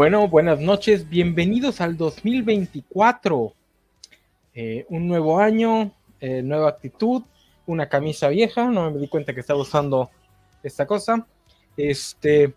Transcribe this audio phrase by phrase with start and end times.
[0.00, 3.52] Bueno, buenas noches, bienvenidos al 2024.
[4.54, 7.24] Eh, un nuevo año, eh, nueva actitud,
[7.66, 10.08] una camisa vieja, no me di cuenta que estaba usando
[10.62, 11.26] esta cosa.
[11.76, 12.54] Este,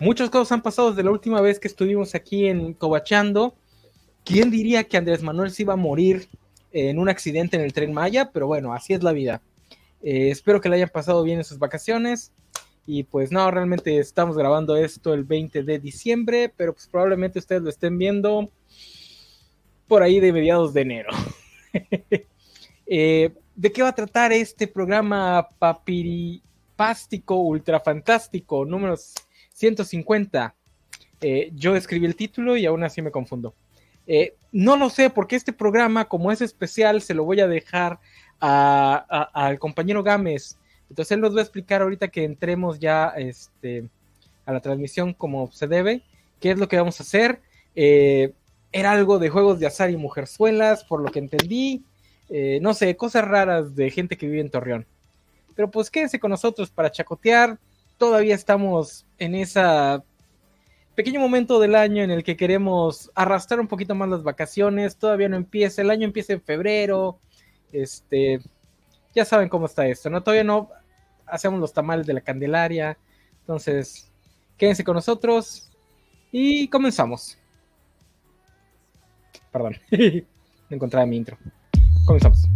[0.00, 3.54] muchas cosas han pasado desde la última vez que estuvimos aquí en Cobachando.
[4.24, 6.26] ¿Quién diría que Andrés Manuel se iba a morir
[6.72, 8.30] en un accidente en el tren Maya?
[8.32, 9.42] Pero bueno, así es la vida.
[10.02, 12.32] Eh, espero que le hayan pasado bien en sus vacaciones.
[12.86, 17.62] Y pues no, realmente estamos grabando esto el 20 de diciembre, pero pues probablemente ustedes
[17.62, 18.50] lo estén viendo
[19.86, 21.10] por ahí de mediados de enero.
[22.92, 28.96] Eh, ¿De qué va a tratar este programa papiripástico, ultrafantástico, número
[29.52, 30.56] 150?
[31.20, 33.54] Eh, yo escribí el título y aún así me confundo.
[34.08, 38.00] Eh, no lo sé, porque este programa, como es especial, se lo voy a dejar
[38.40, 40.58] al compañero Gámez.
[40.90, 43.88] Entonces él nos va a explicar ahorita que entremos ya este,
[44.44, 46.02] a la transmisión como se debe,
[46.40, 47.40] qué es lo que vamos a hacer.
[47.74, 51.84] era algo de juegos de azar y mujerzuelas, por lo que entendí.
[52.28, 54.86] Eh, no sé, cosas raras de gente que vive en Torreón.
[55.56, 57.58] Pero pues quédense con nosotros para chacotear.
[57.98, 59.60] Todavía estamos en ese
[60.94, 64.96] pequeño momento del año en el que queremos arrastrar un poquito más las vacaciones.
[64.96, 67.18] Todavía no empieza, el año empieza en febrero.
[67.72, 68.40] Este,
[69.14, 70.22] ya saben cómo está esto, ¿no?
[70.22, 70.70] Todavía no
[71.30, 72.98] hacemos los tamales de la Candelaria.
[73.40, 74.10] Entonces,
[74.56, 75.70] quédense con nosotros
[76.32, 77.38] y comenzamos.
[79.50, 81.38] Perdón, no encontraba mi intro.
[82.04, 82.48] Comenzamos.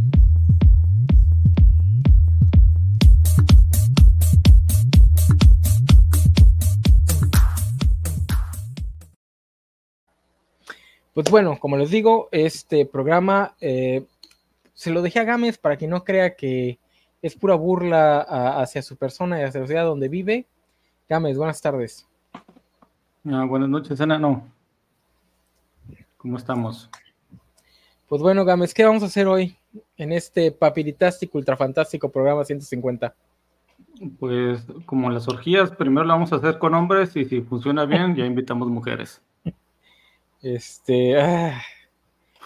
[11.15, 14.05] Pues bueno, como les digo, este programa eh,
[14.75, 16.81] se lo dejé a Gámez para que no crea que
[17.25, 18.21] es pura burla
[18.61, 20.45] hacia su persona y hacia la ciudad donde vive.
[21.09, 22.07] Gámez, buenas tardes.
[23.25, 24.19] Ah, buenas noches, Ana.
[24.19, 24.47] No.
[26.19, 26.91] ¿Cómo estamos?
[28.11, 29.57] Pues bueno, Gámez, ¿qué vamos a hacer hoy
[29.97, 33.15] en este papiritástico, ultrafantástico programa 150?
[34.21, 38.15] Pues como las orgías, primero lo vamos a hacer con hombres y si funciona bien,
[38.17, 39.23] ya invitamos mujeres.
[40.43, 41.59] Este, ah,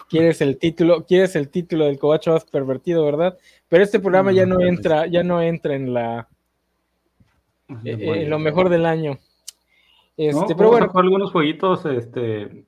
[0.09, 3.37] quieres el título, quieres el título del cobacho más pervertido, ¿verdad?
[3.67, 6.27] Pero este programa ya no entra, ya no entra en la
[7.83, 9.19] en lo mejor del año.
[10.17, 12.65] Este, pero bueno, algunos jueguitos este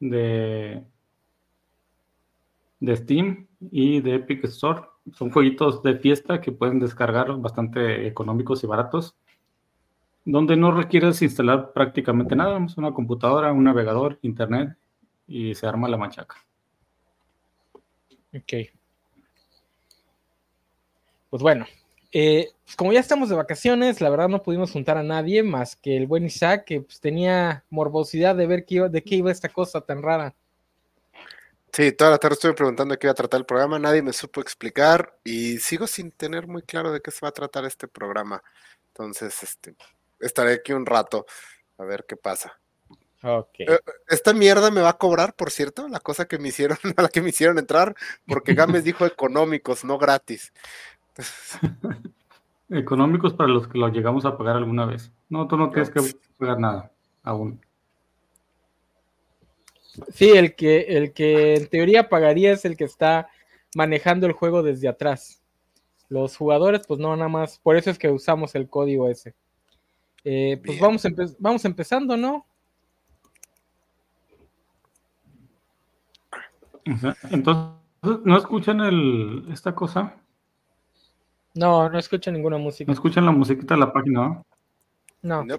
[0.00, 0.82] de
[2.84, 4.82] de Steam y de Epic Store.
[5.12, 9.16] Son jueguitos de fiesta que pueden descargar bastante económicos y baratos,
[10.24, 14.76] donde no requieres instalar prácticamente nada, es una computadora, un navegador, internet
[15.26, 16.36] y se arma la machaca.
[18.34, 18.70] Ok.
[21.30, 21.66] Pues bueno,
[22.12, 25.76] eh, pues como ya estamos de vacaciones, la verdad no pudimos juntar a nadie más
[25.76, 29.48] que el buen Isaac, que pues, tenía morbosidad de ver qué, de qué iba esta
[29.48, 30.34] cosa tan rara.
[31.72, 34.12] Sí, toda la tarde estuve preguntando de qué iba a tratar el programa, nadie me
[34.12, 37.88] supo explicar y sigo sin tener muy claro de qué se va a tratar este
[37.88, 38.40] programa.
[38.88, 39.74] Entonces, este,
[40.20, 41.26] estaré aquí un rato
[41.78, 42.60] a ver qué pasa.
[43.26, 43.64] Okay.
[43.66, 47.02] Eh, esta mierda me va a cobrar, por cierto, la cosa que me hicieron, a
[47.02, 47.94] la que me hicieron entrar,
[48.26, 50.52] porque Gámez dijo económicos, no gratis.
[52.68, 55.10] económicos para los que lo llegamos a pagar alguna vez.
[55.30, 56.02] No, tú no tienes que
[56.38, 56.92] pagar nada
[57.22, 57.60] aún.
[60.12, 63.28] Sí, el que, el que en teoría pagaría es el que está
[63.74, 65.40] manejando el juego desde atrás.
[66.10, 67.58] Los jugadores, pues no, nada más.
[67.58, 69.34] Por eso es que usamos el código ese.
[70.24, 71.06] Eh, pues vamos,
[71.38, 72.46] vamos empezando, ¿no?
[77.30, 77.74] Entonces,
[78.24, 80.14] ¿no escuchan el, esta cosa?
[81.54, 82.88] No, no escuchan ninguna música.
[82.88, 84.42] ¿No escuchan la musiquita de la página?
[85.22, 85.44] No.
[85.44, 85.56] no.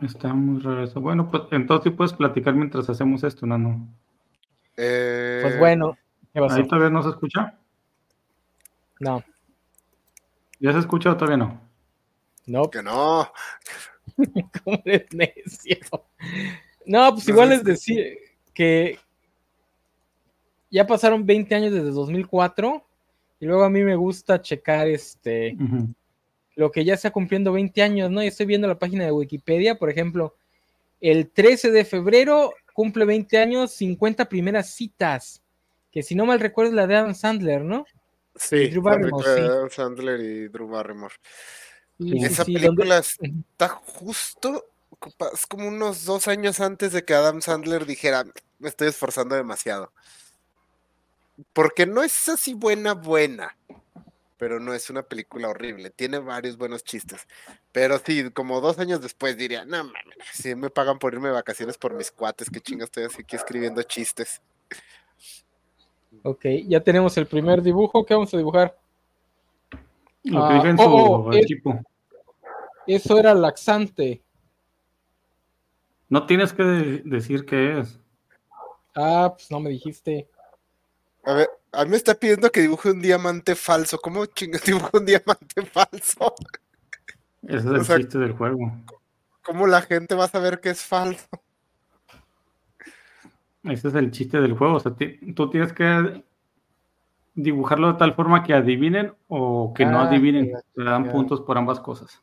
[0.00, 1.00] Está muy raro eso.
[1.00, 3.88] Bueno, pues entonces sí puedes platicar mientras hacemos esto, Nano.
[4.76, 5.40] Eh...
[5.42, 5.96] Pues bueno,
[6.32, 7.58] ¿qué ¿Ahí todavía no se escucha?
[9.00, 9.22] No.
[10.58, 11.60] ¿Ya se escucha o todavía no?
[12.46, 12.70] No.
[12.70, 13.30] Que no.
[14.64, 15.76] ¿Cómo eres necio?
[16.86, 18.18] No, pues igual es decir
[18.52, 18.98] que
[20.70, 22.84] ya pasaron 20 años desde 2004
[23.40, 25.56] y luego a mí me gusta checar este
[26.56, 28.22] lo que ya está cumpliendo 20 años, ¿no?
[28.22, 30.36] Y estoy viendo la página de Wikipedia, por ejemplo,
[31.00, 35.42] el 13 de febrero cumple 20 años, 50 primeras citas,
[35.90, 37.84] que si no mal recuerdo es la de Adam Sandler, ¿no?
[38.36, 41.14] Sí, Drew Barrymore, Adam Sandler y Drew Barrymore.
[41.98, 44.66] Esa película está justo,
[45.32, 48.24] es como unos dos años antes de que Adam Sandler dijera,
[48.58, 49.92] me estoy esforzando demasiado.
[51.52, 53.56] Porque no es así buena, buena
[54.44, 55.88] pero no es una película horrible.
[55.88, 57.26] Tiene varios buenos chistes.
[57.72, 60.04] Pero sí, como dos años después diría, no mames,
[60.34, 63.36] si me pagan por irme de vacaciones por mis cuates, qué chingas estoy así aquí
[63.36, 64.42] escribiendo chistes.
[66.22, 68.04] Ok, ya tenemos el primer dibujo.
[68.04, 68.76] ¿Qué vamos a dibujar?
[70.24, 70.88] Lo que Ah, dice en oh, su
[71.28, 71.80] oh, equipo.
[72.86, 74.22] Eso era laxante.
[76.08, 77.98] No tienes que de- decir qué es.
[78.94, 80.28] Ah, pues no me dijiste.
[81.24, 83.98] A ver, a mí me está pidiendo que dibuje un diamante falso.
[83.98, 86.34] ¿Cómo chingas dibujo un diamante falso?
[87.42, 88.58] Ese es O el sea- chiste del juego.
[89.42, 91.26] ¿Cómo la gente va a saber que es falso?
[93.64, 94.76] Ese es el chiste del juego.
[94.76, 94.92] O sea,
[95.34, 96.22] tú tienes que
[97.34, 100.50] dibujarlo de tal forma que adivinen o que no Ah, adivinen.
[100.50, 102.22] ya, Te dan puntos por ambas cosas.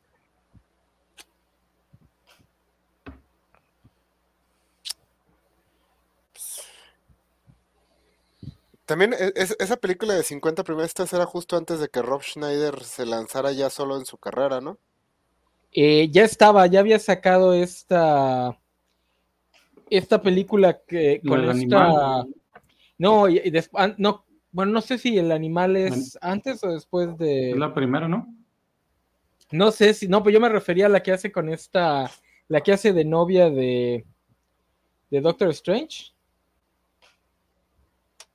[8.86, 12.82] También e- es- esa película de 50 primeras era justo antes de que Rob Schneider
[12.82, 14.78] se lanzara ya solo en su carrera, ¿no?
[15.72, 18.58] Eh, ya estaba, ya había sacado esta
[19.88, 21.50] esta película que La con esta
[22.20, 22.34] animal.
[22.98, 26.72] no, y, y des- an- no, bueno, no sé si el animal es antes o
[26.72, 28.26] después de Es la primera, ¿no?
[29.50, 32.10] no sé si no, pero yo me refería a la que hace con esta
[32.48, 34.06] la que hace de novia de
[35.10, 36.12] de Doctor Strange,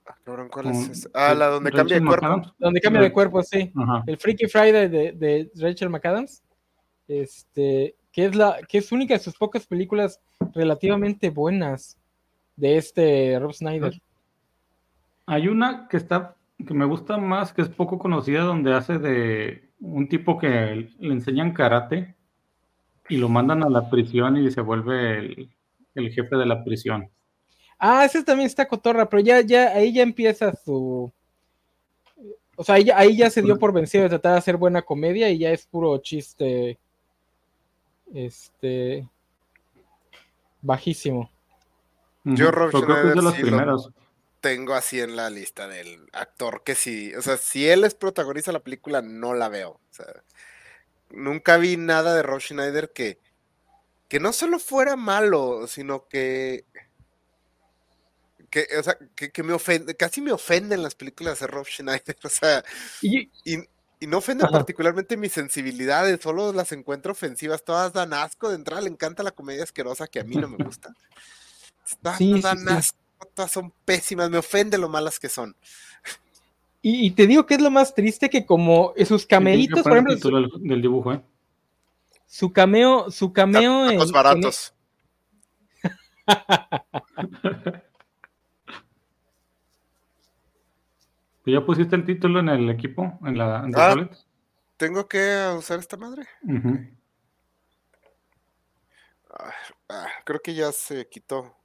[0.08, 1.10] Ah, cabrón, ¿cuál es esa?
[1.14, 2.26] Ah, la donde Rachel cambia de cuerpo.
[2.26, 2.54] McAdams.
[2.58, 3.72] donde cambia de cuerpo, sí.
[3.76, 4.04] Ajá.
[4.08, 6.44] el Freaky Friday de, de Rachel McAdams,
[7.08, 10.22] este, que es la, que es única de sus pocas películas
[10.54, 11.98] relativamente buenas
[12.56, 14.02] de este Rob Snyder.
[15.28, 16.34] Hay una que está
[16.66, 21.14] que me gusta más, que es poco conocida, donde hace de un tipo que le
[21.14, 22.16] enseñan karate
[23.10, 25.50] y lo mandan a la prisión y se vuelve el,
[25.94, 27.10] el jefe de la prisión.
[27.78, 31.12] Ah, ese también está cotorra, pero ya, ya, ahí ya empieza su.
[32.56, 34.82] O sea, ahí, ya- ahí ya se dio por vencido de tratar de hacer buena
[34.82, 36.80] comedia y ya es puro chiste.
[38.14, 39.08] Este.
[40.62, 41.30] Bajísimo.
[42.24, 43.90] Yo, Rob pero creo que es de Schneider, las sí lo- primeras.
[44.48, 47.14] Tengo así en la lista del actor que sí.
[47.16, 49.72] O sea, si él es protagoniza la película, no la veo.
[49.72, 50.06] O sea,
[51.10, 53.20] nunca vi nada de Rob Schneider que,
[54.08, 56.66] que no solo fuera malo, sino que.
[58.50, 62.16] que o sea, que, que me ofende, casi me ofenden las películas de Rob Schneider.
[62.24, 62.64] O sea,
[63.02, 63.58] Y, y,
[64.00, 64.54] y no ofenden Ajá.
[64.54, 67.66] particularmente mis sensibilidades, solo las encuentro ofensivas.
[67.66, 68.48] Todas dan asco.
[68.48, 70.94] De entrada le encanta la comedia asquerosa que a mí no me gusta.
[72.18, 72.66] Sí, dan sí.
[72.68, 72.98] asco,
[73.34, 75.56] todas son pésimas, me ofende lo malas que son.
[76.82, 80.16] y- y te digo que es lo más triste que como sus cameitos, por ejemplo,
[80.16, 81.22] título del, dibujo, ¿eh?
[82.28, 84.74] su cameo, su cameo en, Tacos en- baratos.
[91.44, 93.18] ¿Tú ya pusiste el título en el equipo?
[93.26, 94.10] ¿En la en Ah.
[94.76, 96.28] ¿Tengo que usar esta madre?
[99.32, 99.52] Ah,
[99.90, 101.57] ah, creo que ya se quitó.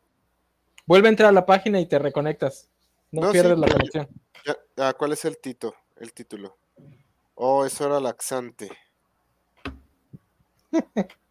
[0.86, 2.70] Vuelve a entrar a la página y te reconectas.
[3.10, 4.08] No, No, sí, pierdes la conexión.
[4.44, 5.74] Ya- ah, ¿Cuál es el tito?
[5.96, 6.56] El título.
[7.34, 8.70] Oh, eso era laxante.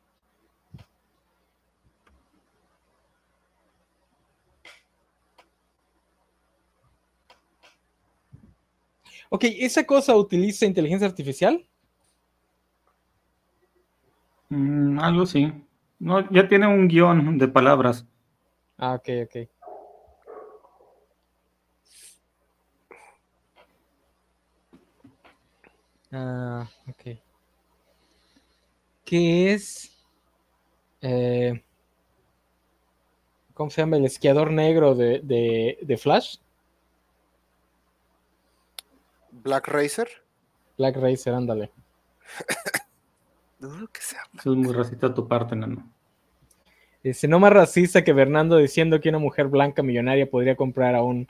[9.33, 11.65] Ok, ¿esa cosa utiliza inteligencia artificial?
[14.49, 15.53] Mm, algo sí.
[15.99, 18.05] No, ya tiene un guion de palabras.
[18.81, 19.49] Ah, ok, ok.
[26.11, 27.17] Ah, ok.
[29.05, 29.91] ¿Qué es?
[31.01, 31.63] eh,
[33.53, 33.97] ¿Cómo se llama?
[33.97, 36.37] El esquiador negro de, de- de Flash.
[39.31, 40.07] Black Racer.
[40.77, 41.71] Black Racer, ándale.
[43.59, 44.23] No, que sea.
[44.39, 45.87] Eso es muy racista tu parte, nano.
[47.03, 51.01] Dice, no más racista que Bernardo diciendo que una mujer blanca millonaria podría comprar a
[51.01, 51.27] un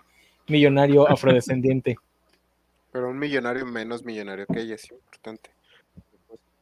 [0.47, 1.97] millonario afrodescendiente.
[2.91, 5.49] Pero un millonario menos millonario que ella es importante.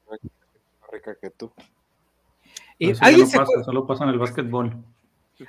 [0.10, 0.20] Más
[0.92, 1.52] rica que tú.
[2.78, 4.78] Eso ya ¿alguien, no se pasa, solo pasa en el básquetbol.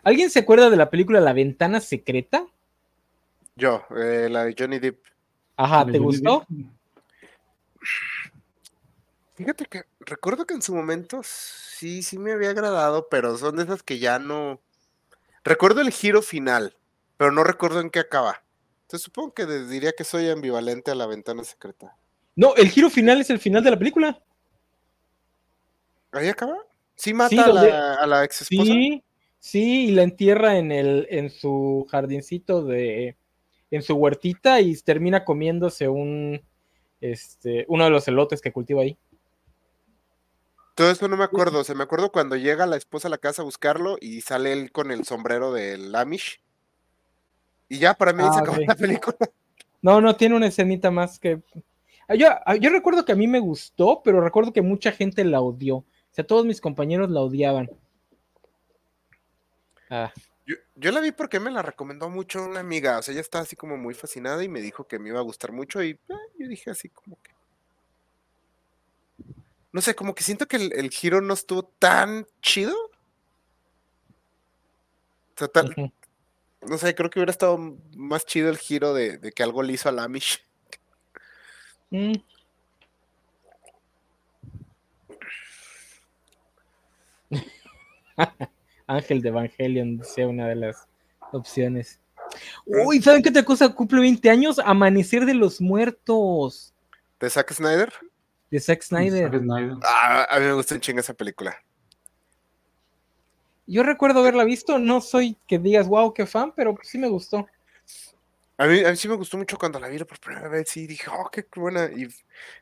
[0.02, 2.46] ¿Alguien se acuerda de la película La Ventana Secreta?
[3.56, 5.04] Yo, eh, la de Johnny Depp.
[5.56, 6.46] Ajá, ¿De ¿te Johnny gustó?
[6.48, 6.66] Depp?
[9.40, 13.62] Fíjate que recuerdo que en su momento sí, sí me había agradado, pero son de
[13.62, 14.60] esas que ya no.
[15.44, 16.76] Recuerdo el giro final,
[17.16, 18.44] pero no recuerdo en qué acaba.
[18.82, 21.96] Entonces supongo que diría que soy ambivalente a la ventana secreta.
[22.36, 24.22] No, el giro final es el final de la película.
[26.12, 26.58] ¿Ahí acaba?
[26.94, 28.70] ¿Sí mata Sí, a, la, a la ex esposa?
[28.70, 29.02] Sí,
[29.38, 33.16] sí, y la entierra en el, en su jardincito de,
[33.70, 36.42] en su huertita y termina comiéndose un,
[37.00, 38.98] este, uno de los elotes que cultiva ahí.
[40.80, 41.58] Todo eso no me acuerdo.
[41.58, 44.54] O sea, me acuerdo cuando llega la esposa a la casa a buscarlo y sale
[44.54, 46.40] él con el sombrero del Amish.
[47.68, 49.18] Y ya, para mí Ah, se acabó la película.
[49.82, 51.42] No, no, tiene una escenita más que...
[52.08, 55.22] Ah, Yo, ah, yo recuerdo que a mí me gustó, pero recuerdo que mucha gente
[55.22, 55.76] la odió.
[55.76, 57.68] O sea, todos mis compañeros la odiaban.
[59.90, 60.14] Ah,
[60.46, 62.98] Yo, yo la vi porque me la recomendó mucho una amiga.
[62.98, 65.24] O sea, ella estaba así como muy fascinada y me dijo que me iba a
[65.24, 65.82] gustar mucho.
[65.82, 65.98] Y eh,
[66.38, 67.32] yo dije así como que.
[69.72, 72.74] No sé, como que siento que el, el giro no estuvo tan chido.
[75.34, 75.48] O sea,
[76.62, 77.58] no sé, creo que hubiera estado
[77.96, 80.44] más chido el giro de, de que algo le hizo a la Amish.
[81.90, 82.12] Mm.
[88.86, 90.86] Ángel de Evangelion sea una de las
[91.32, 92.00] opciones.
[92.66, 94.58] Uy, ¿saben qué otra cosa cumple 20 años?
[94.58, 96.74] Amanecer de los Muertos
[97.18, 97.92] ¿De Zack Snyder?
[98.50, 99.30] De Zack Snyder.
[99.84, 101.56] Ah, a mí me gusta un chingo esa película.
[103.66, 107.46] Yo recuerdo haberla visto, no soy que digas wow, qué fan, pero sí me gustó.
[108.58, 110.86] A mí, a mí sí me gustó mucho cuando la vi por primera vez y
[110.86, 111.84] dije, oh, qué buena.
[111.86, 112.08] Y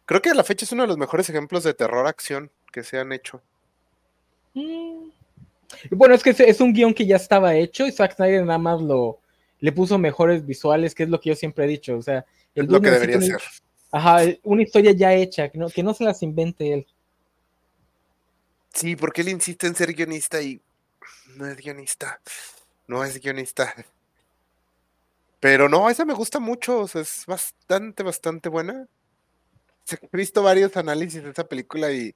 [0.04, 2.85] creo que a la fecha es uno de los mejores ejemplos de terror acción que
[2.85, 3.42] se han hecho.
[4.54, 5.09] Mm.
[5.90, 8.45] Y Bueno, es que es- es un guion que ya estaba hecho y Zack Snyder
[8.45, 9.18] nada más lo
[9.61, 11.97] le puso mejores visuales, que es lo que yo siempre he dicho.
[11.97, 13.42] O sea, el Es lo que debería ser.
[13.90, 16.87] Ajá, una historia ya hecha, que no, que no se las invente él.
[18.73, 20.61] Sí, porque él insiste en ser guionista y
[21.37, 22.21] no es guionista.
[22.87, 23.75] No es guionista.
[25.40, 26.80] Pero no, esa me gusta mucho.
[26.80, 28.87] O sea, es bastante, bastante buena.
[29.90, 32.14] He visto varios análisis de esa película y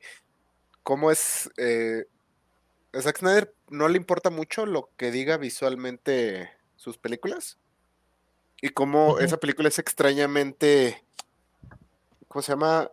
[0.82, 1.50] cómo es.
[1.56, 2.04] Eh,
[2.92, 7.58] a Zack Snyder no le importa mucho lo que diga visualmente sus películas.
[8.60, 11.02] Y cómo esa película es extrañamente.
[12.32, 12.90] ¿Cómo se llama?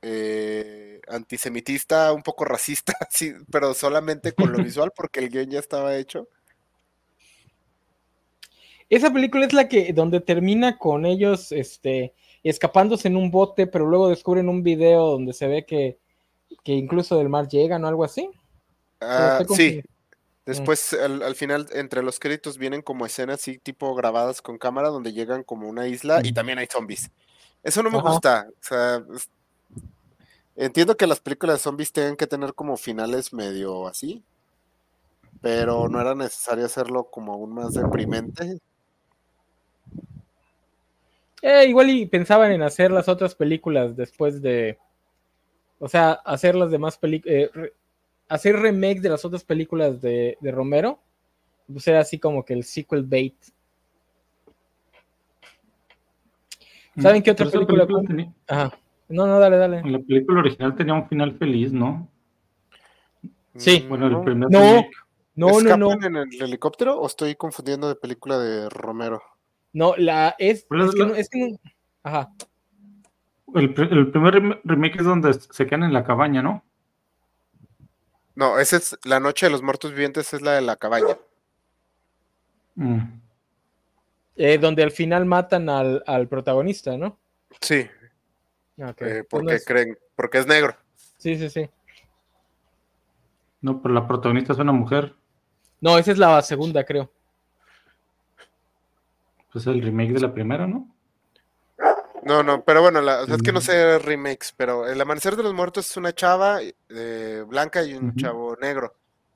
[0.00, 5.58] Eh, antisemitista, un poco racista, sí, pero solamente con lo visual, porque el guion ya
[5.58, 6.28] estaba hecho.
[8.88, 13.84] Esa película es la que donde termina con ellos este escapándose en un bote, pero
[13.84, 15.98] luego descubren un video donde se ve que,
[16.62, 18.30] que incluso del mar llegan o algo así.
[19.02, 19.82] Ah, sí,
[20.46, 24.88] después al, al final, entre los créditos, vienen como escenas así, tipo grabadas con cámara,
[24.88, 27.10] donde llegan como una isla y también hay zombies.
[27.64, 28.10] Eso no me Ajá.
[28.10, 28.46] gusta.
[28.48, 29.30] O sea, es-
[30.54, 34.22] entiendo que las películas de zombies tengan que tener como finales medio así,
[35.40, 38.60] pero no era necesario hacerlo como aún más deprimente.
[41.42, 44.78] Eh, igual y pensaban en hacer las otras películas después de.
[45.78, 47.50] O sea, hacer las demás películas.
[48.28, 50.98] hacer remake de las otras películas de, de Romero.
[51.70, 53.34] Pues era así como que el sequel bait.
[57.00, 58.72] ¿Saben qué otra película cum- tenía- Ajá.
[59.08, 59.82] No, no, dale, dale.
[59.84, 62.08] la película original tenía un final feliz, ¿no?
[63.56, 63.84] Sí.
[63.88, 64.24] Bueno, el No.
[64.24, 64.58] primer No.
[64.60, 64.90] remake.
[65.36, 65.92] No, no, ¿Escapan no.
[65.92, 69.20] en el helicóptero o estoy confundiendo de película de Romero?
[69.72, 70.66] No, la es.
[70.68, 71.56] Pero Es que la- no, es que no-
[72.04, 72.30] Ajá.
[73.54, 76.64] El, pr- el primer rem- remake es donde se quedan en la cabaña, ¿no?
[78.36, 81.16] No, esa es La Noche de los Muertos Vivientes, es la de la cabaña.
[82.74, 82.98] Mm.
[84.36, 87.18] Eh, donde al final matan al, al protagonista, ¿no?
[87.60, 87.88] Sí,
[88.80, 89.02] Ah, ok.
[89.02, 90.76] eh, porque creen, porque es negro.
[91.18, 91.70] Sí, sí, sí.
[93.60, 95.14] No, pero la protagonista es una mujer.
[95.80, 97.10] No, esa es la segunda, creo.
[99.52, 100.88] Pues el remake de la primera, ¿no?
[102.24, 103.62] No, no, pero bueno, la- o sea, es que no Mm.
[103.62, 108.16] sé remakes, pero El Amanecer de los Muertos es una chava eh, blanca y un
[108.16, 108.94] chavo negro.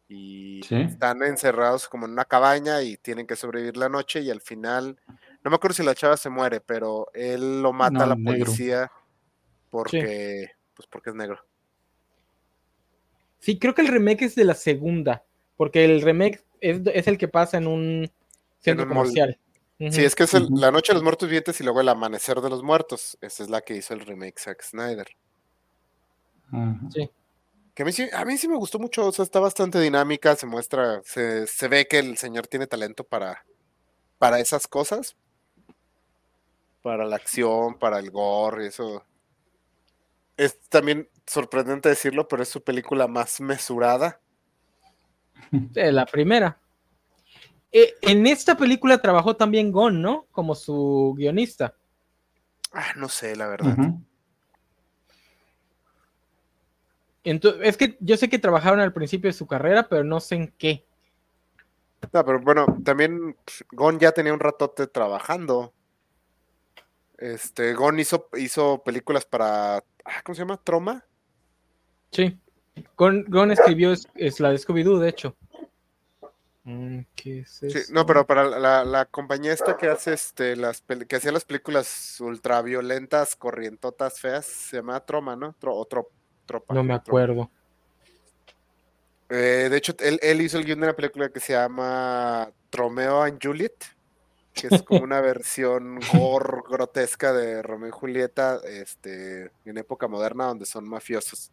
[0.08, 0.74] Y Sí.
[0.76, 4.98] están encerrados como en una cabaña y tienen que sobrevivir la noche y al final,
[5.44, 8.14] no me acuerdo si la chava se muere, pero él lo mata No, a la
[8.14, 8.46] negro.
[8.46, 8.90] policía
[9.70, 11.44] porque, pues porque es negro.
[13.38, 15.24] Sí, creo que el remake es de la segunda,
[15.56, 18.10] porque el remake es, es el que pasa en un
[18.60, 18.98] centro un mall.
[18.98, 19.38] comercial.
[19.90, 20.48] Sí, es que es el-.
[20.50, 23.16] La Noche de los Muertos Vivientes y luego El Amanecer de los Muertos.
[23.20, 25.06] Esa es la que hizo el remake Zack Snyder.
[26.92, 27.08] Sí.
[27.78, 30.34] Que a mí, sí, a mí sí me gustó mucho, o sea, está bastante dinámica,
[30.34, 33.44] se muestra, se, se ve que el señor tiene talento para,
[34.18, 35.16] para esas cosas,
[36.82, 39.04] para la acción, para el gore, y eso.
[40.36, 44.20] Es también sorprendente decirlo, pero es su película más mesurada.
[45.72, 46.58] La primera.
[47.70, 50.26] Eh, en esta película trabajó también Gon, ¿no?
[50.32, 51.76] Como su guionista.
[52.72, 53.76] Ah, no sé, la verdad.
[57.24, 60.36] Ento- es que yo sé que trabajaron al principio de su carrera, pero no sé
[60.36, 60.84] en qué.
[62.12, 63.36] No, pero bueno, también
[63.72, 65.72] Gon ya tenía un ratote trabajando.
[67.18, 69.78] Este, Gon hizo, hizo películas para.
[69.78, 70.62] ah, ¿Cómo se llama?
[70.62, 71.04] ¿Troma?
[72.12, 72.38] Sí.
[72.96, 75.36] Gon, Gon escribió es, es la de Scooby-Doo, de hecho.
[76.62, 80.82] Mm, ¿Qué es Sí, no, pero para la, la compañía esta que hace este, las
[80.82, 85.54] que hacía las películas ultraviolentas, corrientotas, feas, se llama Troma, ¿no?
[85.58, 86.08] Tro, o Tro-
[86.48, 86.74] Tropa.
[86.74, 87.48] No me acuerdo.
[89.28, 93.22] Eh, de hecho, él, él hizo el guion de una película que se llama Romeo
[93.22, 93.76] and Juliet,
[94.54, 100.46] que es como una versión gore grotesca de Romeo y Julieta este, en época moderna
[100.46, 101.52] donde son mafiosos.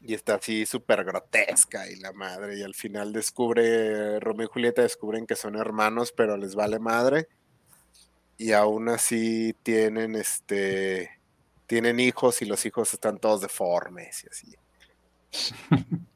[0.00, 4.82] Y está así súper grotesca y la madre, y al final descubre, Romeo y Julieta
[4.82, 7.28] descubren que son hermanos, pero les vale madre.
[8.36, 11.17] Y aún así tienen este
[11.68, 14.56] tienen hijos y los hijos están todos deformes y así.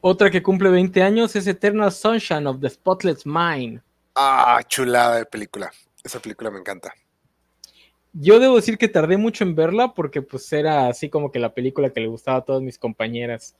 [0.00, 3.82] Otra que cumple 20 años es Eternal Sunshine of the Spotless Mind.
[4.14, 5.70] Ah, chulada de película.
[6.02, 6.94] Esa película me encanta.
[8.12, 11.52] Yo debo decir que tardé mucho en verla porque pues era así como que la
[11.52, 13.56] película que le gustaba a todas mis compañeras.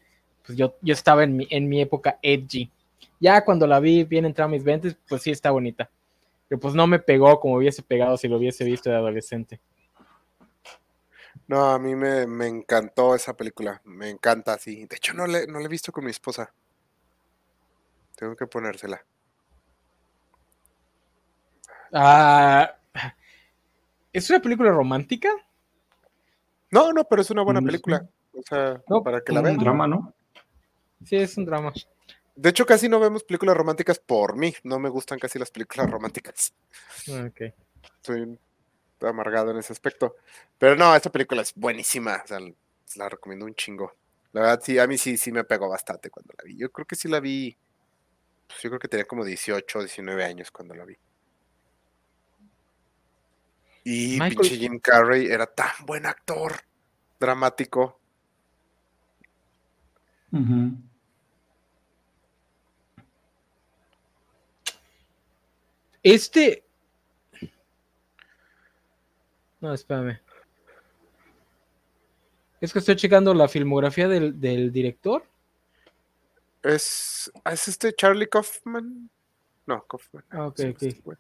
[0.47, 2.71] Pues yo, yo estaba en mi, en mi época edgy.
[3.19, 5.91] Ya cuando la vi bien entrada a mis 20, pues sí está bonita.
[6.53, 9.59] Pero pues no me pegó como hubiese pegado si lo hubiese visto de adolescente.
[11.47, 13.81] No, a mí me, me encantó esa película.
[13.85, 14.85] Me encanta, sí.
[14.85, 16.53] De hecho, no le, no la he visto con mi esposa.
[18.17, 19.03] Tengo que ponérsela.
[21.91, 22.77] Ah,
[24.13, 25.31] ¿Es una película romántica?
[26.71, 28.07] No, no, pero es una buena Mm, película.
[28.35, 29.57] O sea, No, para que la Un vean.
[29.59, 30.13] drama, ¿no?
[31.03, 31.73] Sí, es un drama.
[32.35, 34.55] De hecho, casi no vemos películas románticas por mí.
[34.65, 36.55] No me gustan casi las películas románticas.
[37.09, 37.53] Ok.
[38.01, 38.39] Soy
[39.01, 40.17] amargado en ese aspecto.
[40.59, 42.23] Pero no, esta película es buenísima.
[42.25, 42.39] O sea,
[42.97, 43.95] la recomiendo un chingo.
[44.33, 46.57] La verdad, sí, a mí sí, sí me pegó bastante cuando la vi.
[46.57, 47.57] Yo creo que sí la vi.
[48.47, 50.97] pues, yo creo que tenía como 18 o 19 años cuando la vi.
[53.85, 56.55] Y Michael- pinche Jim Carrey era tan buen actor.
[57.21, 57.99] Dramático.
[60.33, 60.73] Ujú.
[66.03, 66.65] Este.
[69.61, 70.19] No, espérame.
[72.61, 75.25] Es que estoy checando la filmografía del, del director.
[76.63, 79.11] ¿Es, ¿Es este Charlie Kaufman?
[79.67, 80.25] No, Kaufman.
[80.31, 81.05] Ah, ok, Sí, ok.
[81.05, 81.19] güey.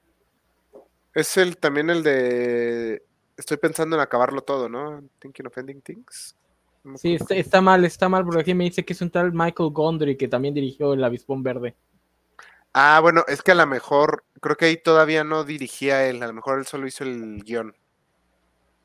[1.14, 3.02] Es el también el de.
[3.36, 5.02] Estoy pensando en acabarlo todo, ¿no?
[5.18, 6.36] Thinking of Ending Things.
[6.84, 9.32] No Sí, está, está mal, está mal, porque aquí me dice que es un tal
[9.32, 11.74] Michael Gondry que también dirigió El Avispón Verde.
[12.72, 16.26] Ah, bueno, es que a lo mejor, creo que ahí todavía no dirigía él, a
[16.26, 17.74] lo mejor él solo hizo el guion.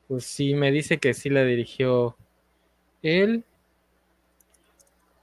[0.06, 2.16] Pues sí, me dice que sí la dirigió
[3.02, 3.44] él.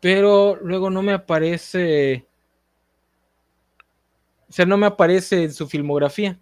[0.02, 2.28] Pero luego no me aparece.
[4.48, 6.40] O sea, no me aparece en su filmografía.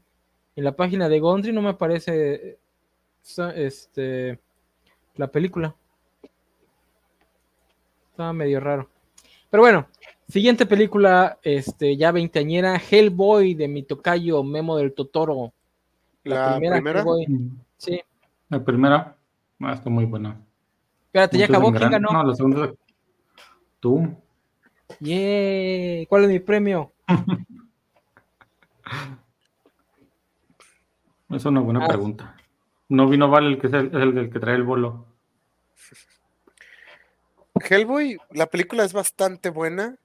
[0.55, 2.59] En la página de Gondry no me aparece
[3.55, 4.39] este
[5.15, 5.75] la película.
[8.09, 8.89] Estaba medio raro.
[9.49, 9.87] Pero bueno,
[10.27, 15.53] siguiente película, este, ya veinteañera, Hellboy de mi tocayo Memo del Totoro.
[16.23, 17.25] La, primera, Hellboy.
[17.77, 18.01] Sí.
[18.49, 19.15] La primera
[19.61, 20.39] ah, está muy buena.
[21.07, 21.71] Espérate, ya acabó.
[21.71, 22.09] ¿Quién ganó?
[22.11, 22.73] No, la segunda es-
[23.79, 24.15] Tú.
[24.99, 26.05] ¡Yay!
[26.07, 26.91] ¿Cuál es mi premio?
[31.29, 31.87] Es una buena Ah.
[31.87, 32.35] pregunta.
[32.89, 35.07] No vino Vale el que es el, es el del que trae el bolo.
[37.55, 39.95] Hellboy, la película es bastante buena,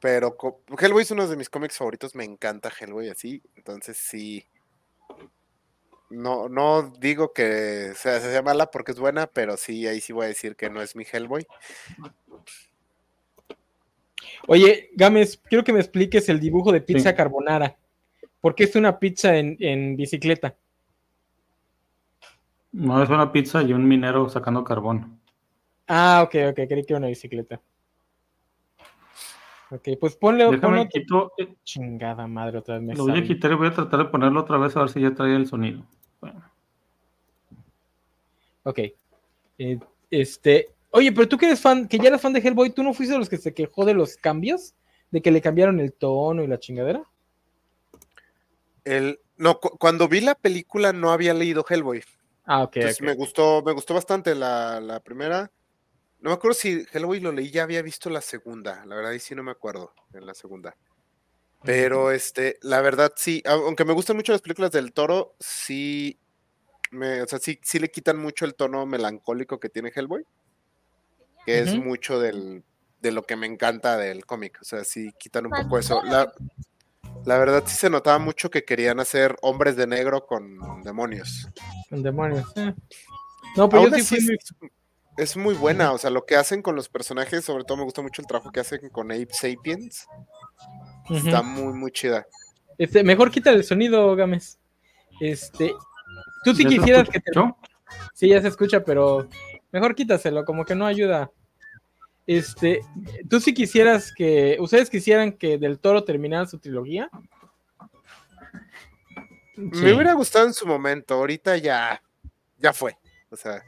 [0.00, 0.36] pero
[0.78, 4.46] Hellboy es uno de mis cómics favoritos, me encanta Hellboy así, entonces sí.
[6.10, 10.24] No, no digo que sea, sea mala porque es buena, pero sí, ahí sí voy
[10.24, 11.46] a decir que no es mi Hellboy.
[14.46, 17.16] Oye, Gámez, quiero que me expliques el dibujo de pizza Sí.
[17.16, 17.76] carbonara.
[18.40, 20.56] ¿Por qué es una pizza en, en bicicleta?
[22.72, 25.20] No es una pizza y un minero sacando carbón.
[25.86, 27.60] Ah, ok, ok, creí que era una bicicleta.
[29.70, 31.32] Ok, pues ponle, Déjame otro- quito.
[31.38, 34.04] eh, Chingada madre, otra vez me Lo voy a quitar y voy a tratar de
[34.06, 35.84] ponerlo otra vez a ver si ya trae el sonido.
[36.20, 36.42] Bueno,
[38.64, 38.78] Ok.
[39.58, 39.78] Eh,
[40.10, 40.68] este.
[40.90, 43.12] Oye, pero tú que eres fan, que ya eres fan de Hellboy, ¿tú no fuiste
[43.12, 44.74] de los que se quejó de los cambios?
[45.10, 47.02] ¿De que le cambiaron el tono y la chingadera?
[48.84, 52.02] El, no, cu- cuando vi la película no había leído Hellboy.
[52.44, 52.76] Ah, ok.
[52.76, 55.50] Entonces me gustó, me gustó bastante la, la primera.
[56.20, 58.84] No me acuerdo si Hellboy lo leí, ya había visto la segunda.
[58.86, 60.76] La verdad, ahí sí no me acuerdo en la segunda.
[61.64, 66.18] Pero este, la verdad sí, au- aunque me gustan mucho las películas del toro, sí,
[66.90, 70.24] me, o sea, sí, sí le quitan mucho el tono melancólico que tiene Hellboy,
[71.44, 72.64] que es mucho del,
[73.00, 74.58] de lo que me encanta del cómic.
[74.60, 76.00] O sea, sí quitan un poco eso.
[76.04, 76.32] La,
[77.24, 81.48] la verdad sí se notaba mucho que querían hacer hombres de negro con demonios.
[81.90, 82.46] Con demonios.
[82.56, 82.74] eh.
[83.56, 84.38] No, pero Aún yo sí fui muy-
[85.18, 88.02] es, muy buena, o sea, lo que hacen con los personajes, sobre todo me gusta
[88.02, 90.06] mucho el trabajo que hacen con Ape Sapiens,
[91.10, 92.26] está muy, muy chida.
[92.78, 94.58] Este, mejor quita el sonido, Gámez.
[95.20, 95.74] Este,
[96.44, 97.32] tú sí ¿Ya se quisieras que te...
[98.14, 99.28] Sí, ya se escucha, pero
[99.72, 101.30] mejor quítaselo, como que no ayuda.
[102.26, 102.80] Este,
[103.28, 107.10] tú sí quisieras que, ustedes quisieran que Del Toro terminara su trilogía.
[109.56, 112.02] Me hubiera gustado en su momento, ahorita ya,
[112.58, 112.96] ya fue.
[113.30, 113.62] O sea,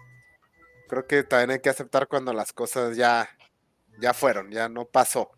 [0.90, 3.28] creo que también hay que aceptar cuando las cosas ya,
[4.00, 5.30] ya fueron, ya no pasó.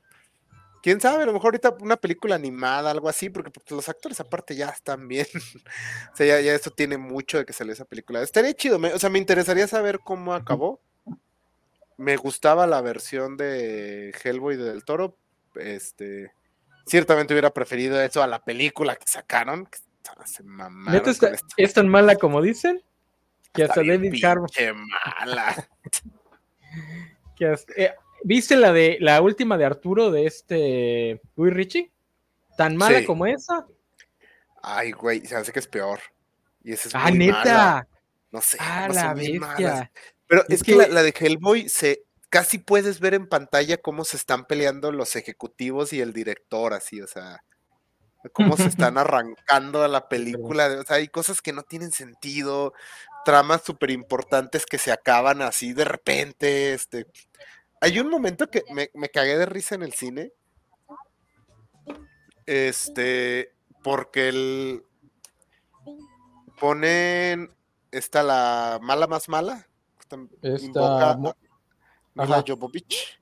[0.82, 4.18] Quién sabe, a lo mejor ahorita una película animada, algo así, porque pues, los actores
[4.18, 5.26] aparte ya están bien.
[6.12, 8.20] o sea, ya, ya esto tiene mucho de que salió esa película.
[8.22, 10.80] Estaría chido, me- o sea, me interesaría saber cómo acabó.
[11.98, 15.16] Me gustaba la versión de Hellboy de Del Toro.
[15.54, 16.32] Este,
[16.86, 19.66] ciertamente hubiera preferido eso a la película que sacaron.
[19.66, 19.78] que
[20.24, 22.82] se mamaron ¿Neta está- con esta- es tan mala como dicen?
[23.52, 24.48] Que hasta David Harbour.
[25.20, 25.68] mala.
[27.36, 31.90] que hasta- eh, ¿Viste la de la última de Arturo de este Guy Ritchie?
[32.56, 33.04] ¿Tan mala Sí.
[33.04, 33.66] como esa?
[34.62, 35.98] Ay, güey, se hace que es peor.
[36.62, 37.34] Y esa es ¡Ah, muy neta!
[37.42, 37.88] mala.
[38.30, 38.56] No sé.
[38.60, 39.90] ¡Ah, la bestia!
[40.28, 43.76] Pero Es es, que, que- la, la de Hellboy se casi puedes ver en pantalla
[43.76, 47.42] cómo se están peleando los ejecutivos y el director, así, o sea,
[48.32, 50.68] cómo se están arrancando a la película.
[50.80, 52.72] O sea, hay cosas que no tienen sentido,
[53.24, 56.74] tramas súper importantes que se acaban así de repente.
[56.74, 57.06] Este,
[57.80, 60.32] hay un momento que me, me cagué de risa en el cine.
[62.46, 64.84] Este, porque el
[66.58, 67.52] ponen
[67.90, 69.66] esta la mala más mala.
[69.98, 70.16] esta
[70.64, 72.44] invoca a.
[72.46, 73.20] Jovovich,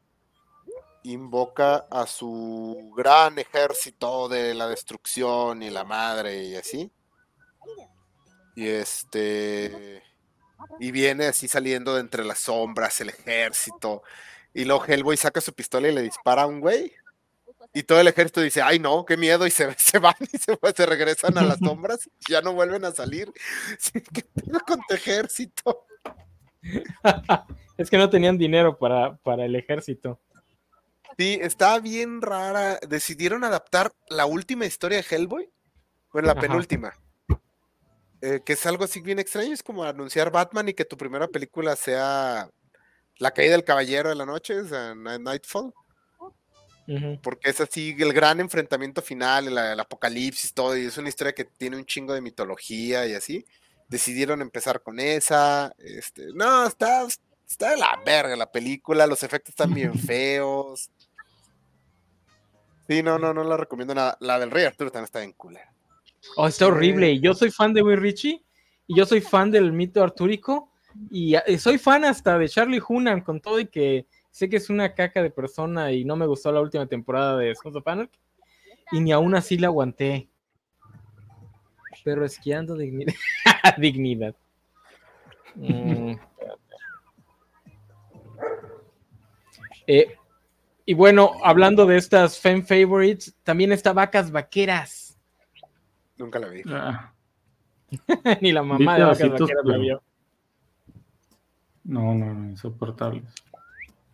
[1.05, 6.93] invoca a su gran ejército de la destrucción y la madre y así.
[8.55, 10.03] Y este
[10.79, 14.03] y viene así saliendo de entre las sombras el ejército.
[14.53, 16.93] Y luego Hellboy saca su pistola y le dispara a un güey.
[17.73, 20.59] Y todo el ejército dice, ay no, qué miedo, y se, se van y se,
[20.75, 23.33] se regresan a las sombras y ya no vuelven a salir.
[23.79, 25.87] Sí, ¿Qué pedo con tu ejército?
[27.79, 30.21] es que no tenían dinero para, para el ejército.
[31.19, 32.79] Sí, está bien rara.
[32.89, 35.51] Decidieron adaptar la última historia de Hellboy.
[36.13, 36.41] Bueno, la Ajá.
[36.41, 36.95] penúltima.
[38.23, 39.53] Eh, que es algo así bien extraño.
[39.53, 42.51] Es como anunciar Batman y que tu primera película sea
[43.19, 45.73] La caída del caballero de la noche, o sea, Night- Nightfall.
[46.89, 47.21] Ujú.
[47.23, 50.77] Porque es así el gran enfrentamiento final, el, el apocalipsis, todo.
[50.77, 53.45] Y es una historia que tiene un chingo de mitología y así.
[53.89, 55.73] Decidieron empezar con esa.
[55.79, 57.07] Este, no, está,
[57.49, 59.07] está de la verga la película.
[59.07, 60.91] Los efectos están bien feos.
[62.89, 64.17] Sí, no, no, no la recomiendo nada.
[64.21, 65.73] La del Rey Arturo también está bien culera.
[66.37, 67.19] Oh, está horrible.
[67.21, 68.45] Yo soy fan de Guy Ritchie
[68.87, 70.71] y yo soy fan del mito artúrico
[71.11, 74.71] y eh, soy fan hasta de Charlie Hunnam con todo y que sé que es
[74.71, 78.19] una caca de persona y no me gustó la última temporada de Sons of Anarchy
[78.93, 80.29] y ni aún así la aguanté.
[82.05, 83.15] Pero esquiando dignidad.
[83.79, 84.35] dignidad.
[85.55, 86.15] Mm.
[89.87, 90.17] Eh,
[90.87, 95.10] y bueno, hablando de estas fan favorites, también está Vacas Vaqueras.
[96.21, 96.63] Nunca la vi.
[96.69, 97.13] Ah,
[98.41, 100.03] Ni la mamá de Vacas Vaqueras la vio.
[101.85, 103.25] no, no, no, insoportables.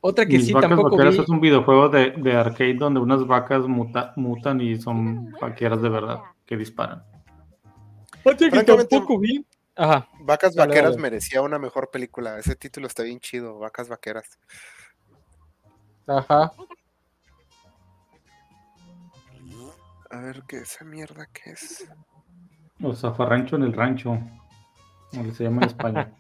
[0.01, 1.23] Otra que Mis sí vacas tampoco vaqueras vi.
[1.23, 5.89] es un videojuego de, de arcade donde unas vacas muta- mutan y son vaqueras de
[5.89, 7.03] verdad que disparan.
[8.23, 9.45] Otra que tampoco vi.
[9.75, 10.09] Ajá.
[10.21, 11.03] Vacas Dale, Vaqueras dale.
[11.03, 12.39] merecía una mejor película.
[12.39, 13.59] Ese título está bien chido.
[13.59, 14.39] Vacas Vaqueras.
[16.07, 16.53] Ajá.
[20.17, 21.87] A ver, ¿qué esa mierda qué es?
[22.83, 24.19] O zafarrancho en el rancho,
[25.11, 26.13] como se llama en España.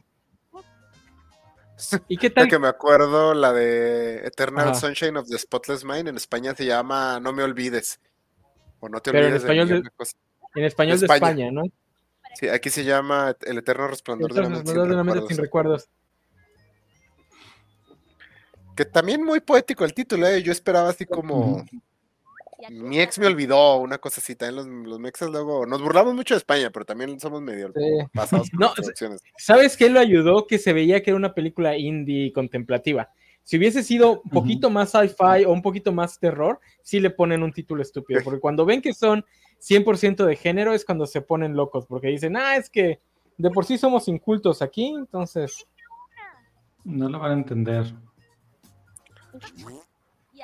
[2.09, 2.48] ¿Y qué La tal?
[2.48, 4.74] que me acuerdo, la de Eternal Ajá.
[4.80, 8.00] Sunshine of the Spotless Mind, en España se llama No me olvides.
[8.80, 10.16] O no te Pero en olvides de español de- cosa.
[10.54, 11.16] En español de España.
[11.30, 11.62] España, ¿no?
[12.35, 15.04] Sí, aquí se llama El Eterno Resplandor de la Entonces, Mente no, sin de la
[15.04, 15.28] mente recuerdos.
[15.37, 15.88] sin recuerdos.
[18.74, 20.42] Que también muy poético el título, ¿eh?
[20.42, 21.64] Yo esperaba así como...
[22.71, 24.35] Mi ex me olvidó, una cosa así.
[24.35, 25.66] También los, los mexas luego...
[25.66, 27.81] Nos burlamos mucho de España, pero también somos medio Sí.
[28.14, 29.23] pasados con No, las.
[29.37, 30.47] ¿Sabes qué lo ayudó?
[30.47, 33.11] Que se veía que era una película indie contemplativa.
[33.42, 37.42] Si hubiese sido un poquito más sci-fi o un poquito más terror, sí le ponen
[37.45, 38.21] un título estúpido.
[38.25, 39.25] Porque cuando ven que son
[39.61, 41.87] 100% de género es cuando se ponen locos.
[41.87, 43.01] Porque dicen, ah, es que
[43.37, 45.66] de por sí somos incultos aquí, entonces.
[46.83, 47.95] No lo van a entender.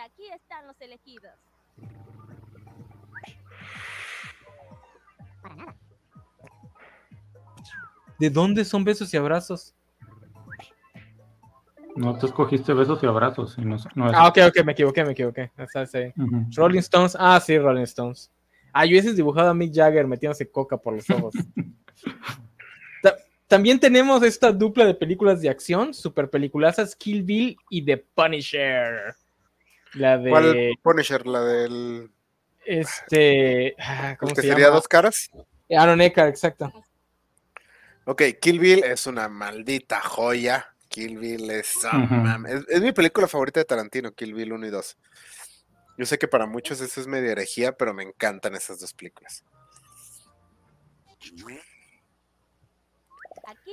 [0.01, 1.33] aquí están los elegidos.
[5.43, 5.77] Para nada.
[8.19, 9.75] ¿De dónde son besos y abrazos?
[11.97, 13.59] No, tú escogiste besos y abrazos.
[13.59, 15.51] Y no, no es- Ah, ok, ok, me equivoqué, me equivoqué.
[15.59, 16.13] O sea, sí.
[16.17, 16.47] Ujú.
[16.55, 18.31] Rolling Stones, ah, sí, Rolling Stones.
[18.73, 21.35] Ah, yo hubiese dibujado a Mick Jagger metiéndose coca por los ojos.
[23.03, 23.17] Ta-
[23.47, 29.15] También tenemos esta dupla de películas de acción, super peliculazas, Kill Bill y The Punisher.
[29.95, 31.27] La de ¿Cuál Punisher?
[31.27, 32.11] La del.
[32.65, 33.75] este.
[33.79, 34.77] ah, ¿Cómo el que se sería llama?
[34.77, 35.31] dos caras.
[35.77, 36.73] Aaron Eckhart, exacto.
[38.05, 40.67] Ok, Kill Bill es una maldita joya.
[40.89, 44.71] Kill Bill es, ah, es, es mi película favorita de Tarantino, Kill Bill 1 y
[44.71, 44.99] 2.
[45.99, 49.45] Yo sé que para muchos eso es medio herejía, pero me encantan esas dos películas.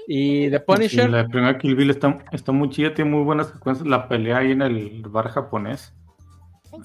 [0.07, 1.09] Y The Sí, Punisher.
[1.09, 3.87] la primera Kill Bill está, está muy chida, tiene muy buenas secuencias.
[3.87, 5.93] La pelea ahí en el bar japonés.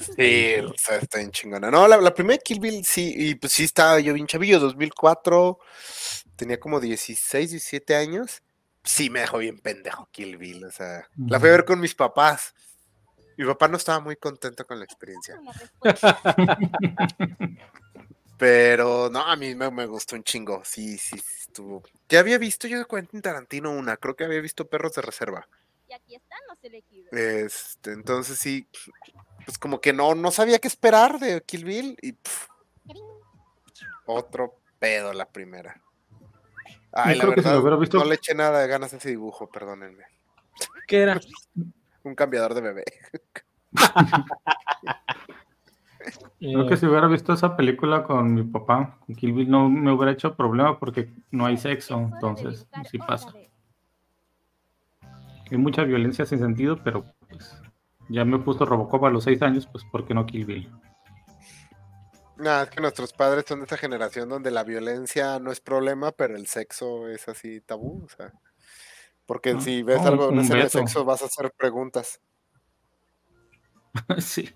[0.01, 1.71] Sí, o sea, está bien chingona.
[1.71, 5.59] No, la, la primera Kill Bill sí, y pues sí estaba yo bien chavillo, 2004,
[6.37, 8.43] tenía como 16, 17 años.
[8.83, 11.95] Sí, me dejó bien pendejo Kill Bill, o sea, la fui a ver con mis
[11.95, 12.55] papás.
[13.37, 15.37] Mi papá no estaba muy contento con la experiencia,
[18.39, 21.83] pero no, a mí me, me gustó un chingo, sí, sí, sí, estuvo.
[22.09, 25.49] Ya había visto yo de Quentin Tarantino una, creo que había visto Perros de Reserva.
[25.89, 27.13] Y aquí están los elegidos.
[27.13, 28.69] Este, entonces sí,
[29.45, 32.17] pues como que no, no sabía qué esperar de Kill Bill y
[34.07, 35.81] otro pedo la primera.
[36.93, 39.49] Ay, la si lo verdad, visto- no le eché nada de ganas a ese dibujo,
[39.51, 40.05] perdónenme.
[40.87, 41.21] ¿Qué era?
[42.05, 42.85] Un cambiador de bebé.
[46.39, 49.71] Creo Eh, que si hubiera visto esa película con mi papá, con Kill Bill, no
[49.71, 53.33] me hubiera hecho problema porque no hay sexo, entonces sí pasa.
[55.51, 57.57] Hay mucha violencia sin sentido, pero pues,
[58.09, 60.71] ya me puso Robocop a los seis años, pues ¿por qué no Kill Bill?
[62.37, 66.11] Nada, es que nuestros padres son de esa generación donde la violencia no es problema,
[66.13, 68.33] pero el sexo es así tabú, o sea.
[69.25, 70.79] Porque Ah, si ves no, algo una escena de beso.
[70.79, 72.21] sexo vas a hacer preguntas.
[74.19, 74.51] sí.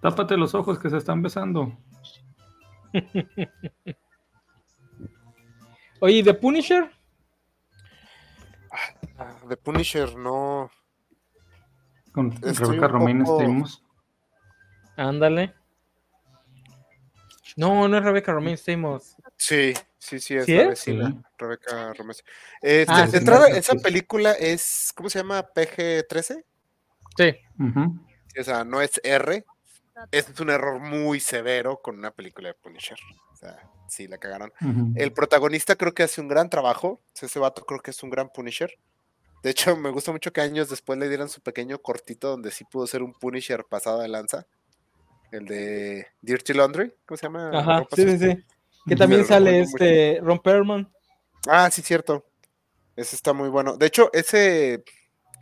[0.00, 1.72] Tápate los ojos que se están besando.
[6.00, 6.90] Oye, The Punisher.
[9.16, 10.70] Ah, The Punisher no.
[12.12, 13.84] Con Estoy Rebeca un Romain poco- Stamos.
[14.96, 15.54] Ándale.
[17.56, 19.16] No, no es Rebecca Romain Stamos.
[19.36, 20.68] Sí, sí, sí, es ¿Sí la es?
[20.68, 21.18] vecina, Sí.
[21.38, 22.20] Rebeca Romero.
[22.60, 23.78] Este, Ah, de sí, entrada, esa sí.
[23.78, 25.42] película es, ¿cómo se llama?
[25.54, 26.44] PG-13.
[27.16, 27.34] Sí.
[28.38, 29.44] O sea, no es R.
[30.10, 32.96] Este es un error muy severo con una película de Punisher.
[33.32, 34.50] O sea, sí, la cagaron.
[34.96, 37.02] El protagonista creo que hace un gran trabajo.
[37.20, 38.72] Ese vato creo que es un gran Punisher.
[39.42, 42.64] De hecho, me gusta mucho que años después le dieran su pequeño cortito donde sí
[42.64, 44.46] pudo ser un Punisher pasado de lanza.
[45.32, 47.50] El de Dirty Laundry, ¿cómo se llama?
[47.58, 48.44] Ajá, sí, sí, sí.
[48.86, 50.92] Que también sale este Ron Perlman.
[51.48, 52.24] Ah, sí, cierto.
[52.94, 53.76] Ese está muy bueno.
[53.76, 54.84] De hecho, ese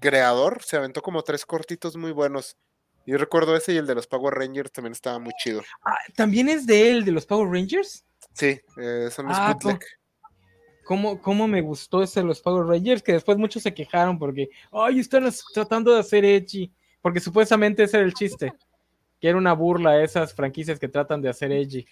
[0.00, 2.56] creador se aventó como tres cortitos muy buenos.
[3.06, 5.62] Yo recuerdo ese y el de los Power Rangers también estaba muy chido.
[5.84, 8.04] Ah, ¿También es de él, de los Power Rangers?
[8.34, 9.80] Sí, eh, son los Ah, bootleg.
[10.90, 13.00] ¿Cómo, ¿Cómo me gustó ese de los Power Rangers?
[13.00, 15.22] Que después muchos se quejaron porque, ay, están
[15.54, 16.68] tratando de hacer edgy.
[17.00, 18.52] Porque supuestamente ese era el chiste.
[19.20, 21.86] Que era una burla a esas franquicias que tratan de hacer edgy.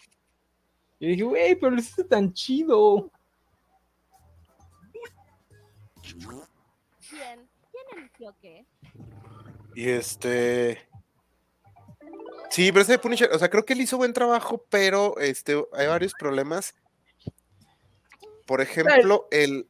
[0.99, 3.09] Y dije, güey, pero lo hiciste tan chido.
[7.13, 8.67] Bien, ¿quién eligió qué?
[9.77, 10.89] Y este.
[12.51, 15.55] Sí, pero ese de Punisher, o sea, creo que él hizo buen trabajo, pero este,
[15.73, 16.75] hay varios problemas.
[18.49, 19.69] Por ejemplo, el.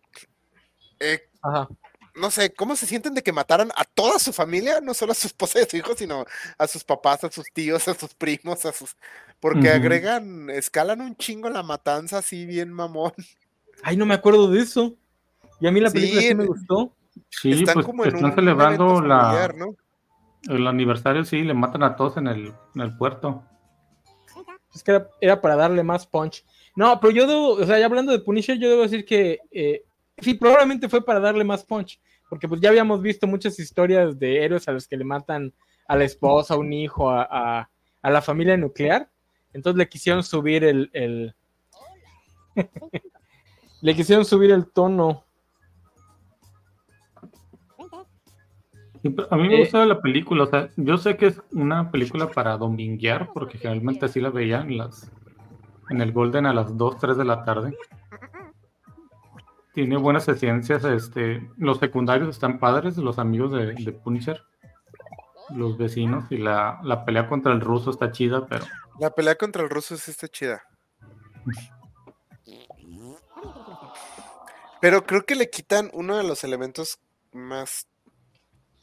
[1.00, 1.66] eh, Ajá.
[2.14, 4.80] no sé, ¿cómo se sienten de que mataran a toda su familia?
[4.80, 6.24] No solo a su esposa y a su hijo, sino
[6.56, 8.96] a sus papás, a sus tíos, a sus primos, a sus.
[9.40, 13.12] Porque agregan, escalan un chingo la matanza así bien mamón.
[13.82, 14.94] Ay, no me acuerdo de eso.
[15.60, 16.94] Y a mí la película sí me en- gustó.
[17.30, 19.74] Sí, están pues como en están un celebrando la, familiar, ¿no?
[20.54, 23.42] el aniversario, sí, le matan a todos en el, en el puerto.
[24.72, 26.44] Es que era, era para darle más punch.
[26.78, 29.82] No, pero yo debo, o sea, ya hablando de Punisher, yo debo decir que eh,
[30.18, 32.00] sí, probablemente fue para darle más punch.
[32.28, 35.52] Porque pues ya habíamos visto muchas historias de héroes a los que le matan
[35.88, 39.10] a la esposa, a un hijo, a, a- a la familia nuclear.
[39.52, 41.34] Entonces le quisieron subir el, el-
[43.82, 45.24] le quisieron subir el tono.
[49.30, 52.28] A mí me Eh, gusta la película, o sea, yo sé que es una película
[52.30, 55.10] para dominguear, porque generalmente así la veía en, las,
[55.90, 57.76] en el Golden a las 2, 3 de la tarde.
[59.74, 64.42] Tiene buenas esencias, este, los secundarios están padres, los amigos de, Punisher.
[65.50, 68.64] los vecinos y la, la pelea contra el ruso está chida, pero
[68.98, 70.62] La pelea contra el ruso sí está chida.
[74.80, 76.98] Pero creo que le quitan uno de los elementos
[77.32, 77.86] más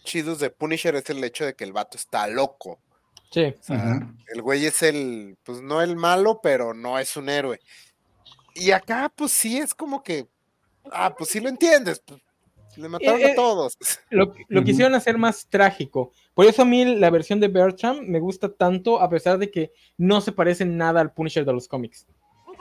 [0.04, 2.80] chidos de Punisher es el hecho de que el vato está loco.
[3.32, 3.54] Sí.
[3.60, 4.14] O sea, Ujú.
[4.34, 7.60] el güey es el, pues no el malo, pero no es un héroe.
[8.54, 10.28] Y acá, pues sí, es como que,
[10.92, 12.02] ah, pues sí lo entiendes.
[12.06, 12.22] pues,
[12.78, 13.78] le mataron eh, a todos.
[14.10, 16.12] Lo, quisieron hacer más trágico.
[16.34, 19.72] Por eso a mí la versión de Bertram me gusta tanto, a pesar de que
[19.98, 22.08] no se parece nada al Punisher de los cómics.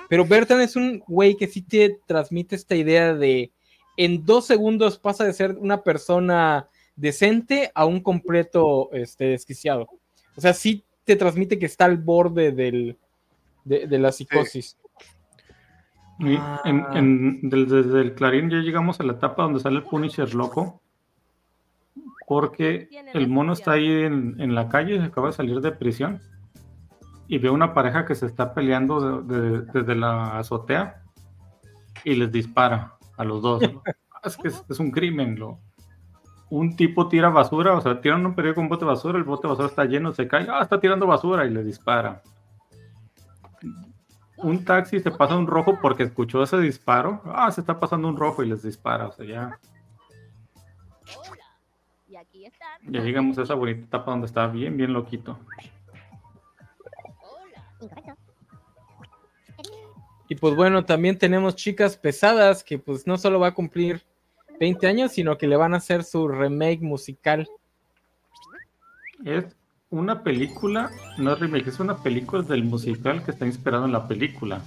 [0.08, 3.52] Pero Bertram es un güey que sí te transmite esta idea de
[3.96, 9.88] en dos segundos pasa de ser una persona decente a un completo este, desquiciado.
[10.36, 12.96] O sea, sí te transmite que está al borde del,
[13.64, 14.76] de, de la psicosis.
[16.20, 16.60] Ah.
[16.64, 20.34] en, en- del- desde el Clarín ya llegamos a la etapa donde sale el Punisher
[20.34, 20.80] loco.
[22.26, 26.20] Porque el mono está ahí en, en la calle, acaba de salir de prisión.
[27.28, 31.02] Y ve una pareja que se está peleando de- de- desde la azotea.
[32.02, 33.62] Y les dispara a los dos.
[34.24, 35.38] es que es, es un crimen.
[35.38, 35.58] Lo,
[36.50, 39.24] un tipo tira basura, o sea, tiran un periódico con un bote de basura, el
[39.24, 42.22] bote de basura está lleno, se cae, ah, está tirando basura y le dispara.
[44.36, 48.16] Un taxi se pasa un rojo porque escuchó ese disparo, ah, se está pasando un
[48.16, 49.58] rojo y les dispara, o sea, ya.
[52.08, 52.80] Y aquí están.
[52.82, 55.38] ya llegamos a esa bonita etapa donde está bien, bien loquito.
[57.80, 58.16] Hola.
[60.28, 64.02] Y pues bueno, también tenemos chicas pesadas que pues no solo va a cumplir
[64.60, 67.48] 20 años, sino que le van a hacer su remake musical.
[69.24, 69.44] Es
[69.90, 74.06] una película, no es remake, es una película del musical que está inspirado en la
[74.08, 74.62] película.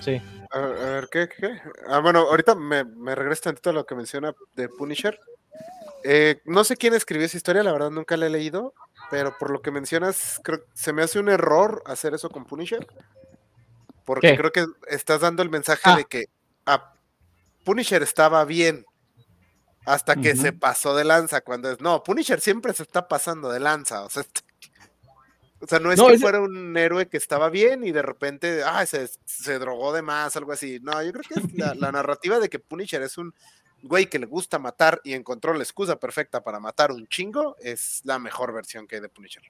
[0.00, 0.20] Sí.
[0.50, 1.60] A ver, ¿qué, qué?
[1.88, 5.18] Ah, bueno, ahorita me, me regreso tantito a lo que menciona de Punisher.
[6.04, 8.74] Eh, no sé quién escribió esa historia, la verdad nunca la he leído,
[9.10, 12.86] pero por lo que mencionas, creo, se me hace un error hacer eso con Punisher.
[14.04, 14.36] Porque ¿Qué?
[14.36, 15.96] creo que estás dando el mensaje Ah.
[15.96, 16.26] de que
[16.66, 16.92] ah,
[17.64, 18.84] Punisher estaba bien
[19.84, 21.40] hasta que se pasó de lanza.
[21.42, 24.04] Cuando es, no, Punisher siempre se está pasando de lanza.
[24.04, 24.24] O sea,
[25.60, 28.62] o sea, no es No, que fuera un héroe que estaba bien y de repente
[28.64, 30.78] ah, se, se drogó de más, algo así.
[30.82, 33.34] No, yo creo que es la, la narrativa de que Punisher es un
[33.84, 38.00] güey que le gusta matar y encontró la excusa perfecta para matar un chingo, es
[38.04, 39.42] la mejor versión que hay de Punisher.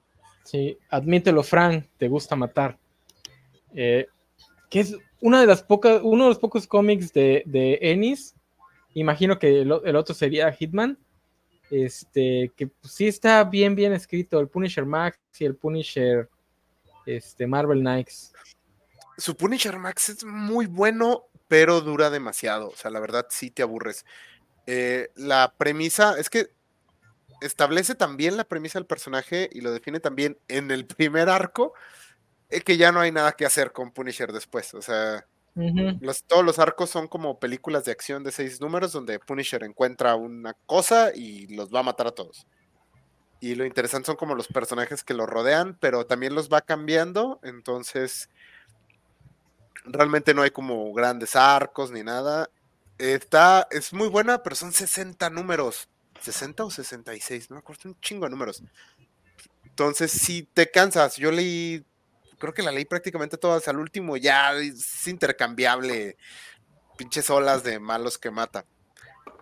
[0.43, 2.77] Sí, admítelo, Frank, te gusta matar.
[3.73, 4.07] Eh,
[4.69, 8.35] que es una de las pocas, uno de los pocos cómics de, de Ennis.
[8.95, 10.97] Imagino que el, otro sería Hitman.
[11.69, 14.39] Este, que pues, sí está bien, bien escrito.
[14.39, 16.29] El Punisher Max y el Punisher
[17.05, 18.33] este, Marvel Knights.
[19.17, 22.69] Su Punisher Max es muy bueno, pero dura demasiado.
[22.69, 24.05] O sea, la verdad sí te aburres.
[24.65, 26.51] Eh, la premisa es que
[27.41, 31.73] establece también la premisa del personaje y lo define también en el primer arco,
[32.49, 34.73] eh, que ya no hay nada que hacer con Punisher después.
[34.73, 35.27] O sea,
[36.01, 40.15] Los- todos los arcos son como películas de acción de seis números donde Punisher encuentra
[40.15, 42.45] una cosa y los va a matar a todos.
[43.39, 47.39] Y lo interesante son como los personajes que lo rodean, pero también los va cambiando.
[47.43, 48.29] Entonces,
[49.85, 52.49] realmente no hay como grandes arcos ni nada.
[52.97, 55.89] Está, es muy buena, pero son 60 números.
[56.21, 58.63] 60 o 66, no me acuerdo, un chingo de números.
[59.65, 61.85] Entonces, si te cansas, yo leí,
[62.37, 66.17] creo que la leí prácticamente todas, al último ya es intercambiable,
[66.97, 68.65] pinches olas de malos que mata.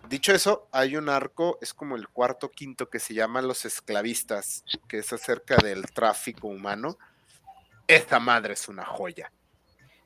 [0.08, 4.62] Dicho eso, hay un arco, es como el cuarto, quinto, que se llama Los Esclavistas,
[4.86, 6.98] que es acerca del tráfico humano.
[7.86, 9.32] Esta madre es una joya.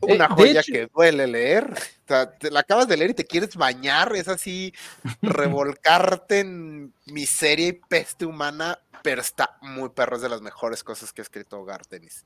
[0.02, 1.72] Eh, Una joya hecho- que duele leer.
[1.72, 4.72] O sea, te la acabas de leer y te quieres bañar, es así,
[5.22, 11.12] revolcarte en miseria y peste humana, pero está muy perro, es de las mejores cosas
[11.12, 12.24] que ha escrito Garth Dennis.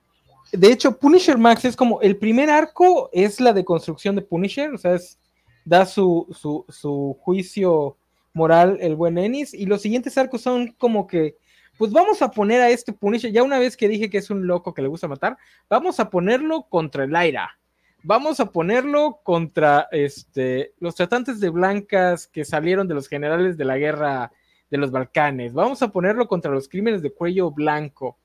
[0.53, 4.79] De hecho, Punisher Max es como el primer arco es la deconstrucción de Punisher, o
[4.79, 5.19] sea, es,
[5.65, 7.97] da su, su, su juicio
[8.35, 11.37] moral el buen Ennis, y los siguientes arcos son como que,
[11.79, 14.47] pues vamos a poner a este Punisher, ya una vez que dije que es un
[14.47, 15.39] loco que le gusta matar,
[15.71, 17.59] vamos a ponerlo contra el Aira,
[18.03, 23.65] vamos a ponerlo contra este, los tratantes de blancas que salieron de los generales de
[23.65, 24.33] la guerra
[24.71, 28.19] de los Balcanes, vamos a ponerlo contra los crímenes de cuello blanco.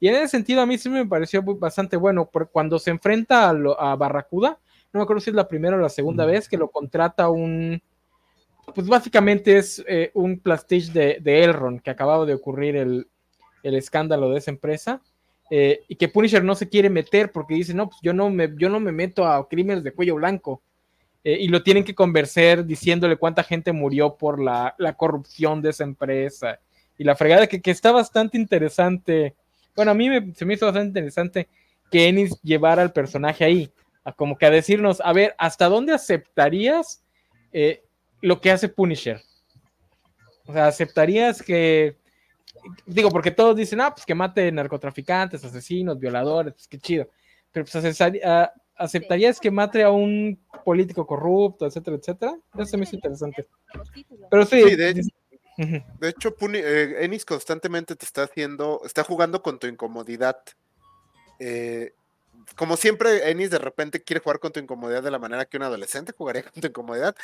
[0.00, 3.50] Y en ese sentido a mí sí me pareció bastante bueno, porque cuando se enfrenta
[3.50, 4.58] a, lo- a Barracuda,
[4.92, 6.28] no me acuerdo si es la primera o la segunda Mm.
[6.30, 7.80] vez que lo contrata un,
[8.74, 13.06] pues básicamente es eh, un plastiche de, de Elrond, que acababa de ocurrir el,
[13.62, 15.00] el escándalo de esa empresa,
[15.50, 18.52] eh, y que Punisher no se quiere meter porque dice, no, pues yo no me,
[18.56, 20.62] yo no me meto a crímenes de cuello blanco.
[21.22, 25.68] Eh, y lo tienen que convencer diciéndole cuánta gente murió por la, la corrupción de
[25.70, 26.58] esa empresa
[26.96, 29.34] y la fregada, que, que está bastante interesante.
[29.76, 31.48] Bueno, a mí me- se me hizo bastante interesante
[31.90, 33.72] que Ennis llevara al personaje ahí,
[34.04, 37.02] a como que a decirnos, a ver, ¿hasta dónde aceptarías
[37.52, 37.82] eh,
[38.20, 39.20] lo que hace Punisher?
[40.46, 41.96] O sea, ¿aceptarías que,
[42.86, 47.08] digo, porque todos dicen, ah, pues que mate narcotraficantes, asesinos, violadores, pues qué chido,
[47.52, 47.84] pero pues
[48.76, 52.36] ¿aceptarías que mate a un político corrupto, etcétera, etcétera?
[52.54, 53.46] Eso se me hizo interesante.
[54.30, 55.02] Pero sí, Sí, de-
[56.00, 60.38] De hecho, Puni- eh, Ennis constantemente te está haciendo, está jugando con tu incomodidad.
[61.38, 61.92] Eh,
[62.56, 65.62] como siempre, Ennis de repente quiere jugar con tu incomodidad de la manera que un
[65.62, 67.14] adolescente jugaría con tu incomodidad,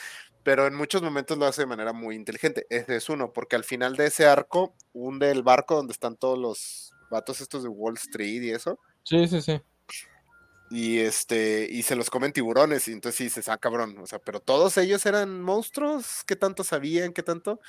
[0.43, 2.66] pero en muchos momentos lo hace de manera muy inteligente.
[2.68, 6.39] Ese es uno, porque al final de ese arco, hunde el barco donde están todos
[6.39, 9.61] los vatos estos de Wall Street y eso, sí, sí, sí.
[10.70, 14.18] y este, y se los comen tiburones, y entonces sí dices, ah, cabrón, o sea,
[14.18, 17.12] pero todos ellos eran monstruos, ¿qué tanto sabían?
[17.12, 17.61] ¿Qué tanto?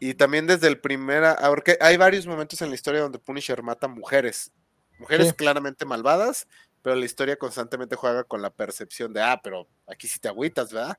[0.00, 3.62] Y también desde el primer, a- porque hay varios momentos en la historia donde Punisher
[3.62, 4.52] mata mujeres,
[4.98, 5.34] mujeres Sí.
[5.34, 6.46] claramente malvadas,
[6.82, 10.72] pero la historia constantemente juega con la percepción de, ah, pero aquí sí te agüitas,
[10.72, 10.98] ¿verdad?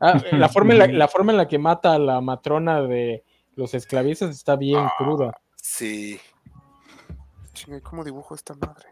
[0.00, 0.14] Ah,
[0.46, 3.74] la, forma en la, la forma en la que mata a la matrona de los
[3.74, 4.92] esclavistas está bien Ah.
[4.98, 5.40] cruda.
[5.56, 6.20] Sí.
[7.52, 8.88] Chinga, ¿y ¿cómo dibujo esta madre?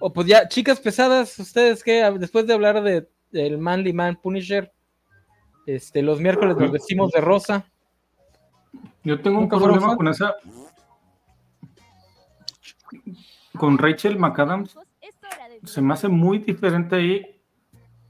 [0.00, 4.72] O pues ya, chicas pesadas, ustedes que después de hablar de del Manly Man Punisher,
[5.66, 7.64] este, los miércoles nos vestimos de rosa.
[9.04, 10.34] Yo tengo un ¿Nunca fueron problema con esa.
[13.58, 14.76] Con Rachel McAdams.
[15.64, 17.40] Se me hace muy diferente ahí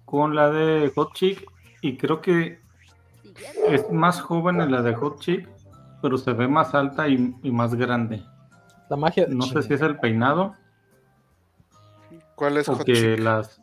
[0.05, 1.45] con la de Hot Chick.
[1.81, 2.61] Y creo que
[3.69, 5.49] es más joven en la de Hot Chick,
[6.01, 8.23] pero se ve más alta y, y más grande.
[8.89, 9.27] La magia.
[9.29, 10.55] No sé si es el peinado
[12.35, 13.19] ¿Cuál es o Hot que Chick?
[13.21, 13.62] las.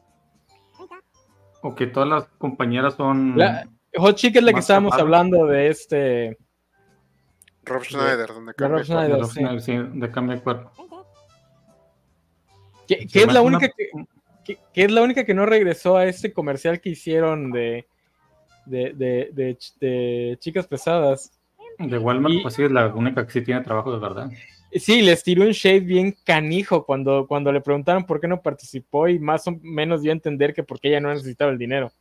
[1.62, 3.38] O que todas las compañeras son.
[3.38, 6.38] La- Hot Chick es la que estábamos hablando de este.
[7.66, 8.86] Rob Schneider, donde de cambia Rob.
[8.86, 9.12] Schneider.
[9.12, 9.44] de, los- sí.
[9.60, 10.72] sí, de cambio de cuerpo.
[12.88, 14.06] Se es la única una-
[14.44, 17.88] que, que- que es la única que no regresó a este comercial que hicieron de,
[18.66, 21.32] de, de, de chicas pesadas.
[21.78, 24.32] De Walmart, Y- pues sí, es la única que sí tiene trabajo de verdad.
[24.72, 29.08] Sí, les tiró un shade bien canijo cuando, cuando le preguntaron por qué no participó
[29.08, 31.92] y más o menos dio a entender que porque ella no necesitaba el dinero.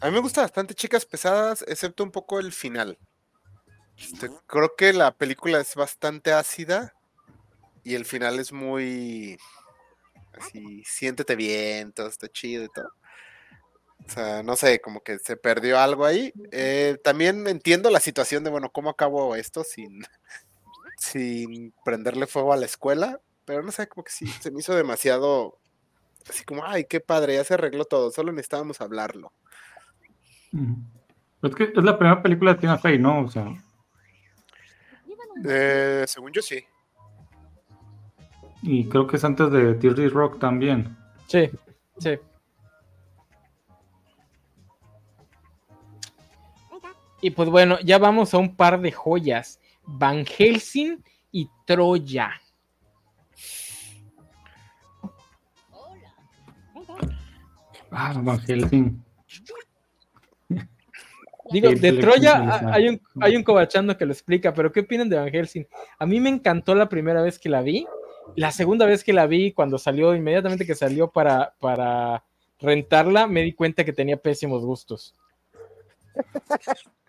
[0.00, 2.96] A mí me gusta bastante Chicas Pesadas, excepto un poco el final.
[3.96, 6.94] Este, creo que la película es bastante ácida
[7.82, 9.38] y el final es muy
[10.34, 12.90] así, siéntete bien, todo está chido y todo.
[14.06, 16.32] O sea, no sé, como que se perdió algo ahí.
[16.50, 20.02] Eh, también entiendo la situación de, bueno, ¿cómo acabo esto sin,
[20.98, 23.20] sin prenderle fuego a la escuela?
[23.44, 25.58] Pero no sé, como que sí, se me hizo demasiado,
[26.28, 29.32] así como, ay, qué padre, ya se arregló todo, solo necesitábamos hablarlo.
[31.42, 33.22] Es que es la primera película de Tina Fey, ¿no?
[33.24, 33.46] O sea,
[35.48, 36.64] Eh, según yo sí.
[38.62, 40.96] y creo que es antes de Teary Rock también.
[41.26, 41.50] Sí,
[41.98, 42.16] sí.
[47.22, 49.60] Y pues bueno, ya vamos a un par de joyas.
[49.86, 52.32] Van Helsing y Troya.
[55.80, 56.14] Hola.
[57.92, 59.04] Ah, Van Helsing.
[61.52, 65.16] Digo, de Troya hay un, hay un cobachando que lo explica, pero ¿qué opinan de
[65.16, 65.66] Van Helsing?
[66.00, 67.86] A mí me encantó la primera vez que la vi.
[68.34, 72.24] La segunda vez que la vi, cuando salió, inmediatamente que salió para, para
[72.58, 75.14] rentarla, me di cuenta que tenía pésimos gustos.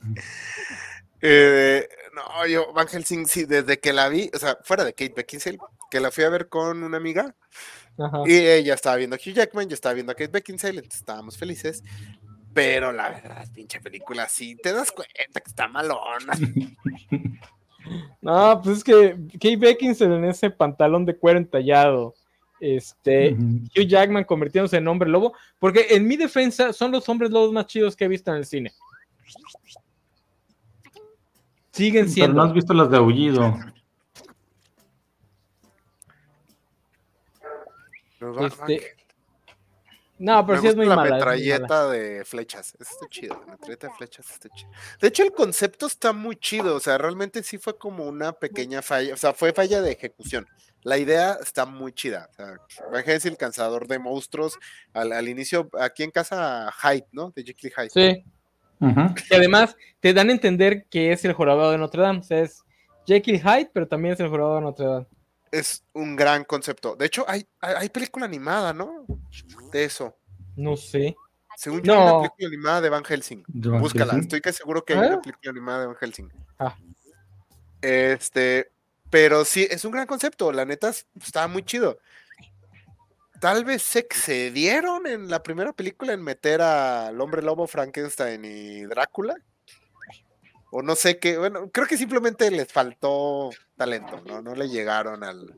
[1.22, 5.12] Eh, no, yo, Van Helsing, sí, desde que la vi, o sea, fuera de Kate
[5.14, 5.58] Beckinsale,
[5.90, 7.34] que la fui a ver con una amiga,
[7.98, 8.22] Ajá.
[8.24, 11.36] y ella estaba viendo a Hugh Jackman, yo estaba viendo a Kate Beckinsale, entonces estábamos
[11.36, 11.84] felices.
[12.54, 16.32] Pero la verdad, pinche película, sí, te das cuenta que está malona.
[18.20, 22.14] No, pues es que Kate Beckinsale en ese pantalón de cuero entallado,
[22.60, 23.32] este.
[23.32, 27.66] Hugh Jackman convirtiéndose en hombre lobo, porque en mi defensa son los hombres lobos más
[27.66, 28.72] chidos que he visto en el cine.
[31.80, 32.42] Siguen Pero no siendo.
[32.42, 33.54] has visto las de Aullido.
[38.20, 38.96] Este,
[40.18, 41.10] No, pero me sí es muy la mala.
[41.10, 41.16] mala.
[41.16, 42.74] metralleta de flechas.
[42.78, 43.40] Eso está chido.
[43.46, 44.70] La metralleta de flechas está chido.
[45.00, 46.76] De hecho, el concepto está muy chido.
[46.76, 49.14] O sea, realmente sí fue como una pequeña falla.
[49.14, 50.46] O sea, fue falla de ejecución.
[50.82, 52.28] La idea está muy chida.
[52.32, 54.58] O sea, el cazador de monstruos.
[54.92, 57.30] Al, al inicio, aquí en casa, Hyde, ¿no?
[57.30, 57.90] De Jekyll Hyde.
[57.90, 58.24] Sí,
[58.80, 62.20] Y además te dan a entender que es el jorobado de Notre Dame.
[62.20, 62.62] O sea, es
[63.06, 65.06] Jekyll Hyde, pero también es el jorobado de Notre Dame.
[65.52, 66.96] es un gran concepto.
[66.96, 69.04] De hecho, hay, hay, hay película animada, ¿no?
[69.72, 70.16] De eso.
[70.56, 71.16] No sé.
[71.56, 73.44] Según yo, hay una película animada de Van Helsing.
[73.48, 74.20] Van Búscala, Helsing.
[74.20, 75.06] estoy que seguro que hay ¿Ah?
[75.08, 76.32] una película animada de Van Helsing.
[76.58, 76.76] Ah.
[77.82, 78.70] Este,
[79.10, 80.52] pero sí, es un gran concepto.
[80.52, 81.98] La neta es- estaba muy chido.
[83.40, 88.82] Tal vez se excedieron en la primera película en meter al hombre lobo Frankenstein y
[88.82, 89.34] Drácula.
[90.72, 94.40] O no sé qué, bueno, creo que simplemente les faltó talento, ¿no?
[94.40, 95.56] No le llegaron al,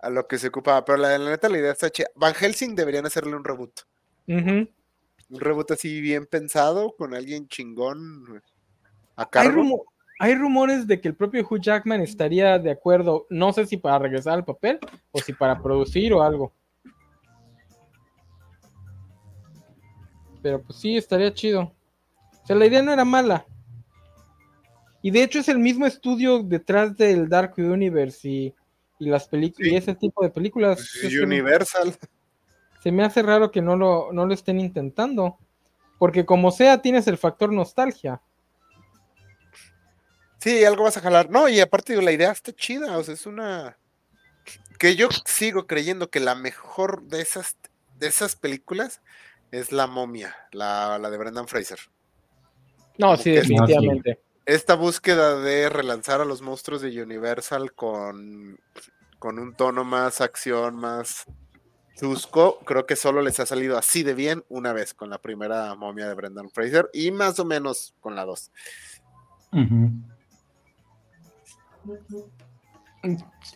[0.00, 0.84] a lo que se ocupaba.
[0.84, 2.08] Pero la, la neta, la idea está chida.
[2.14, 3.80] Van Helsing deberían hacerle un reboot.
[5.30, 8.40] Un reboot así bien pensado, con alguien chingón
[9.16, 9.62] a Hay, cargo.
[9.62, 9.84] rumo-
[10.20, 13.98] hay rumores de que el propio Hugh Jackman estaría de acuerdo, no sé si para
[13.98, 14.78] regresar al papel
[15.10, 16.52] o si para producir o algo.
[20.46, 21.74] Pero pues sí, estaría chido.
[22.40, 23.44] O sea, la idea no era mala.
[25.02, 28.54] Y de hecho es el mismo estudio detrás del Dark Universe y,
[29.00, 29.74] y las películas Sí.
[29.74, 30.78] y ese tipo de películas.
[31.02, 31.98] Es que Universal.
[32.80, 35.36] se me hace raro que no lo, no lo estén intentando.
[35.98, 38.22] Porque como sea, tienes el factor nostalgia.
[40.38, 41.28] Sí, algo vas a jalar.
[41.28, 43.78] No, y aparte la idea está chida, o sea, es una
[44.78, 47.56] que yo sigo creyendo que la mejor de esas
[47.98, 49.00] de esas películas
[49.50, 51.78] es La Momia, la, la de Brendan Fraser.
[52.98, 54.22] No, Como sí, definitivamente.
[54.44, 58.58] Esta búsqueda de relanzar a los monstruos de Universal con,
[59.18, 61.26] con un tono más acción, más
[61.96, 65.74] chusco, creo que solo les ha salido así de bien una vez con la primera
[65.74, 68.52] momia de Brendan Fraser y más o menos con la dos.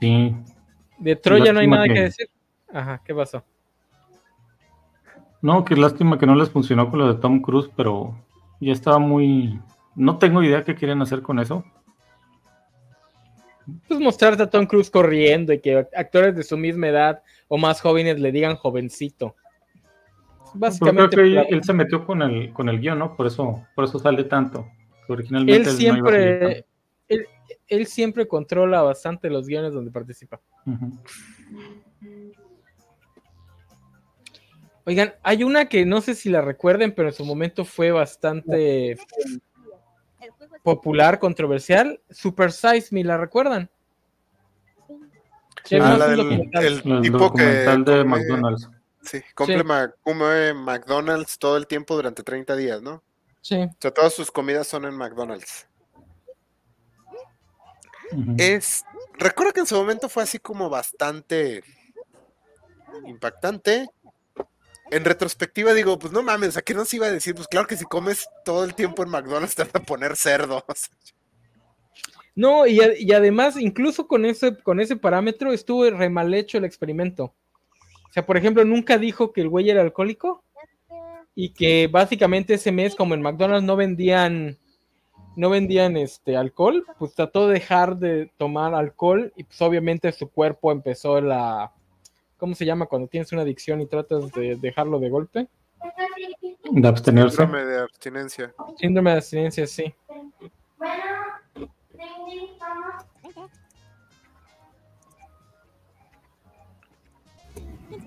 [0.00, 0.34] Sí,
[0.98, 1.94] De Troya no hay nada que...
[1.94, 2.30] que- decir.
[2.72, 3.44] Ajá, ¿qué pasó?
[5.42, 8.14] No, qué lástima que no les funcionó con lo de Tom Cruise, pero
[8.60, 9.60] ya estaba muy...
[9.96, 11.64] No tengo idea qué quieren hacer con eso.
[13.88, 17.80] Pues mostrarte a Tom Cruise corriendo y que actores de su misma edad o más
[17.80, 19.34] jóvenes le digan jovencito.
[20.52, 23.16] Pero creo Básicamente, que él se metió con el, con el guion, ¿no?
[23.16, 24.66] Por eso, por eso sale tanto.
[25.08, 26.66] Originalmente él no iba siempre,
[27.08, 27.26] él,
[27.68, 30.40] él siempre controla bastante los guiones donde participa.
[30.66, 30.98] Ujú.
[34.90, 38.98] Oigan, hay una que no sé si la recuerden, pero en su momento fue bastante
[40.64, 42.00] popular, controversial.
[42.10, 43.70] Super Size Me, ¿la recuerdan?
[45.64, 46.20] Sí, Ah, la del-
[46.52, 48.68] el El tipo que de come- McDonald's.
[49.02, 53.00] Sí, come, Ma- come McDonald's todo el tiempo durante 30 días, ¿no?
[53.42, 53.62] Sí.
[53.62, 55.68] O sea, todas sus comidas son en McDonald's.
[58.38, 58.84] Es.
[59.20, 61.62] Recuerdo que en su momento fue así como bastante
[63.06, 63.86] impactante.
[64.90, 67.34] En retrospectiva digo, pues no mames, ¿a qué nos iba a decir?
[67.34, 70.64] Pues claro que si comes todo el tiempo en McDonald's te van a poner cerdo.
[72.34, 77.34] No, y además, incluso con ese, con ese parámetro, estuvo re mal hecho el experimento.
[78.08, 80.42] O sea, por ejemplo, nunca dijo que el güey era alcohólico
[81.34, 84.58] y que básicamente ese mes, como en McDonald's no vendían,
[85.36, 90.28] no vendían este alcohol, pues trató de dejar de tomar alcohol y pues obviamente su
[90.28, 91.72] cuerpo empezó la,
[92.40, 92.86] ¿cómo se llama?
[92.86, 95.48] Cuando tienes una adicción y tratas de dejarlo de golpe.
[96.72, 97.36] De abstenerse.
[97.36, 98.54] síndrome de abstinencia.
[98.78, 99.94] Síndrome de abstinencia, sí.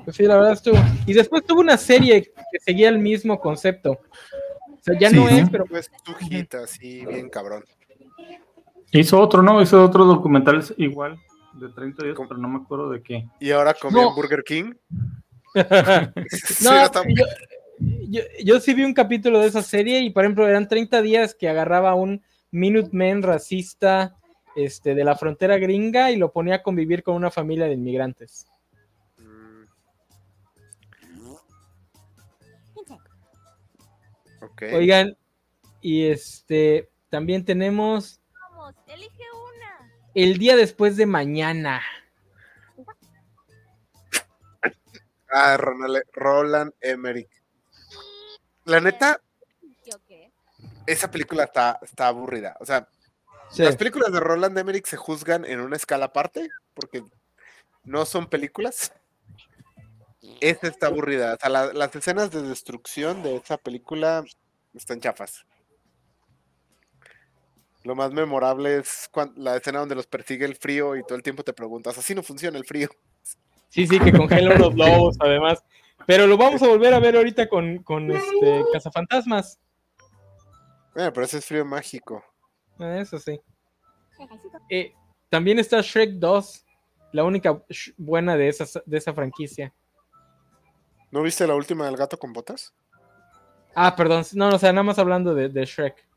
[0.04, 0.78] Pues sí, la verdad estuvo.
[1.06, 3.92] Y después tuvo una serie que seguía el mismo concepto.
[3.92, 5.40] O sea, ya Sí, no sí.
[5.40, 7.64] es, pero Pues tu hijita, así bien cabrón.
[8.92, 9.62] Hizo otro, ¿no?
[9.62, 11.20] Hizo otro documental igual,
[11.54, 12.28] de 30 días, ¿Cómo?
[12.30, 13.28] pero no me acuerdo de qué.
[13.40, 14.10] Y ahora No.
[14.10, 14.74] en Burger King.
[16.64, 17.26] No, yo,
[18.10, 21.36] yo, yo sí vi un capítulo de esa serie y, por ejemplo, eran 30 días
[21.36, 24.16] que agarraba un Minuteman racista
[24.56, 28.46] este, de la frontera gringa y lo ponía a convivir con una familia de inmigrantes.
[29.18, 29.64] Mm,
[34.42, 34.64] ok.
[34.74, 35.18] Oigan,
[35.82, 38.20] y este también tenemos
[38.52, 39.13] Vamos, elige una.
[40.16, 41.82] El día después de mañana.
[45.32, 47.30] Ah, Ronald- Roland Emmerich.
[48.66, 49.20] La neta,
[50.86, 52.56] esa película está, está aburrida.
[52.60, 52.88] O sea,
[53.50, 53.64] Sí.
[53.64, 57.04] las películas de Roland Emmerich se juzgan en una escala aparte, porque
[57.84, 58.94] no son películas.
[60.40, 61.34] Esta está aburrida.
[61.34, 64.24] O sea, la- las escenas de destrucción de esa película
[64.74, 65.46] están chafas.
[67.84, 71.44] Lo más memorable es la escena donde los persigue el frío y todo el tiempo
[71.44, 72.90] te preguntas, así no funciona el frío.
[73.70, 75.64] Sí, sí, que congelan los lobos, además.
[76.06, 79.60] Pero lo vamos a volver a ver ahorita con, con este Cazafantasmas.
[80.94, 82.24] Bueno, pero ese es frío mágico.
[82.80, 83.40] Ah, Eso sí.
[84.70, 84.94] Eh,
[85.30, 86.66] también está Shrek 2,
[87.14, 87.64] la única
[87.98, 89.74] buena de esa, de esa franquicia.
[91.12, 92.74] ¿No viste la última del gato con botas?
[93.76, 96.08] Ah, perdón, no, no, o sea, nada más hablando de, de Shrek.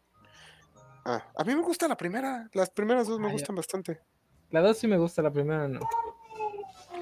[1.07, 2.49] Ah, a mí me gusta la primera.
[2.53, 3.33] Las primeras dos me Ah, ya.
[3.35, 4.01] gustan bastante.
[4.51, 5.81] La dos sí me gusta, la primera no.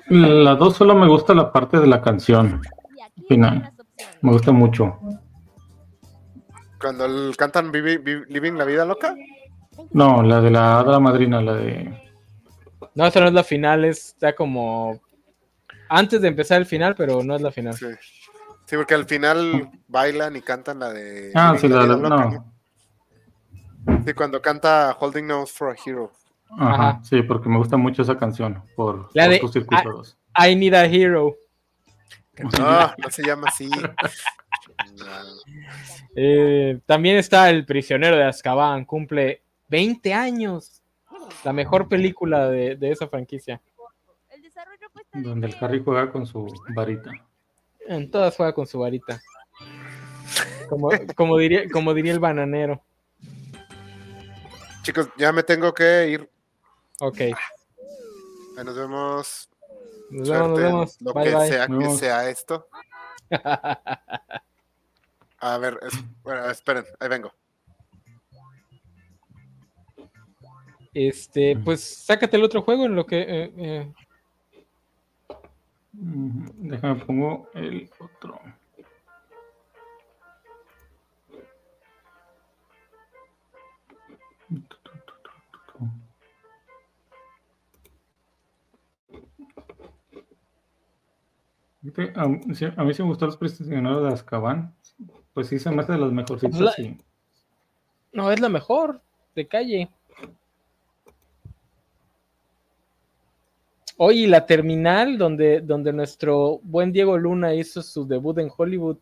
[0.09, 2.61] La 2 solo me gusta la parte de la canción.
[3.29, 3.73] Final.
[4.21, 4.99] Me gusta mucho.
[6.81, 9.15] Cuando el- cantan Vivi- Vi- Living la vida loca.
[9.93, 12.01] No, la de la Hada Madrina, la de.
[12.95, 15.01] No, esa no es la final, está como
[15.89, 17.75] antes de empezar el final, pero no es la final.
[17.75, 17.87] Sí.
[18.67, 21.33] Sí, porque al final bailan y cantan la de.
[21.35, 22.54] Ah, Living sí, la, la- no.
[24.05, 26.13] Sí, cuando canta Holding Nose for a Hero.
[26.51, 27.01] Ajá, Ajá.
[27.05, 30.17] sí, porque me gusta mucho esa canción por, La por de- tus circuitos.
[30.39, 31.35] I need a hero.
[32.59, 33.71] No, no se llama así.
[36.17, 40.83] Eh, también está El prisionero de Azkaban, cumple 20 años.
[41.45, 43.61] La mejor película de, de esa franquicia.
[44.31, 45.57] El desarrollo cuesta Donde el.
[45.61, 47.11] Harry juega con su varita.
[47.87, 49.21] En todas juega con su varita.
[50.69, 52.83] Como, como, diría, como diría el bananero.
[54.85, 56.31] Chicos, ya me tengo que ir.
[57.01, 57.21] Ok.
[57.21, 57.33] Ahí
[58.65, 59.49] Nos vemos.
[60.11, 61.01] Nos vemos, nos.
[61.03, 61.49] Lo Bye, que bye.
[61.49, 62.69] sea que sea esto.
[65.41, 67.33] A ver, es- bueno, esperen, ahí vengo.
[70.93, 73.21] Este, pues sácate el otro juego en lo que.
[73.23, 73.93] eh, eh,
[75.93, 78.39] Déjame pongo el otro.
[92.17, 94.75] A, mí sí- a mí sí me gustó los prisioneros de Azkaban.
[95.33, 96.61] Pues sí, se me hace de los mejorcitos.
[96.61, 96.97] La- sí.
[98.13, 99.01] no, es la mejor
[99.35, 99.91] de calle.
[103.97, 108.97] Oye, la terminal donde, donde nuestro buen Diego Luna hizo su debut en Hollywood.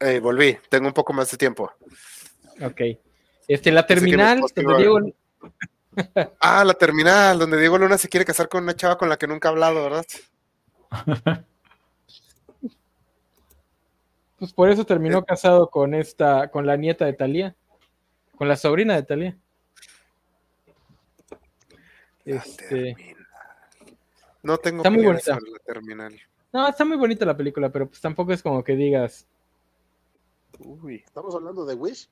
[0.00, 1.70] Eh, volví, tengo un poco más de tiempo.
[2.62, 2.80] Ok.
[3.48, 4.98] Este, la terminal donde Diego.
[6.40, 9.26] Ah, la terminal, donde Diego Luna se quiere casar con una chava con la que
[9.26, 10.06] nunca ha hablado, ¿verdad?
[14.38, 17.56] Pues por eso terminó casado con esta, con la nieta de Talía,
[18.36, 19.38] con la sobrina de Talía.
[22.24, 22.94] Este.
[24.42, 25.34] No tengo Está muy bonita.
[25.36, 26.20] sobre la terminal.
[26.52, 29.26] no, está muy bonita la película, pero pues tampoco es como que digas.
[30.58, 30.96] Uy.
[31.06, 32.10] Estamos hablando de Wish.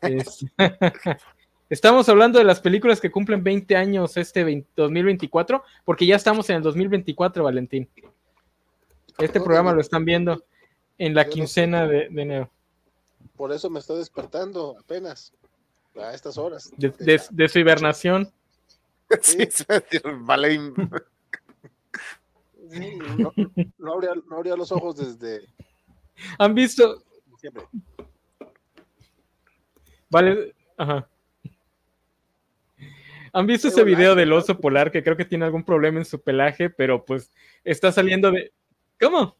[0.00, 0.46] es-
[1.68, 6.48] Estamos hablando de las películas que cumplen 20 años este 20 2024, porque ya estamos
[6.50, 7.88] en el 2024, Valentín.
[9.18, 10.44] Este programa lo están viendo
[10.98, 12.50] en la quincena de, de enero,
[13.36, 15.32] Por eso me estoy despertando apenas
[16.00, 16.70] a estas horas.
[16.76, 18.30] de, de- de su hibernación.
[19.20, 19.64] Sí, sí,
[20.20, 20.72] vale.
[22.70, 23.32] Sí, no,
[23.78, 25.46] no abría, no abría los ojos desde
[26.38, 27.02] ¿Han visto?
[27.26, 27.64] diciembre.
[30.10, 31.08] Vale, ajá.
[33.38, 36.20] ¿Han visto ese video del oso polar que creo que tiene algún problema en su
[36.22, 37.30] pelaje, pero pues
[37.64, 38.52] está saliendo de...
[38.98, 39.36] ¿Cómo?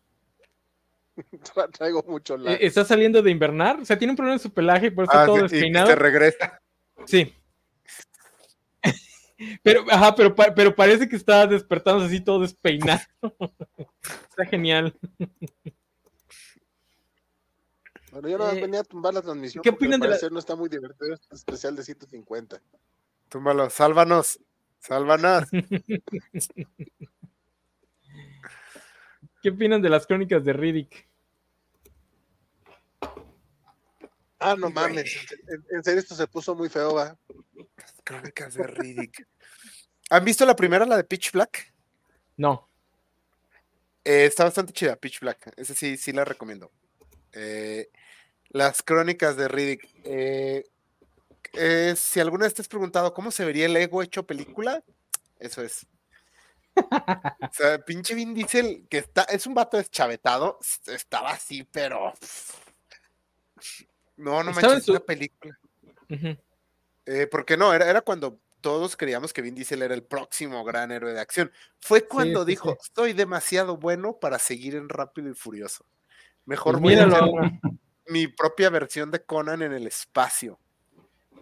[1.16, 2.54] Tra- Traigo mucho lag.
[2.54, 5.04] Eh, Está saliendo de invernar, o sea, tiene un problema en su pelaje y por
[5.04, 5.86] eso Ah, todo sí, y despeinado.
[5.86, 6.60] se regresa.
[7.06, 7.34] Sí.
[9.62, 13.00] Pero, ajá, pero, pero parece que está despertando así todo despeinado.
[14.30, 14.94] Está genial.
[18.12, 19.62] Bueno, yo no eh, venía a tumbar la transmisión.
[19.62, 22.60] ¿qué opinan de la- no está muy divertido este especial de 150.
[23.28, 24.40] Túmbalo, sálvanos.
[24.78, 25.48] Sálvanos.
[29.42, 31.08] ¿Qué opinan de las crónicas de Riddick?
[34.38, 35.26] Ah, no mames.
[35.48, 37.16] En, en serio, esto se puso muy feo, va.
[38.04, 39.26] Crónicas de Riddick.
[40.10, 41.72] ¿Han visto la primera, la de Pitch Black?
[42.36, 42.68] No.
[44.04, 45.52] Eh, está bastante chida, Pitch Black.
[45.56, 46.70] Esa sí, sí la recomiendo.
[47.32, 47.90] Eh,
[48.50, 49.88] las crónicas de Riddick.
[50.04, 50.64] Eh,
[51.54, 54.82] eh, si alguna vez te has preguntado cómo se vería el ego hecho película,
[55.38, 55.86] eso es.
[56.76, 62.12] O sea, pinche Vin Diesel, que está, es un vato deschavetado, estaba así, pero.
[64.16, 65.58] No, no manches, su- una película.
[67.06, 70.90] Eh, porque no, era, era cuando todos creíamos que Vin Diesel era el próximo gran
[70.90, 71.52] héroe de acción.
[71.78, 72.90] Fue cuando sí, dijo, sí.
[72.94, 75.86] soy demasiado bueno para seguir en Rápido y Furioso.
[76.44, 77.30] Mejor Pues voy a hacer
[78.08, 80.58] mi propia versión de Conan en el espacio.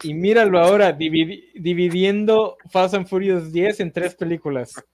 [0.03, 4.75] Y míralo ahora, dividi- dividiendo Fast and Furious 10 en tres películas.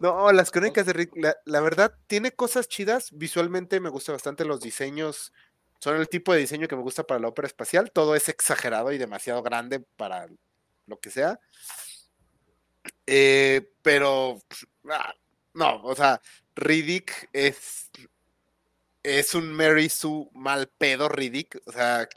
[0.00, 3.08] No, las crónicas de Rick, la, la verdad, tiene cosas chidas.
[3.10, 5.32] Visualmente me gusta bastante los diseños.
[5.80, 7.90] Son el tipo de diseño que me gusta para la ópera espacial.
[7.90, 10.28] Todo es exagerado y demasiado grande para
[10.86, 11.40] lo que sea.
[13.06, 14.38] Eh, pero
[14.90, 15.14] ah,
[15.54, 16.20] no, o sea,
[16.54, 17.90] Riddick es
[19.02, 22.08] es un Mary Sue mal pedo Riddick, o sea,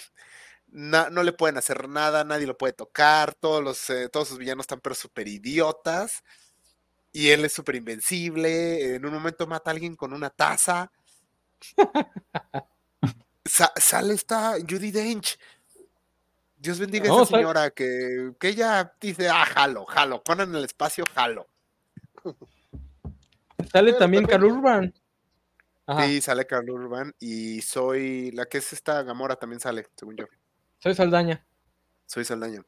[0.72, 4.38] na- no le pueden hacer nada, nadie lo puede tocar, todos los eh, todos sus
[4.38, 6.24] villanos están pero súper idiotas
[7.14, 10.92] y él es súper invencible, en un momento mata a alguien con una taza.
[13.46, 15.38] Sa- sale esta Judy Dench.
[16.58, 20.66] Dios bendiga a esa señora que, que ella dice, ah, jalo, jalo, Conan en el
[20.66, 21.48] espacio, jalo.
[23.72, 24.94] Sale también también- Carl Urban.
[25.88, 30.16] Ajá, Sí, sale Carl Urban y soy, la que es esta Gamora también sale, según
[30.18, 30.26] yo.
[30.82, 31.46] Soy Saldaña.
[32.08, 32.64] Soy Saldaña.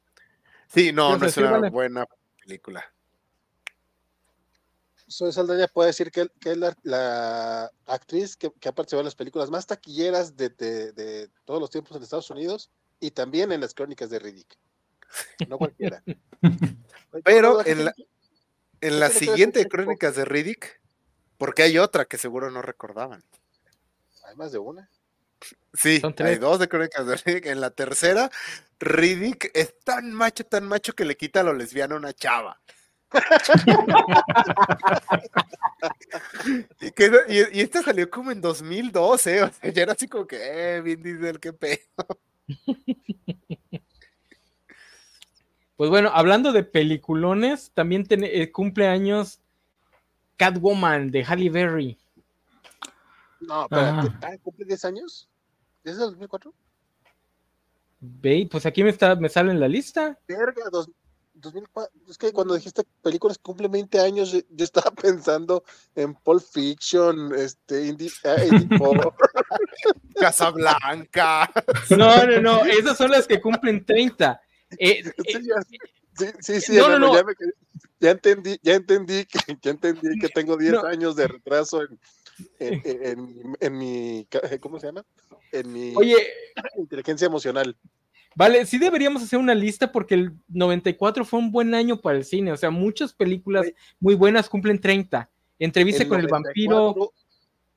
[0.68, 1.70] Sí, no, ¿Quieres no es una Vale?
[1.70, 2.05] buena
[2.41, 2.84] película.
[5.07, 9.05] Soy Saldaña puede decir que, que es la, la actriz que, que ha participado en
[9.05, 13.51] las películas más taquilleras de, de- de todos los tiempos en Estados Unidos y también
[13.51, 14.57] en las crónicas de Riddick.
[15.47, 16.01] No cualquiera.
[17.24, 17.93] Pero en la-
[18.82, 19.68] En la siguiente.
[19.68, 20.82] Crónicas de Riddick,
[21.38, 23.24] porque hay otra que seguro no recordaban.
[24.26, 24.89] Hay más de una.
[25.73, 26.39] Sí, Son hay tres.
[26.39, 27.45] dos de Crónicas de Riddick.
[27.47, 28.29] En la tercera,
[28.79, 32.59] Riddick es tan macho, tan macho que le quita lo lesbiano a una chava.
[36.81, 40.25] y, que- y- y esta salió como en 2012, o sea, ya era así como
[40.27, 40.37] que,
[40.77, 41.79] eh, Vin Diesel, qué pedo.
[45.75, 49.39] Pues bueno, hablando de peliculones, también ten- eh, cumple años
[50.37, 51.97] Catwoman de Halle Berry.
[53.41, 54.07] No, espérate.
[54.21, 54.23] Ah.
[54.23, 55.27] Ah, ¿Cumple 10 años?
[55.84, 56.53] ¿Es del 2004?
[57.99, 60.17] Ve, pues aquí me está, me sale en la lista.
[60.27, 60.89] Verga, dos-
[61.36, 61.91] 2004.
[62.09, 65.63] Es que cuando dijiste películas que cumplen 20 años, yo, yo estaba pensando
[65.95, 68.36] en Pulp Fiction, este, Indie, ah.
[70.15, 71.49] Casablanca.
[71.89, 74.39] No, no, no, esas son las que cumplen 30.
[74.77, 75.13] Eh, eh,
[76.15, 77.15] Sí, sí, sí, sí, No, no, no.
[77.15, 77.53] Ya, me quedé-
[77.99, 80.84] ya entendí, ya entendí que, ya entendí que tengo 10 No.
[80.86, 81.97] años de retraso en,
[82.59, 85.03] en, en- en mi- en mi, ca- ¿cómo se llama?
[85.51, 86.15] En mi oye,
[86.77, 87.75] inteligencia emocional.
[88.36, 92.25] vale, sí deberíamos hacer una lista porque el 94 fue un buen año para el
[92.25, 92.51] cine.
[92.51, 93.67] O sea, muchas películas
[93.99, 95.29] muy buenas cumplen 30.
[95.59, 96.93] Entrevista con el vampiro.
[96.95, 97.13] 94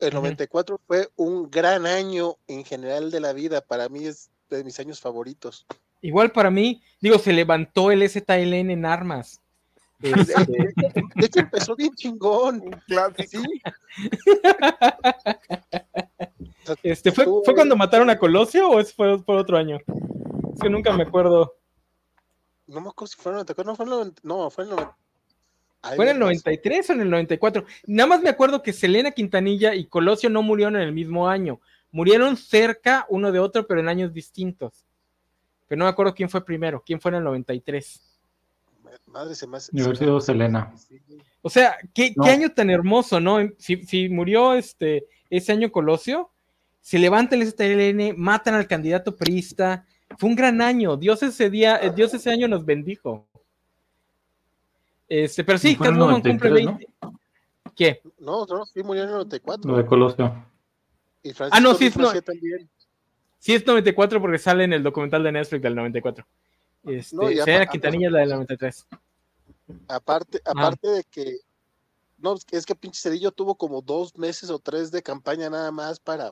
[0.00, 0.16] El Ujú.
[0.16, 3.60] 94 fue un gran año en general de la vida.
[3.60, 5.66] Para mí es de mis años favoritos.
[6.02, 9.40] Igual para mí, digo, se levantó el ZLN en armas.
[10.02, 10.34] Este,
[11.14, 12.60] De hecho, empezó bien chingón.
[12.86, 13.42] Clásico.
[13.42, 13.62] Sí.
[16.82, 19.78] este, ¿fue, ¿Fue cuando mataron a Colosio o es fue por otro año?
[20.54, 21.56] Es que nunca me acuerdo.
[22.66, 23.64] No me acuerdo si fue en el 94.
[23.64, 24.96] No, fue en el 90 no, fue en el 90.
[25.82, 26.44] Ay, ¿Fue en el vergas.
[26.44, 27.64] 93 o en el 94?
[27.86, 31.60] Nada más me acuerdo que Selena Quintanilla y Colosio no murieron en el mismo año.
[31.92, 34.86] Murieron cerca uno de otro, pero en años distintos.
[35.68, 38.00] Pero no me acuerdo quién fue primero, quién fue en el 93.
[39.06, 39.72] Madre, se me hace.
[40.20, 40.74] Selena.
[41.42, 42.24] O sea, ¿qué, No.
[42.24, 43.38] qué año tan hermoso, ¿no?
[43.58, 46.30] Si, si murió este, ese año Colosio,
[46.86, 49.84] se levanta el STLN, matan al candidato priista.
[50.18, 50.96] Fue un gran año.
[50.96, 53.26] Dios ese día, eh, Dios ese año nos bendijo.
[55.08, 56.88] Este, pero sí, Catwoman cumple 93, 20.
[57.74, 58.00] ¿Qué?
[58.20, 59.68] No, no, sí murió en el 94.
[59.68, 60.46] Lo de Colosio.
[61.24, 62.22] Y Ah, no, sí, Luis no.
[62.22, 62.70] También.
[63.40, 66.24] Sí es 94 porque sale en el documental de Netflix del 94.
[66.84, 68.86] Este, No, apa- Quintanilla es la del 93.
[69.88, 71.38] Aparte, aparte de que.
[72.18, 75.50] No, es que, es que pinche Cedillo tuvo como dos meses o tres de campaña
[75.50, 76.30] nada más para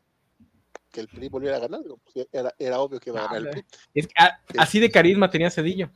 [0.94, 1.82] que el PRI volviera a ganar.
[1.82, 3.64] digo, pues, Era, era obvio que iba a ganar el PRI.
[3.94, 5.90] Es que, ah, así de carisma tenía Cedillo.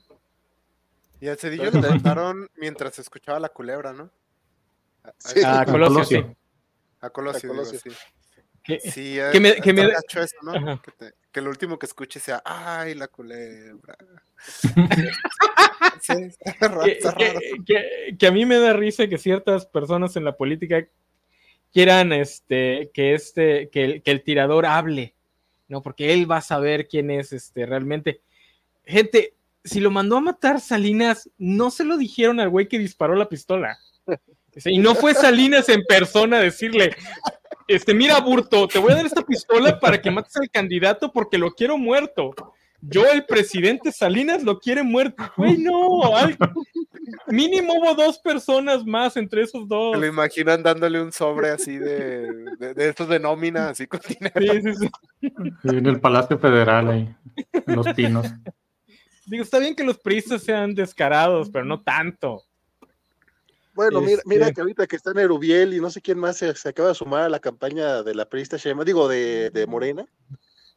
[1.20, 4.10] Y al cedillo lo mataron mientras escuchaba la culebra, ¿no?
[5.02, 5.40] A, a- Sí.
[5.44, 6.24] A A Colosio, sí.
[7.00, 7.90] a Colosio, a digo, sí.
[8.62, 10.80] Que- Sí, que me- eh, que me- eso, ¿no?
[10.82, 13.96] Que, te- que lo último que escuche sea, ay, la culebra.
[16.00, 17.12] Sí, está raro, está
[18.18, 20.86] que a mí me da risa que ciertas personas en la política
[21.72, 25.14] quieran este que este que el, tirador hable,
[25.68, 25.82] ¿no?
[25.82, 28.20] Porque él va a saber quién es este realmente.
[28.84, 33.14] Gente, si lo mandó a matar Salinas, no se lo dijeron al güey que disparó
[33.14, 33.78] la pistola.
[34.64, 36.96] Y no fue Salinas en persona a decirle,
[37.68, 41.38] este, mira, Burto, te voy a dar esta pistola para que mates al candidato porque
[41.38, 42.34] lo quiero muerto.
[42.80, 45.22] Yo, el presidente Salinas, lo quiere muerto.
[45.36, 46.14] Güey, no.
[46.16, 46.36] al-
[47.26, 49.94] Mínimo hubo dos personas más entre esos dos.
[49.94, 54.00] Me lo imaginan dándole un sobre así de, de, de estos de nómina, así con
[54.08, 54.40] dinero.
[54.40, 54.90] Sí, sí, sí.
[55.62, 57.14] Sí, en el Palacio Federal ahí,
[57.66, 58.26] en Los Pinos.
[59.26, 62.44] Digo, está bien que los priistas sean descarados, pero no tanto.
[63.74, 66.54] Bueno, mira, Este- mira que ahorita que está Nerubiel y no sé quién más se,
[66.54, 70.04] se acaba de sumar a la campaña de la periodista Shema, digo, de, de Morena.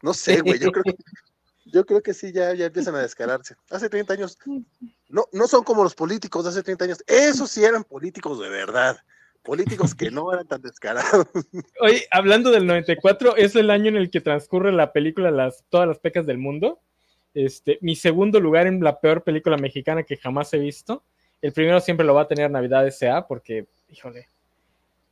[0.02, 0.96] No sé, güey, yo creo que,
[1.66, 3.56] yo creo que sí, ya, ya empiezan a descararse.
[3.70, 4.38] Hace 30 años
[5.10, 7.04] no, no son como los políticos de hace 30 años.
[7.08, 8.98] Esos sí eran políticos de verdad.
[9.44, 11.28] Políticos que no eran tan descarados.
[11.82, 15.88] Oye, hablando del 94, es el año en el que transcurre la película las, Todas
[15.88, 16.80] las pecas del mundo.
[17.34, 21.04] Este, mi segundo lugar en la peor película mexicana que jamás he visto.
[21.42, 23.28] El primero siempre lo va a tener Navidad S.A.
[23.28, 24.28] porque, híjole,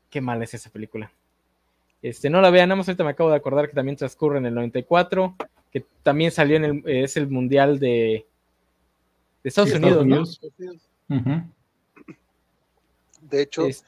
[0.10, 1.12] qué mal es esa película.
[2.02, 4.46] Este, no la vean, nada más ahorita me acabo de acordar que también transcurre en
[4.46, 5.36] el 94,
[5.72, 8.26] que también salió en el, es el mundial de,
[9.44, 10.56] de Estados, Sí, Unidos, Estados
[11.08, 11.54] ¿no?
[13.22, 13.84] De hecho, Es-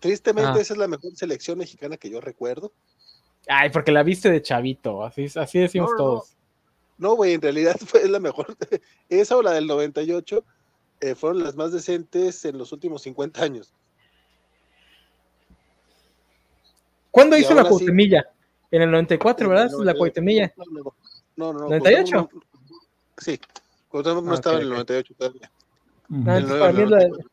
[0.00, 0.60] tristemente Ah.
[0.60, 2.72] esa es la mejor selección mexicana que yo recuerdo.
[3.48, 6.36] Ay, porque la viste de chavito, así, así decimos No, todos.
[6.98, 8.56] No, güey, en realidad fue la mejor.
[9.08, 10.44] Esa o la del 98
[11.00, 13.72] eh, fueron las más decentes en los últimos 50 años.
[17.10, 18.24] ¿Cuándo Y hizo la sí- Cuauhtemilla?
[18.70, 19.64] En el 94, ¿verdad?
[19.64, 19.98] El La 98.
[19.98, 20.52] Cuauhtemilla.
[20.56, 20.94] No, no, no.
[21.36, 22.28] no, no, 98.
[22.28, 22.42] Cuauhtémoc no-
[23.18, 23.40] sí,
[23.88, 24.74] Cuauhtémoc no Ah, estaba en el ok.
[24.74, 25.50] 98 todavía.
[26.26, 27.30] Ah, El para, mí es la, 94.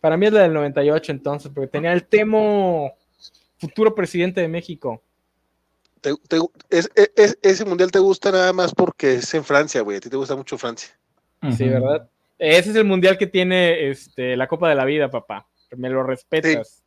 [0.00, 2.92] para mí es la del 98 entonces, porque tenía el Temo
[3.58, 5.02] futuro presidente de México.
[6.00, 6.38] Te- te-
[6.70, 9.96] es- es- es- ese mundial te gusta nada más porque es en Francia, güey.
[9.96, 10.90] A ti te gusta mucho Francia.
[11.56, 11.68] Sí.
[11.68, 12.08] ¿verdad?
[12.38, 15.46] Ese es el mundial que tiene este, la Copa de la Vida, papá.
[15.76, 16.82] Me lo respetas.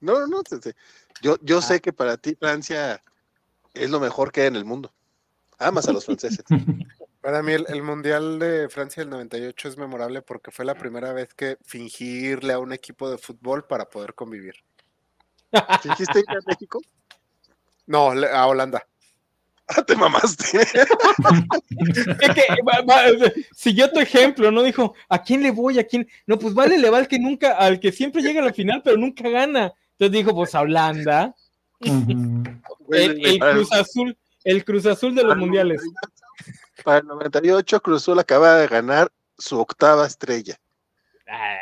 [0.00, 0.42] No, no, no.
[0.42, 0.74] te-
[1.20, 1.38] te- Yo, Ah.
[1.42, 3.02] yo sé que para ti Francia
[3.74, 4.92] es lo mejor que hay en el mundo.
[5.58, 6.44] Amas a los franceses.
[7.20, 11.12] Para mí el, el Mundial de Francia del 98 es memorable porque fue la primera
[11.12, 14.54] vez que fingí irle a un equipo de fútbol para poder convivir.
[15.82, 16.80] ¿Fingiste ir a México?
[17.86, 18.86] No, a Holanda.
[19.70, 20.62] Ah, te mamaste.
[20.62, 24.62] Es que, va- va- siguió tu ejemplo, ¿no?
[24.62, 25.78] Dijo, ¿a quién le voy?
[25.78, 26.08] ¿A quién?
[26.26, 28.80] No, pues vale, le va al que nunca, al que siempre llega a la final,
[28.82, 29.74] pero nunca gana.
[29.98, 31.34] Entonces dijo, pues a Holanda.
[31.80, 32.54] El,
[32.90, 35.82] el el- Cruz Azul, el Cruz Azul de los para el mundiales.
[35.82, 40.56] 98, Para el 98, Cruz Azul acaba de ganar su octava estrella.
[41.28, 41.58] Ah.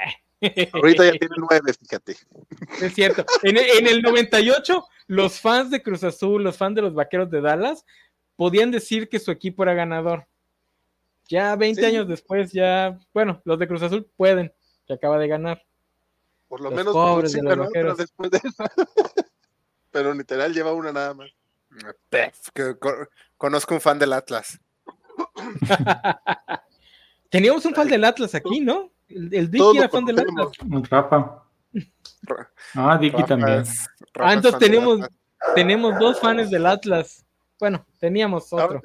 [0.74, 2.16] Ahorita ya tiene nueve, fíjate.
[2.80, 3.24] Es cierto.
[3.42, 7.30] En el, en el 98, los fans de Cruz Azul, los fans de los vaqueros
[7.30, 7.84] de Dallas,
[8.36, 10.26] podían decir que su equipo era ganador.
[11.28, 11.86] Ya 20 Sí.
[11.86, 14.52] años después, ya, bueno, los de Cruz Azul pueden,
[14.86, 15.64] que acaba de ganar.
[16.48, 18.64] Por lo Los menos pobres sí de pero después de eso.
[19.90, 21.30] Pero literal lleva una nada más.
[22.10, 24.60] Pef, que co- conozco un fan del Atlas.
[27.30, 28.90] Teníamos un fan del Atlas aquí, ¿no?
[29.08, 30.20] El, el Dicky era fan del.
[30.20, 30.48] Atlas.
[30.90, 31.42] Rafa.
[32.22, 33.60] Ra- Ah, Dicky Rafa también.
[33.60, 35.10] es- Ah, es entonces tenemos, Atlas.
[35.54, 37.24] tenemos dos fans del Atlas.
[37.58, 38.80] Bueno, teníamos otro.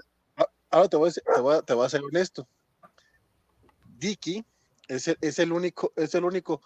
[0.69, 2.47] Ahora te voy, a, ser- te, voy a, te voy a ser honesto.
[3.97, 4.45] Dicky
[4.87, 6.61] es el, es el único, es el único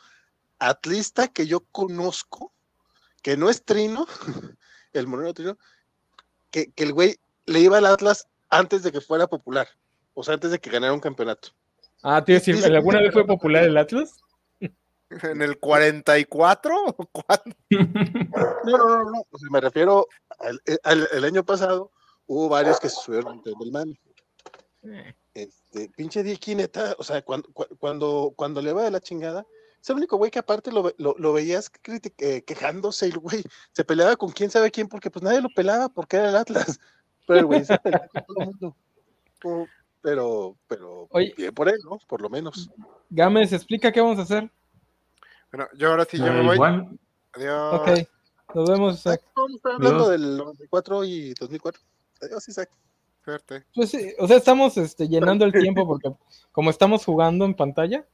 [0.59, 2.51] atlista que yo conozco
[3.21, 4.05] que no es Trino,
[4.93, 5.57] el monero Trino,
[6.51, 9.67] que, que el güey le iba al Atlas antes de que fuera popular,
[10.13, 11.49] o sea, antes de que ganara un campeonato.
[12.03, 14.13] Ah, te iba a decir, Dice- ¿alguna vez fue popular el Atlas?
[15.09, 17.55] ¿En el 44 o cuándo?
[18.65, 19.19] No, no, no, no.
[19.31, 20.07] o sea, me refiero
[20.39, 21.91] al, al- el año pasado,
[22.27, 23.99] hubo varios que se subieron del mame.
[25.33, 29.45] Este, pinche Dicky, neta, o sea, cuando, cu- cuando, cuando le va de la chingada,
[29.85, 31.71] es el único güey que aparte lo, ve- lo, lo veías
[32.17, 35.49] eh, quejándose, y el güey se peleaba con quién sabe quién, porque pues nadie lo
[35.49, 36.79] pelaba porque era el Atlas.
[37.27, 38.75] Pero el güey se peleaba con todo el mundo.
[40.01, 41.33] Pero, pero, Oye.
[41.35, 41.99] bien por él, ¿no?
[42.07, 42.69] Por lo menos.
[43.09, 44.51] Gámez, explica qué vamos a hacer.
[45.51, 46.59] Bueno, yo ahora sí, yo me voy.
[47.33, 47.73] Adiós.
[47.73, 47.89] Ok,
[48.53, 48.99] nos vemos.
[48.99, 49.21] Isaac.
[49.35, 51.81] Vamos a estar hablando del 94 y 2004.
[52.21, 52.69] Adiós, Isaac.
[53.23, 53.65] Suerte.
[53.73, 56.11] Pues sí, o sea, estamos este, llenando el tiempo porque
[56.51, 58.05] como estamos jugando en pantalla.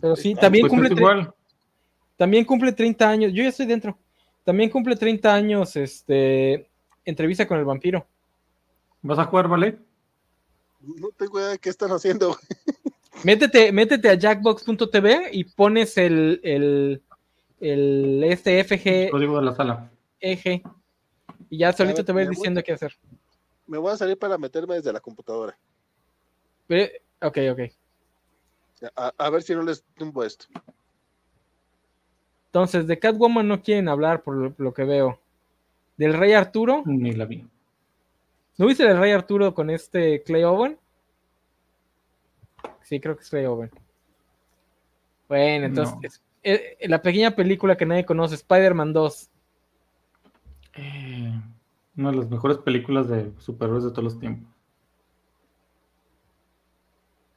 [0.00, 1.34] Pero sí, también pues cumple, igual.
[2.16, 3.32] también cumple 30 años.
[3.32, 3.98] Yo ya estoy dentro.
[4.44, 6.68] También cumple 30 años este
[7.04, 8.06] entrevista con el vampiro.
[9.02, 9.78] ¿Vas a jugar, vale?
[10.80, 12.36] No tengo idea de qué están haciendo.
[13.24, 17.02] Métete, métete a jackbox.tv y pones el, el,
[17.60, 19.90] el este FG Código de la sala.
[20.20, 20.62] eje
[21.50, 22.28] y ya solito ver, te voy.
[22.28, 22.96] diciendo qué hacer.
[23.66, 25.58] Me voy a salir para meterme desde la computadora.
[26.68, 27.60] Ve- Ok, ok.
[28.96, 30.46] A, a ver si no les tumbo esto.
[32.46, 35.20] Entonces, de Catwoman no quieren hablar por lo, lo que veo.
[35.96, 37.46] Del Rey Arturo, Ni la vi.
[38.56, 40.78] ¿no viste el Rey Arturo con este Clay Owen?
[42.82, 43.70] Sí, creo que es Clay Owen.
[45.28, 49.30] Bueno, entonces, eh, eh, la pequeña película que nadie conoce, Spider-Man 2.
[50.74, 51.40] Eh,
[51.96, 54.48] una de las mejores películas de superhéroes de todos los tiempos.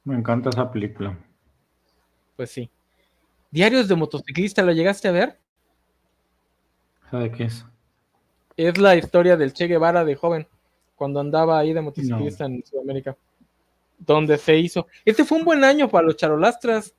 [0.04, 1.18] Me encanta esa película.
[2.36, 2.70] Pues sí.
[3.50, 5.38] Diarios de motociclista, ¿lo llegaste a ver?
[7.10, 7.66] ¿Sabe qué es?
[8.56, 10.46] Es la historia del Che Guevara de joven,
[10.96, 13.16] cuando andaba ahí de motociclista en Sudamérica.
[13.98, 14.88] donde se hizo.
[15.04, 16.92] Este fue un buen año para los charolastras.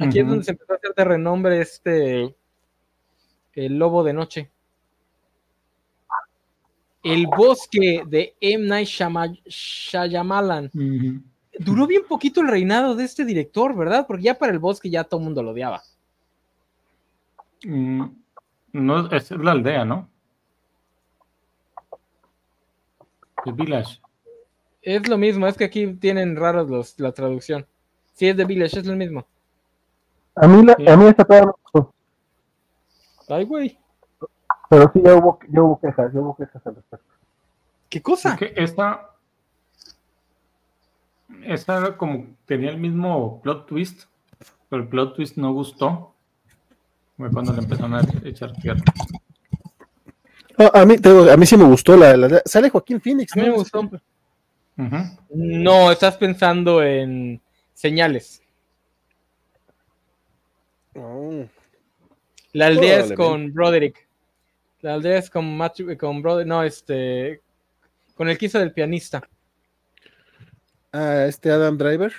[0.00, 2.34] Aquí es donde se empezó a hacer de renombre este
[3.54, 4.50] el lobo de noche.
[7.04, 8.66] El bosque de M.
[8.66, 10.70] Night Shyama- Shyamalan.
[10.74, 11.22] Ujú.
[11.58, 14.06] Duró bien poquito el reinado de este director, ¿verdad?
[14.06, 15.82] Porque ya para el bosque ya todo el mundo lo odiaba.
[17.64, 18.04] Mm,
[18.72, 20.08] No, es la aldea, ¿no?
[23.44, 24.00] El village.
[24.82, 27.66] Es lo mismo, es que aquí tienen raros los, la traducción.
[28.14, 29.26] Sí, es de Village, es lo mismo.
[30.34, 30.88] A mí, la, Sí.
[30.88, 31.94] a mí esta me gustó,
[33.28, 33.78] Ay, güey.
[34.70, 37.06] pero sí ya hubo, ya hubo quejas, ya hubo quejas al respecto.
[37.88, 38.32] ¿Qué cosa?
[38.34, 39.10] Es que esta.
[41.44, 44.04] Esta era como tenía el mismo plot twist,
[44.68, 46.14] pero el plot twist no gustó.
[47.16, 48.82] Fue cuando le empezaron a echar tierra.
[50.56, 53.32] No, a, mí, digo, a mí sí me gustó la, la- Sale Joaquín Phoenix.
[53.32, 53.54] A mí me ¿no?
[53.56, 53.88] gustó.
[55.30, 57.40] No, estás pensando en
[57.74, 58.42] señales.
[60.94, 61.44] Oh.
[62.52, 64.06] La aldea es con Broderick.
[64.80, 67.40] La aldea es con Matthew, con Broderick, no, este,
[68.14, 69.28] con el que hizo del pianista.
[70.92, 72.12] Ah, este Adam Driver.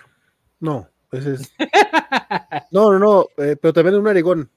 [0.60, 1.52] No, ese es.
[2.72, 4.50] No, no, no, eh, pero también es un arigón.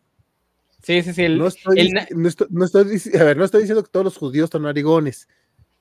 [0.83, 1.25] Sí, sí, sí.
[1.25, 3.83] el- No estoy, el na- no estoy- no estoy dic- a ver, no estoy diciendo
[3.83, 5.29] que todos los judíos son arigones.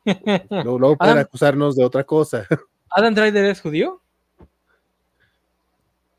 [0.50, 2.46] Luego, luego pueden Adam- acusarnos de otra cosa.
[2.90, 4.02] ¿Adam Driver es judío?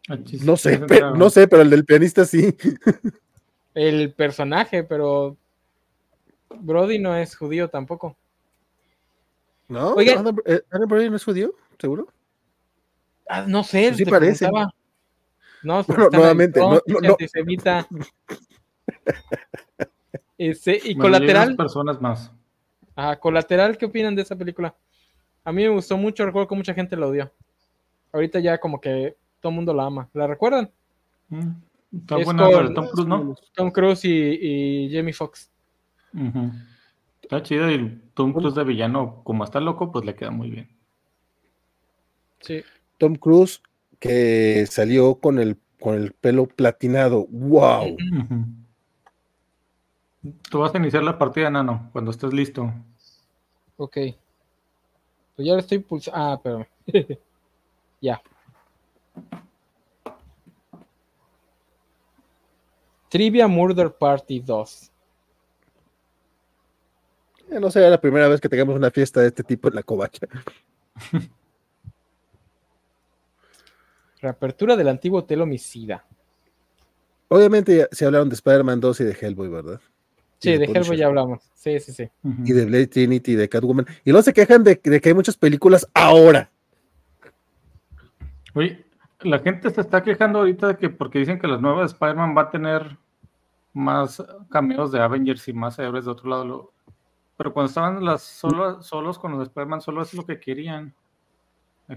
[0.08, 2.56] Ah, No sé, esa pe- era- no sé, pero el del pianista sí.
[3.74, 5.36] El personaje, pero
[6.50, 8.16] Brody no es judío tampoco.
[9.68, 9.94] ¿No?
[9.94, 10.18] Oigan.
[10.18, 12.06] Adam, eh, Adam Brody no es judío, seguro.
[13.28, 14.46] Ah, no sé, Pues sí te parece.
[14.46, 14.74] preguntaba.
[15.62, 17.08] No, Bueno, nuevamente, no- no- no.
[17.10, 17.86] antisemita.
[20.38, 22.32] Este, y bueno, colateral, personas más.
[22.96, 24.74] ah, colateral, ¿qué opinan de esa película?
[25.44, 27.32] A mí me gustó mucho, recuerdo que mucha gente la odió.
[28.12, 30.08] Ahorita ya como que todo el mundo la ama.
[30.14, 30.70] ¿La recuerdan?
[31.28, 31.50] Mm,
[31.98, 33.34] Está Es buena con- Tom Cruise, ¿no?
[33.54, 34.10] Tom Cruise y,
[34.88, 35.50] y Jamie Foxx.
[37.22, 40.50] Está chido y el Tom Cruise de villano, como está loco, pues le queda muy
[40.50, 40.68] bien.
[42.42, 42.62] Sí.
[42.98, 43.62] Tom Cruise,
[43.98, 47.26] que salió con el, con el pelo platinado.
[47.30, 47.96] ¡Wow!
[50.50, 52.72] Tú vas a iniciar la partida, Nano, cuando estés listo.
[53.76, 53.96] Ok.
[55.34, 56.20] Pues ya lo estoy pulsando.
[56.20, 56.66] Ah, pero.
[58.00, 58.22] ya.
[63.08, 64.90] Trivia Murder Party 2.
[67.50, 69.82] Eh, No será la primera vez que tengamos una fiesta de este tipo en la
[69.82, 70.26] covacha.
[74.22, 76.04] Reapertura del antiguo hotel homicida.
[77.28, 79.80] Obviamente ya se hablaron de Spider-Man 2 y de Hellboy, ¿verdad?
[80.40, 81.42] Y Sí, de Hellboy ya hablamos.
[81.54, 82.08] Sí, sí, sí.
[82.44, 83.86] Y de Blade Trinity y de Catwoman.
[84.04, 86.50] Y luego se quejan de, de que hay muchas películas ahora.
[88.54, 88.84] Oye,
[89.20, 92.42] la gente se está quejando ahorita de que porque dicen que la nueva Spider-Man va
[92.42, 92.96] a tener
[93.72, 96.44] más cameos de Avengers y más héroes de otro lado.
[96.44, 96.72] lo-
[97.38, 100.94] Pero cuando estaban las solo, solos con los Spider-Man, solo es lo que querían.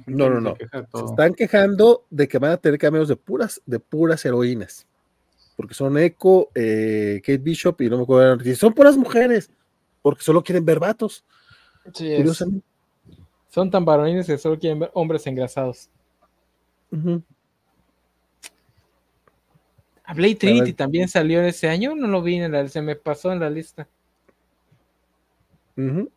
[0.06, 1.00] No, no, se no.
[1.00, 4.86] Se están quejando de que van a tener cameos de puras, de puras heroínas.
[5.56, 8.50] Porque son Echo, eh, Kate Bishop y no me acuerdo.
[8.50, 9.50] y son puras mujeres.
[10.02, 11.24] Porque solo quieren ver vatos.
[11.94, 12.66] Sí, es- Curiosamente.
[13.50, 15.90] Son tan varonines que solo quieren ver hombres engrasados.
[16.92, 17.24] Ujú.
[20.04, 20.76] A Blade Trinity ver.
[20.76, 21.96] también salió ese año.
[21.96, 22.68] No lo vi en la.
[22.68, 23.88] Se me pasó en la lista.
[25.78, 26.12] Ujú.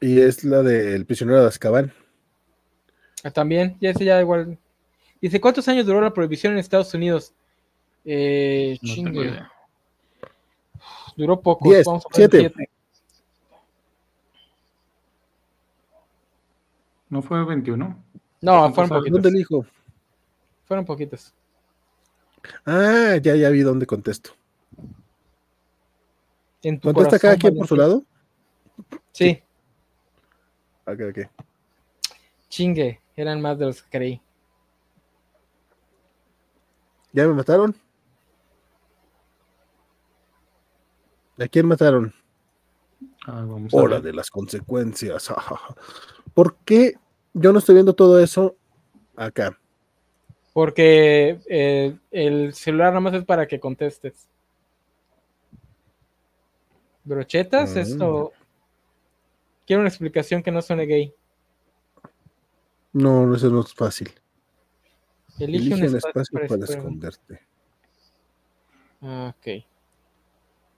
[0.00, 1.92] Y es la del prisionero de Azkaban.
[3.26, 4.56] Ah, También, ya ese ya igual.
[5.20, 7.32] Dice, ¿cuántos años duró la prohibición en Estados Unidos?
[8.04, 9.10] Eh, No chingue.
[9.10, 9.52] tengo idea.
[11.16, 11.68] Duró poco.
[11.68, 12.38] Diez, vamos a siete.
[12.38, 12.70] siete.
[17.08, 17.84] ¿No fue 21?
[18.42, 19.12] No, ¿Cuántos fueron poquitos.
[19.22, 19.66] ¿Dónde el hijo?
[20.66, 21.34] Fueron poquitos.
[22.64, 24.30] Ah, ya, ya vi dónde contesto.
[26.62, 28.04] En tu ¿Contesta cada quien por su lado?
[29.10, 29.42] Sí,
[30.84, 31.18] Ok, ok.
[32.48, 33.00] chingue.
[33.16, 34.22] Eran más de los que creí.
[37.12, 37.74] ¿Ya me mataron?
[41.38, 42.12] ¿A quién mataron?
[43.26, 44.04] Ah, vamos a Hora ver.
[44.04, 45.30] de las consecuencias.
[46.34, 46.94] ¿Por qué
[47.32, 48.56] yo no estoy viendo todo eso
[49.16, 49.58] acá?
[50.52, 54.28] Porque eh, el celular nada más es para que contestes.
[57.04, 57.78] Brochetas, Mm.
[57.78, 58.32] esto.
[59.66, 61.14] Quiero una explicación que no suene gay.
[62.96, 64.10] No, eso no es fácil.
[65.38, 67.40] Elige, Elige un espacio, para esconderte.
[69.02, 69.64] Ah, Ok.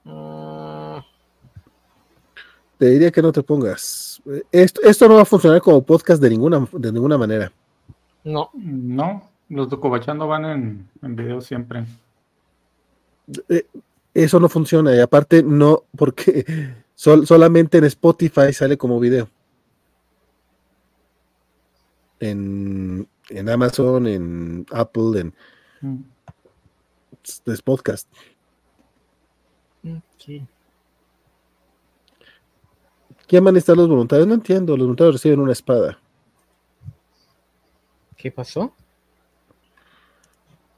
[0.05, 1.05] Ah,
[2.79, 4.21] Te diría que no te pongas.
[4.27, 7.53] Eh, Esto, esto no va a funcionar como podcast de ninguna, de ninguna manera.
[8.25, 8.51] No.
[8.55, 11.85] No, los de Cobachando van en, en video siempre.
[13.49, 13.67] Eh,
[14.15, 16.45] eso no funciona y aparte no, porque
[16.95, 19.29] sol- solamente en Spotify sale como video.
[22.21, 25.35] En, en Amazon, en Apple, en
[25.81, 26.03] Mm.
[27.47, 28.09] es podcast.
[29.85, 30.43] Ok.
[33.29, 34.27] ¿Quién van a estar los voluntarios?
[34.27, 34.73] No entiendo.
[34.77, 36.01] Los voluntarios reciben una espada.
[38.17, 38.73] ¿Qué pasó?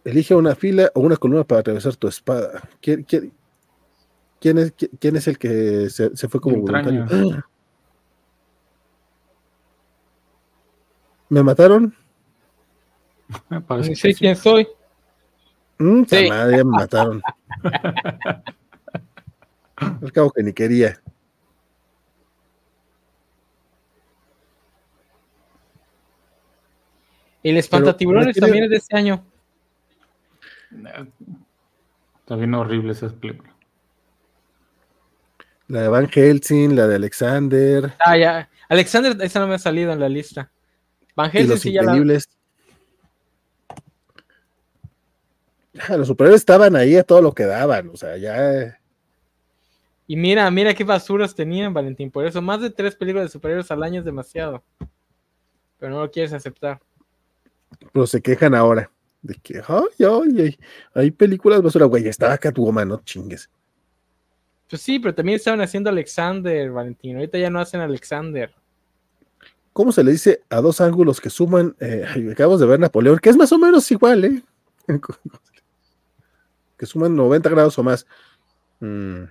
[0.04, 2.68] Elige una fila o una columna para atravesar tu espada.
[2.82, 3.32] ¿Quién, quién-
[4.40, 6.90] quién es, quién, quién es el que se, se fue como Entraña.
[7.06, 7.44] voluntario?
[11.30, 11.94] ¿Me mataron?
[13.48, 14.18] Me parece sé sí.
[14.18, 14.68] quién soy.
[15.78, 16.28] Mm, Sí.
[16.28, 17.22] madre, ya me mataron.
[19.76, 21.00] Al cabo que ni quería.
[27.42, 29.24] El espantatiburones requiere- también es de este año.
[32.20, 33.54] Está bien horrible esa película.
[35.68, 38.50] La de Van Helsing, la de Alexander Ah, ya.
[38.68, 40.50] Alexander, esa no me ha salido en la lista.
[41.16, 41.92] Van y Los sí ya la...
[41.92, 42.28] Increíbles.
[45.72, 47.88] Ya, los superhéroes estaban ahí a todo lo que daban.
[47.90, 48.78] O sea, ya.
[50.06, 52.10] Y mira, mira qué basuras tenían, Valentín.
[52.10, 54.62] Por eso, más de tres películas de superhéroes al año es demasiado.
[55.78, 56.80] Pero no lo quieres aceptar.
[57.92, 58.90] Pero se quejan ahora
[59.22, 60.58] de que, ay, ay, ay,
[60.94, 63.50] hay películas basura, güey, estaba Catwoman, no chingues.
[64.68, 67.16] Pues sí, pero también estaban haciendo Alexander, Valentín.
[67.16, 68.52] Ahorita ya no hacen Alexander.
[69.72, 71.76] ¿Cómo se le dice a dos ángulos que suman?
[71.80, 74.42] eh, acabamos de ver Napoleón, que es más o menos igual, ¿eh?
[76.76, 78.06] que suman 90 grados o más.
[78.80, 79.24] Mm.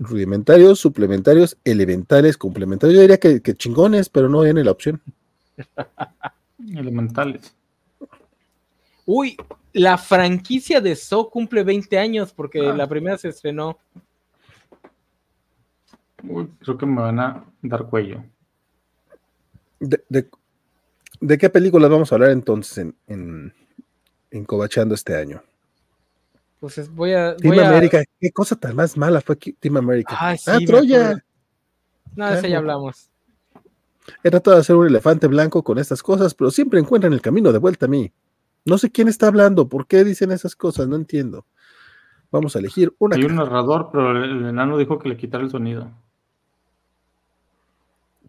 [0.00, 2.94] Rudimentarios, suplementarios, elementales, complementarios.
[2.96, 5.02] Yo diría que, que chingones, pero no viene la opción.
[6.72, 7.52] Elementales.
[9.04, 9.36] Uy,
[9.72, 12.74] la franquicia de So cumple 20 años porque Ah.
[12.76, 13.78] la primera se estrenó.
[16.24, 18.24] Uy, creo que me van a dar cuello.
[19.80, 20.28] ¿De, de,
[21.20, 23.54] de qué películas vamos a hablar entonces en, en,
[24.30, 25.42] en Cobachando este año?
[26.60, 27.36] Pues es- voy a.
[27.36, 30.16] Team voy a- América, qué cosa tan más mala fue Team América.
[30.18, 31.24] Ay, sí, ah, Troya.
[32.16, 33.10] No, de esa ya hablamos.
[34.24, 37.52] He tratado de hacer un elefante blanco con estas cosas, pero siempre encuentran el camino
[37.52, 38.10] de vuelta a mí.
[38.64, 41.46] No sé quién está hablando, por qué dicen esas cosas, no entiendo.
[42.32, 43.16] Vamos a elegir una.
[43.16, 45.90] Hay un narrador, pero el, el enano dijo que le quitara el sonido.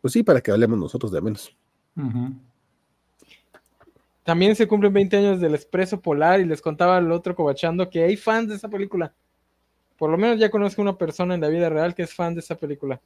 [0.02, 1.56] Pues sí, para que hablemos nosotros de menos.
[4.24, 8.04] También se cumplen 20 años del Expreso Polar y les contaba el otro cobachando que
[8.04, 9.12] hay fans de esa película.
[9.97, 12.39] Por lo menos ya conozco una persona en la vida real que es fan de
[12.41, 13.02] esa película.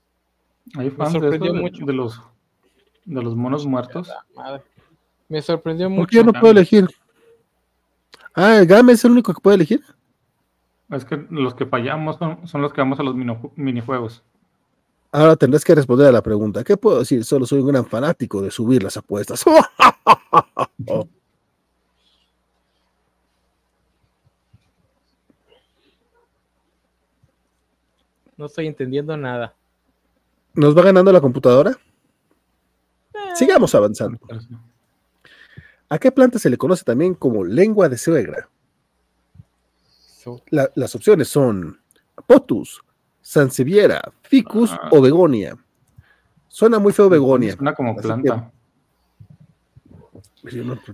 [0.76, 1.86] Hay fans de, sorprendió de- mucho.
[1.86, 2.22] de los
[3.06, 4.10] de los monos muertos.
[4.36, 4.64] Madre.
[5.28, 6.08] Me sorprendió ¿Por mucho.
[6.10, 6.88] qué yo no puedo elegir?
[8.36, 9.82] Ah, el Game es el único que puede elegir.
[10.90, 13.16] Es que los que fallamos son, son los que vamos a los
[13.56, 14.24] minijuegos.
[15.14, 16.64] Ahora tendrás que responder a la pregunta.
[16.64, 17.24] ¿Qué puedo decir?
[17.24, 19.44] Solo soy un gran fanático de subir las apuestas.
[20.88, 21.08] Oh,
[28.38, 29.54] No estoy entendiendo nada.
[30.56, 31.78] ¿Nos va ganando la computadora?
[33.36, 34.20] Sigamos avanzando.
[35.90, 38.50] ¿A qué planta se le conoce también como lengua de suegra?
[40.24, 41.80] So- La- las opciones son
[42.28, 42.82] Potus,
[43.24, 44.90] Sansevieria, Ficus Ah.
[44.92, 45.58] o Begonia.
[46.50, 47.56] Suena muy feo Begonia.
[47.56, 48.52] Suena como planta.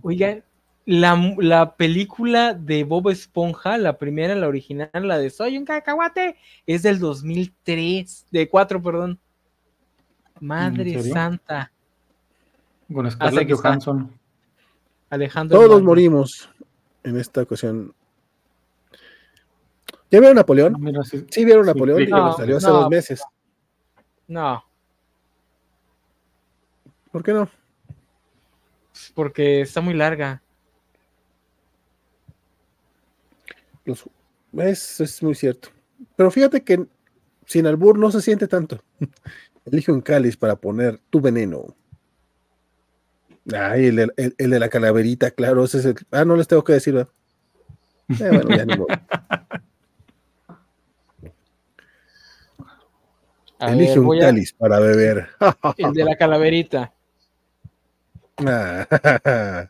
[0.03, 0.43] Oigan,
[0.85, 6.37] la, la película de Bob Esponja, la primera, la original, la de Soy un cacahuate,
[6.65, 9.19] es del 2003, de 4, perdón.
[10.39, 11.71] Madre santa.
[12.93, 13.51] Con Scarlett.
[13.51, 14.11] Johansson.
[15.09, 15.59] Alejandro.
[15.59, 16.49] Todos morimos
[17.03, 17.93] en esta ocasión.
[20.11, 20.73] ¿Ya vieron Napoleón?
[20.75, 21.25] Ah, mira, sí.
[21.29, 22.05] Sí, vieron Sí, Napoleón, sí.
[22.05, 22.73] que No, salió hace no.
[22.73, 23.21] dos meses.
[24.27, 24.63] No,
[27.11, 27.49] ¿Por qué no?
[29.15, 30.41] porque está muy larga.
[33.85, 34.07] Los-
[34.53, 35.69] es, es muy cierto.
[36.15, 36.85] Pero fíjate que
[37.45, 38.83] sin albur no se siente tanto.
[39.65, 41.75] Elige un cáliz para poner tu veneno.
[43.53, 45.95] Ay, el, de- el- el de la calaverita, claro, ese es el.
[46.11, 47.11] Ah, no les tengo que decir, ¿verdad?
[48.09, 48.87] Eh, bueno, ya ni modo.
[53.59, 55.27] A Elige ver, un a- cáliz para beber.
[55.77, 56.93] el de la calaverita.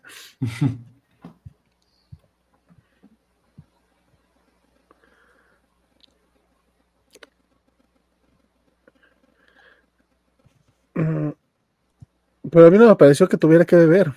[12.52, 14.14] Pero a mí no me pareció que tuviera que beber.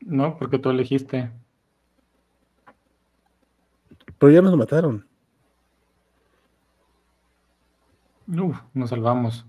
[0.00, 1.30] No, porque tú elegiste.
[4.18, 5.06] Pero ya nos mataron.
[8.28, 9.46] Uf, nos salvamos.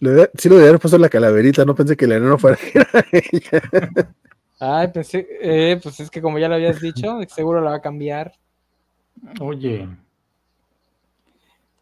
[0.00, 2.58] Le de- sí lo haber puesto en la calaverita, no pensé que el enano fuera
[3.12, 3.62] ella.
[4.58, 7.82] Ay, pensé, eh, pues es que como ya lo habías dicho, seguro la va a
[7.82, 8.32] cambiar.
[9.40, 9.88] Oye,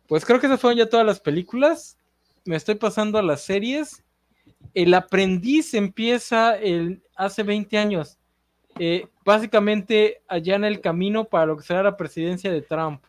[0.06, 1.96] Pues creo que esas fueron ya todas las películas.
[2.44, 4.04] Me estoy pasando a las series.
[4.74, 8.18] El aprendiz empieza el, hace 20 años.
[8.78, 13.02] Eh, básicamente allana el camino para lo que será la presidencia de Trump.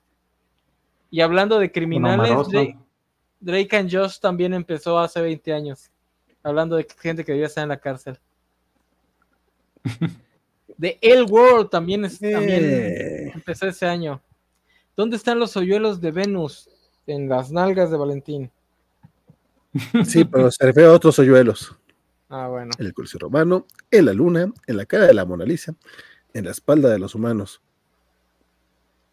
[1.13, 2.31] Y hablando de criminales.
[2.49, 2.75] Drake,
[3.39, 5.91] Drake and Josh también empezó hace 20 años.
[6.41, 8.19] Hablando de gente que debía estar en la cárcel.
[10.79, 14.23] The El World también, es, también Eh, empezó ese año.
[14.97, 16.67] ¿Dónde están los hoyuelos de Venus?
[17.05, 18.51] En las nalgas de Valentín.
[20.05, 21.77] sí, pero se refiere a otros hoyuelos.
[22.27, 22.71] Ah, bueno.
[22.79, 25.75] En el Coliseo Romano, en la Luna, en la cara de la Mona Lisa,
[26.33, 27.61] en la espalda de los humanos.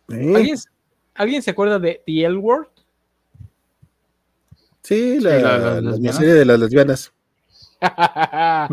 [0.08, 0.32] ¿Eh?
[0.34, 0.56] ¿Alguien,
[1.20, 2.68] ¿Alguien se acuerda de The L Word?
[4.82, 6.16] Sí, la, la- las la- la lesbianas.
[6.16, 7.12] serie de las lesbianas.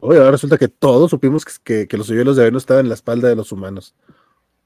[0.00, 2.88] Oye, ahora resulta que todos supimos que, que- que los hoyuelos de Venus estaban en
[2.90, 3.94] la espalda de los humanos.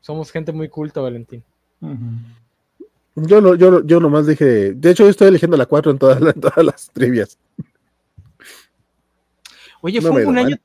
[0.01, 1.45] Somos gente muy culta, Valentín.
[3.15, 5.99] Yo, no, yo, no- yo nomás dije, de hecho yo estoy eligiendo la 4 en
[5.99, 7.39] todas, la- en todas las trivias.
[9.81, 10.57] Oye, No fue, un da año,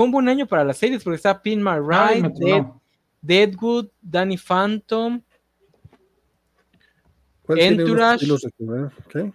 [0.00, 2.64] fue un buen año para las series porque está Pin My Ay, Ride, me Dead.
[3.20, 5.20] Deadwood, Danny Phantom,
[7.42, 8.94] ¿Cuál tiene unos Entourage.
[9.10, 9.30] ¿Qué?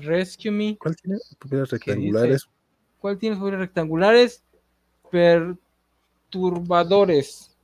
[0.00, 0.76] Rescue Me.
[0.76, 2.46] ¿Cuál tiene pupilas rectangulares?
[2.98, 4.44] ¿Cuál tiene figuras rectangulares?
[5.10, 7.56] Perturbadores.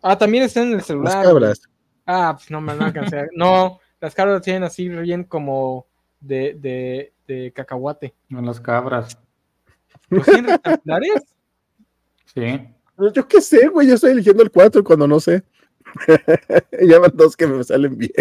[0.00, 1.12] Ah, también están en el celular.
[1.16, 1.60] Las cabras.
[2.06, 5.86] Ah, pues no me alcancé a- No, las cabras tienen así bien como
[6.20, 8.14] de, de, de cacahuate.
[8.28, 9.18] No las cabras.
[10.08, 11.34] ¿Los tienen rectangulares?
[12.34, 12.68] Sí.
[13.14, 15.44] Yo qué sé, güey, yo estoy eligiendo el 4 cuando no sé.
[16.86, 18.12] ya van dos que me salen bien.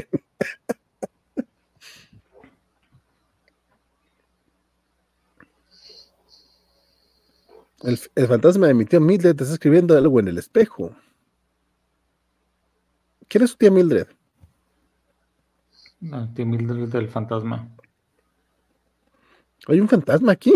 [7.84, 10.96] El, el fantasma de mi tía Mildred te está escribiendo algo en el espejo.
[13.28, 14.08] ¿Quién es su tía Mildred?
[16.00, 17.70] No, tío Mildred del fantasma.
[19.68, 20.54] ¿Hay un fantasma aquí?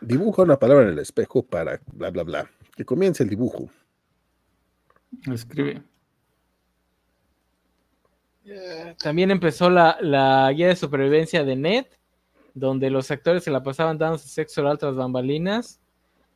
[0.00, 2.50] Dibuja una palabra en el espejo para bla bla bla.
[2.76, 3.68] Que comience el dibujo.
[5.32, 5.82] Escribe.
[9.02, 11.86] También empezó la, la guía de supervivencia de Ned,
[12.54, 15.80] donde los actores se la pasaban dándose sexo oral tras bambalinas.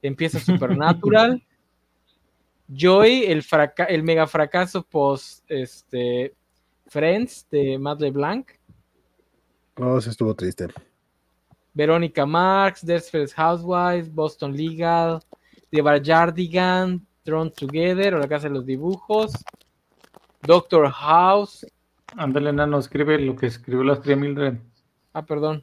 [0.02, 1.42] Empieza Supernatural.
[2.68, 6.34] Joy, el, fraca- el mega fracaso post este,
[6.86, 8.50] Friends de Matt LeBlanc.
[9.76, 10.68] No, se estuvo triste.
[11.74, 15.20] Verónica Marx, Desperate Housewives, Boston Legal,
[15.70, 19.32] The Barjardigan, Thrown Together, o la casa de los dibujos,
[20.42, 21.66] Doctor House.
[22.16, 24.54] Ándale, nano, escribe lo que escribió la Mildred.
[25.12, 25.62] Ah, perdón.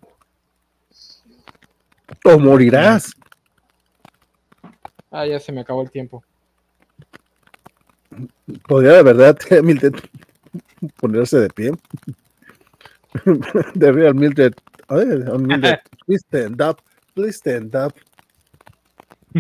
[2.26, 3.14] O morirás.
[5.10, 6.24] Ah, ya se me acabó el tiempo.
[8.68, 9.96] Podría de verdad Mildred
[10.98, 11.72] ponerse de pie.
[13.76, 14.54] De real Mildred.
[14.92, 15.80] On Mildred.
[16.06, 16.82] Please stand up.
[17.16, 17.94] Please stand up.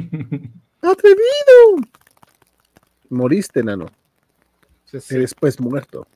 [0.82, 1.88] ¡Atrevido!
[3.10, 3.88] Moriste, nano.
[4.86, 5.16] Sí, sí.
[5.16, 6.08] Eres pues muerto.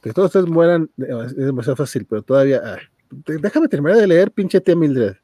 [0.00, 2.62] Que todos ustedes mueran eh, es demasiado fácil, pero todavía.
[2.64, 2.78] ah,
[3.10, 5.16] déjame terminar de leer, pinche tía Mildred.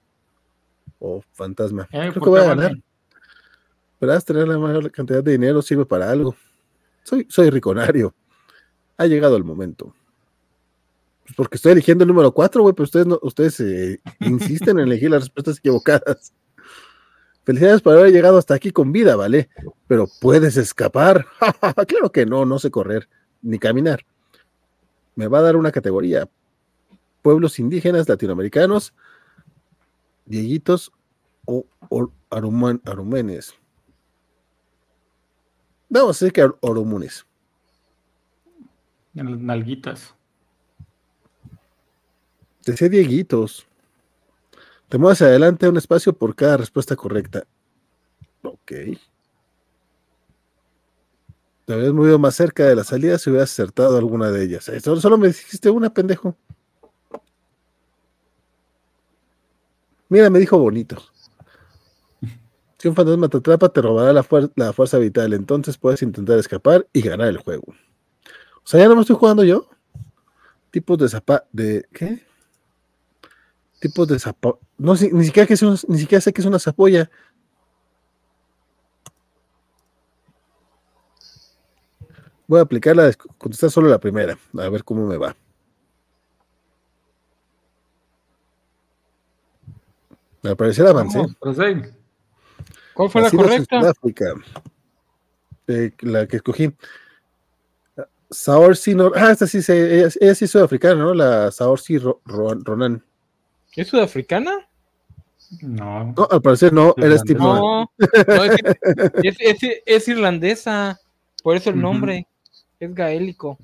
[0.99, 1.85] O fantasma.
[1.93, 2.73] Eh, Creo que ¿por voy a ganar.
[4.01, 6.37] Verás, tener la mayor cantidad de dinero sirve para algo.
[7.05, 8.15] Soy, soy riconario.
[8.97, 9.95] Ha llegado el momento.
[11.25, 15.11] Pues porque estoy eligiendo el número 4, güey, pero ustedes, ustedes eh, insisten en elegir
[15.11, 16.33] las respuestas equivocadas.
[17.45, 19.51] Felicidades por haber llegado hasta aquí con vida, ¿vale?
[19.87, 21.27] Pero puedes escapar.
[21.87, 23.09] claro que no, no sé correr
[23.43, 24.05] ni caminar.
[25.15, 26.29] Me va a dar una categoría.
[27.21, 28.95] Pueblos indígenas latinoamericanos,
[30.25, 30.91] viejitos
[31.45, 33.55] o, o arumenes.
[35.89, 37.25] Vamos a decir que or- orumunes.
[39.15, 40.15] En las nalguitas.
[42.65, 43.67] Decía Dieguitos.
[44.89, 47.45] Te mueves adelante un espacio por cada respuesta correcta.
[48.43, 48.73] Ok.
[51.67, 54.69] Te habías movido más cerca de la salida si hubieras acertado alguna de ellas.
[54.69, 56.37] Eh, Solo, solo me dijiste una, pendejo.
[60.09, 61.03] Mira, me dijo bonito.
[62.85, 65.33] Si un fantasma te atrapa, te robará la, fuer- la fuerza vital.
[65.33, 67.65] Entonces puedes intentar escapar y ganar el juego.
[67.69, 69.71] O sea, ya no me estoy jugando yo.
[70.71, 71.45] Tipos de zapa...
[71.51, 72.27] ¿De qué?
[73.81, 74.59] Tipos de zapa...
[74.77, 77.11] No, si- ni, siquiera que es un- ni siquiera sé que es una zapolla.
[82.47, 85.35] Voy a aplicar la de contestar solo la primera, a ver cómo me va.
[90.43, 91.21] Al parecer avancé.
[92.95, 93.81] ¿Cuál fue la Nacidos en correcta?
[93.81, 94.35] Sudáfrica.
[95.67, 96.73] Eh, la que escogí.
[98.31, 101.15] Saoirse Nor- Ah, esta sí, se, ella, ella sí es sudafricana, ¿no?
[101.15, 103.03] La Ro- Ro- Ronan.
[103.77, 104.69] ¿Es sudafricana?
[105.61, 106.13] No.
[106.17, 106.95] No, al parecer no.
[106.99, 107.59] Steve Ronan.
[107.61, 107.91] No,
[108.29, 108.77] no, es, que-
[109.29, 110.99] es- es- es irlandesa,
[111.43, 112.27] por eso el nombre
[112.81, 113.59] es gaélico.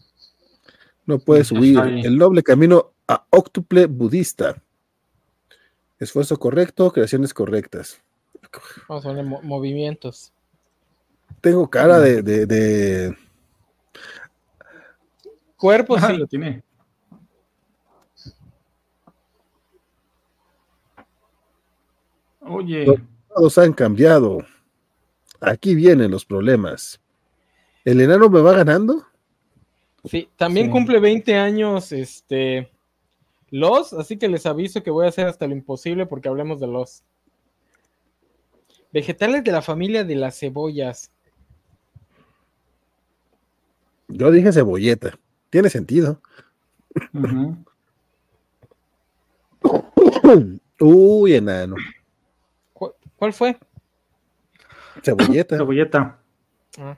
[1.07, 1.79] No puedes huir.
[2.05, 4.57] El noble camino a octuple budista.
[5.99, 8.01] Esfuerzo correcto, creaciones correctas.
[8.89, 10.33] Vamos a poner mo- movimientos.
[11.41, 13.17] Tengo cara de, de, de-
[15.57, 16.17] Cuerpo sí.
[16.17, 16.63] lo tiene.
[22.41, 22.87] Oye,
[23.35, 24.39] Todos han cambiado.
[25.41, 27.01] Aquí vienen los problemas.
[27.85, 29.05] ¿El enano me va ganando?
[30.05, 30.73] Sí, también Sí.
[30.73, 32.71] cumple 20 años este
[33.51, 36.69] Los, así que les aviso que voy a hacer hasta lo imposible porque hablemos de
[36.69, 37.03] los
[38.93, 41.11] vegetales de la familia de las cebollas.
[44.09, 45.19] Yo dije cebolleta.
[45.51, 46.21] Tiene sentido.
[50.81, 51.77] Uy, enano.
[52.73, 53.59] ¿Cu- ¿Cuál fue?
[55.03, 55.57] Cebolleta.
[55.59, 56.19] cebolleta.
[56.79, 56.97] Ah.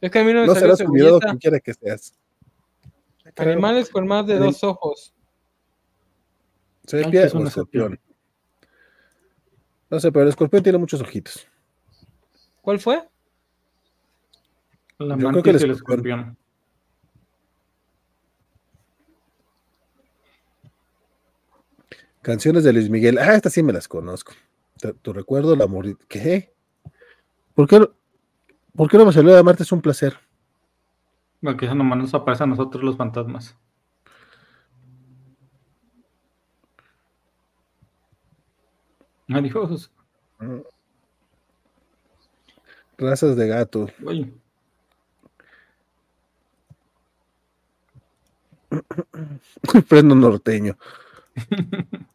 [0.00, 1.26] Es que a mí no me No salió serás cebolleta.
[1.26, 2.14] quien quiera que seas.
[3.36, 5.14] Animales con más de dos ojos.
[6.90, 8.00] Es o una escorpión.
[9.90, 11.46] No sé, pero el escorpión tiene muchos ojitos.
[12.60, 13.08] ¿Cuál fue?
[14.98, 15.76] La Yo creo que el escorpión.
[16.20, 16.36] escorpión.
[22.22, 23.18] Canciones de Luis Miguel.
[23.18, 24.32] Ah, estas sí me las conozco.
[24.80, 25.96] Te- Tu recuerdo, la morir.
[26.08, 26.52] ¿Qué?
[27.54, 27.90] ¿Por qué, no-
[28.74, 29.62] ¿Por qué no me salió de amarte?
[29.62, 30.16] Es un placer.
[31.42, 33.56] Porque eso nomás nos aparece a nosotros los fantasmas.
[39.30, 39.90] Adiós.
[42.98, 43.88] Razas de gato.
[44.04, 44.32] Oye,
[49.86, 50.76] Freno norteño.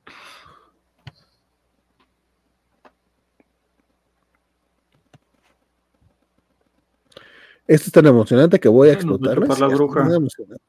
[7.68, 9.48] Esto es tan emocionante que voy a explotarlas.
[9.48, 10.04] chupar la Esto es bruja.
[10.04, 10.64] tan emocionante.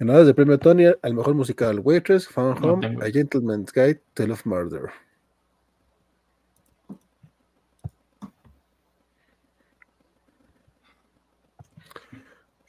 [0.00, 2.98] Ganadoras del premio Tony al mejor musical Waitress, No Home.
[3.06, 4.90] A Gentleman's Guide, Tale of Murder.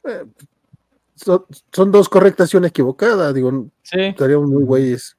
[0.04, 0.24] Eh,
[1.14, 3.32] son, son dos correctas y una equivocada.
[3.32, 5.16] Digo, Sí, estaríamos muy güeyes.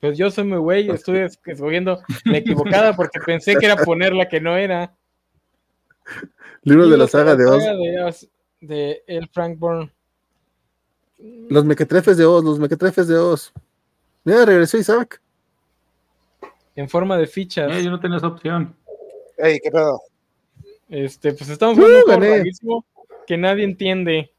[0.00, 4.14] pues yo soy muy güey, estuve es- escogiendo la equivocada porque pensé que era poner
[4.14, 4.94] la que no era.
[6.62, 7.62] Libros de la saga de Oz.
[7.62, 8.28] saga de Oz,
[8.60, 9.92] de El Frank Bourne.
[11.18, 13.52] Los mequetrefes de Oz, los mequetrefes de Oz.
[14.24, 15.20] Mira, regresó Isaac.
[16.76, 17.72] En forma de fichas.
[17.74, 18.74] eh, yo no tenía esa opción.
[19.36, 20.00] Ey, ¿qué pedo?
[20.88, 22.38] Este, pues estamos Uh, jugando un juego gané.
[22.38, 22.84] rarísimo
[23.26, 24.30] que nadie entiende.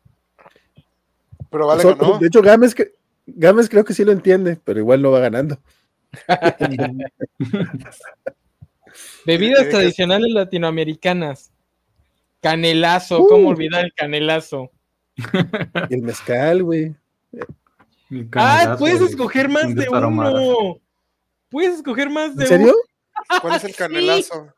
[1.52, 2.18] Pero vale, Son- ganó.
[2.18, 2.94] de hecho, Gámez, que-
[3.28, 5.58] Gámez creo que sí lo entiende, pero igual no va ganando.
[9.26, 11.52] Bebidas tradicionales latinoamericanas.
[12.42, 13.28] Canelazo, Uh.
[13.28, 14.72] ¿cómo olvidar el canelazo?
[15.90, 16.96] Y el mezcal, güey.
[18.36, 20.80] Ah, puedes de- escoger más de uno.
[21.50, 22.76] Puedes escoger más de ¿En serio?
[23.42, 24.42] ¿Cuál es el canelazo?
[24.42, 24.54] uno.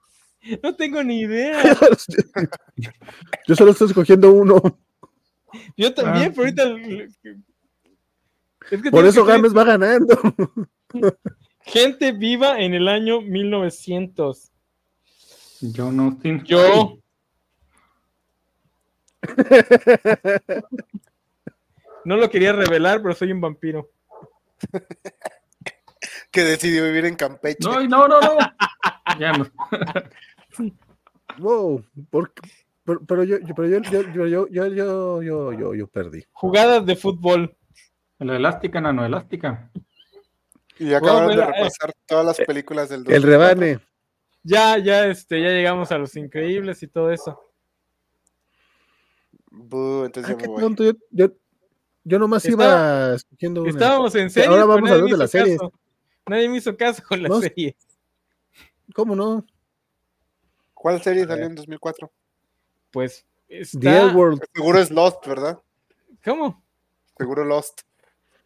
[0.63, 1.61] No tengo ni idea.
[3.47, 4.61] Yo solo estoy escogiendo uno.
[5.77, 6.33] Yo también, Ah.
[6.35, 6.63] pero ahorita.
[6.63, 7.01] el-
[8.71, 10.17] Es que Por eso que Gámez va ganando.
[11.61, 14.51] Gente viva en el año 1900.
[15.75, 16.43] John Austin.
[16.43, 16.97] Yo.
[22.03, 23.89] No lo quería revelar, pero soy un vampiro.
[26.31, 27.57] Que decidió vivir en Campeche.
[27.61, 28.37] No, no, no, no.
[29.19, 29.45] ya no.
[31.37, 31.85] Wow.
[32.09, 32.49] ¿por qué?
[32.85, 36.25] Pero, pero yo, pero yo, yo, yo, yo, yo, yo, yo, yo, yo perdí.
[36.31, 37.55] Jugadas de fútbol.
[38.17, 39.69] La elástica, nano elástica.
[40.79, 43.29] Y acabaron Bueno, de eh, repasar todas las películas del El 2004.
[43.29, 43.79] rebane.
[44.41, 47.50] ya, ya, este, ya llegamos a los increíbles y todo eso.
[49.51, 50.61] Entonces Ah, yo qué me voy.
[50.61, 51.27] tonto, yo, yo,
[52.03, 52.63] yo nomás Estaba-
[53.09, 53.69] iba escogiendo una.
[53.71, 54.51] Estábamos en serio.
[54.51, 55.59] ahora vamos a hablar de las series.
[56.27, 57.75] Nadie me hizo caso con la No, serie.
[58.93, 59.45] ¿Cómo no?
[60.73, 62.11] ¿Cuál serie salió en 2004?
[62.91, 64.07] Pues The está.
[64.15, 64.41] World.
[64.53, 65.59] Seguro es Lost, ¿verdad?
[66.23, 66.63] ¿Cómo?
[67.17, 67.81] Seguro Lost.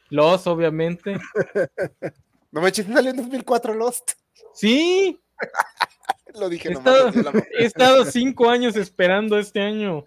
[0.09, 1.17] Los, obviamente.
[2.51, 4.11] No me chiste, salió en 2004 Lost.
[4.53, 5.19] Sí,
[6.39, 7.13] Lo dije he nomás.
[7.13, 10.05] estado, he estado cinco años esperando este año.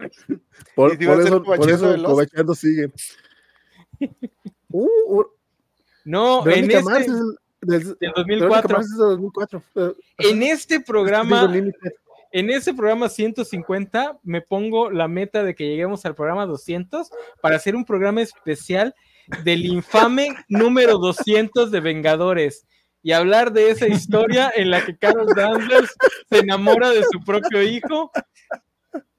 [0.74, 2.90] Por, por eso, por eso sigue.
[4.72, 5.24] Uh, uh,
[6.04, 8.76] No, en Verónica este, es el- del- del Verónica 2004.
[8.76, 9.62] Mars es del 2004.
[9.74, 11.52] Eh, En este programa,
[12.32, 17.10] en ese programa 150, me pongo la meta de que lleguemos al programa 200
[17.42, 18.94] para hacer un programa especial
[19.44, 22.64] del infame número 200 de Vengadores
[23.02, 25.94] y hablar de esa historia en la que Carol Danvers
[26.30, 28.10] se enamora de su propio hijo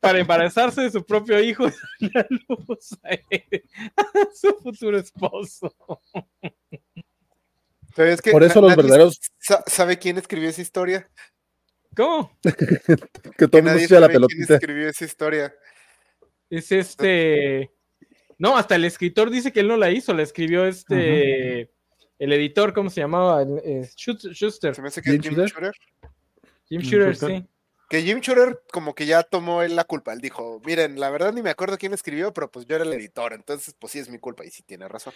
[0.02, 1.68] para embarazarse de su propio hijo
[2.00, 3.64] y darle a luz a él,
[3.96, 5.74] a su futuro esposo.
[7.96, 11.10] Pero es que Por eso los verdaderos sa- ¿Sabe quién escribió esa historia?
[11.96, 12.38] ¿Cómo?
[13.38, 14.56] que todo el mundo echa la sabe quién pelotita.
[14.56, 15.54] escribió esa historia.
[16.50, 17.72] Es este.
[18.38, 21.70] No, hasta el escritor dice que él no la hizo, la escribió este.
[22.18, 23.42] El editor, ¿cómo se llamaba?
[23.44, 24.74] Eh, Schut- Schuster.
[24.76, 25.50] Se me hace que es Jim Jim Shooter.
[25.52, 25.74] Shooter.
[26.70, 27.38] Jim Jim Shooter, Shooter.
[27.42, 27.48] sí.
[27.92, 30.14] Que Jim Shooter como que ya tomó él la culpa.
[30.14, 32.94] Él dijo, miren, la verdad ni me acuerdo quién escribió, pero pues yo era el
[32.94, 35.14] editor, entonces pues sí es mi culpa y sí tiene razón.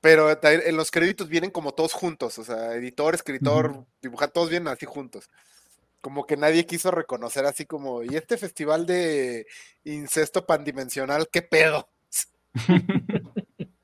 [0.00, 4.68] Pero en los créditos vienen como todos juntos, o sea, editor, escritor, dibujante, todos vienen
[4.68, 5.28] así juntos.
[6.00, 9.46] Como que nadie quiso reconocer así como, ¿y este festival de
[9.84, 11.90] incesto pandimensional, qué pedo?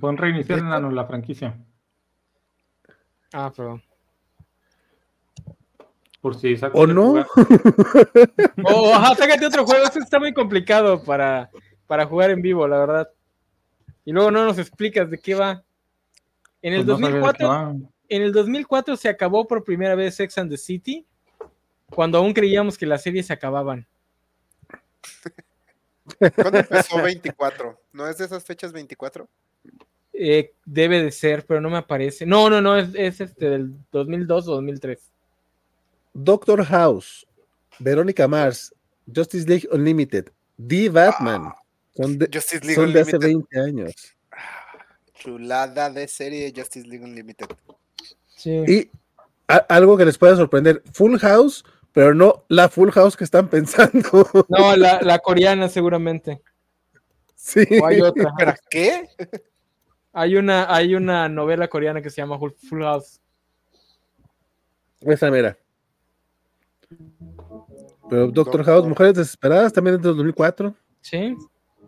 [0.00, 1.56] Pueden reiniciar la, la franquicia.
[3.32, 3.80] Ah, perdón.
[6.24, 7.04] Por si saco ¿O no?
[7.08, 7.26] jugar.
[8.64, 9.84] Oh, ajá, sácate otro juego.
[9.84, 11.50] Este está muy complicado para,
[11.86, 13.10] para jugar en vivo, la verdad.
[14.06, 15.62] Y luego no nos explicas de qué va.
[16.62, 17.74] En el Pues no sabía de qué 2004, va.
[18.08, 21.04] en el 2004 se acabó por primera vez Sex and the City,
[21.90, 23.86] cuando aún creíamos que las series se acababan.
[26.36, 27.78] ¿Cuándo empezó 24?
[27.92, 29.28] ¿No es de esas fechas 24?
[30.14, 32.24] Eh, debe de ser, pero no me aparece.
[32.24, 35.10] No, no, no, es, es este del 2002 o 2003.
[36.14, 37.26] Doctor House,
[37.78, 38.72] Verónica Mars,
[39.12, 40.30] Justice League Unlimited,
[40.66, 41.52] The Batman.
[41.96, 43.50] Son de, Justice League son de hace Unlimited.
[43.60, 43.94] 20 años.
[45.14, 47.46] Chulada de serie Justice League Unlimited.
[48.36, 48.50] Sí.
[48.66, 48.90] Y
[49.48, 53.48] a- algo que les pueda sorprender, Full House, pero no la Full House que están
[53.50, 54.28] pensando.
[54.48, 56.40] No, la, la coreana seguramente.
[57.34, 57.64] sí.
[57.80, 58.32] O hay otra.
[58.38, 59.08] ¿Pero qué?
[60.12, 63.20] Hay una, hay una novela coreana que se llama Full Full House.
[65.00, 65.56] Esa mira.
[68.08, 68.64] Pero Doctor Doctor.
[68.64, 70.74] House, Mujeres Desesperadas, también es del 2004.
[71.00, 71.36] Sí.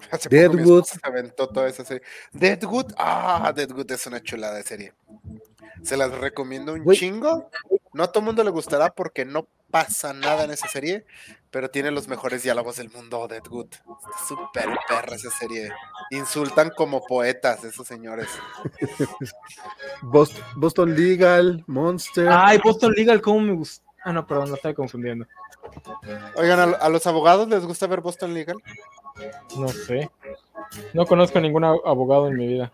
[0.31, 0.85] Deadwood.
[1.03, 2.03] aventó toda esa serie.
[2.33, 4.93] Deadwood, ah, Deadwood es una chulada de serie.
[5.83, 7.51] Se las recomiendo un chingo.
[7.93, 11.07] No a todo mundo le gustará porque no pasa nada en esa serie,
[11.51, 13.69] pero tiene los mejores diálogos del mundo, Deadwood.
[13.73, 15.71] Está súper perra esa serie.
[16.11, 18.29] Insultan como poetas esos señores.
[20.03, 22.29] Boston, Boston Legal, Monster.
[22.31, 23.86] Ay, Boston Legal, ¿cómo me gusta?
[24.07, 25.27] Ah, no, perdón, lo estoy confundiendo.
[26.37, 28.57] Oigan, ¿a, los abogados les gusta ver Boston Legal?
[29.59, 30.09] No sé.
[30.95, 32.71] No conozco ningún a- abogado en mi vida.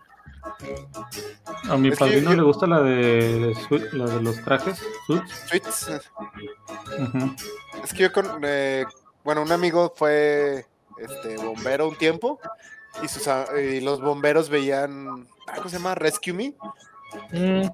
[1.69, 3.55] A mi Es padrino yo- le gusta la de,
[3.93, 4.79] la de los trajes,
[5.49, 6.01] suits.
[6.99, 7.35] Ujú.
[7.83, 8.85] Es que yo con, eh,
[9.23, 10.67] bueno, un amigo fue
[10.99, 12.39] este bombero un tiempo
[13.01, 13.27] y sus
[13.59, 15.95] y los bomberos veían, ah, ¿cómo se llama?
[15.95, 16.53] Rescue Me.
[17.31, 17.67] Mm,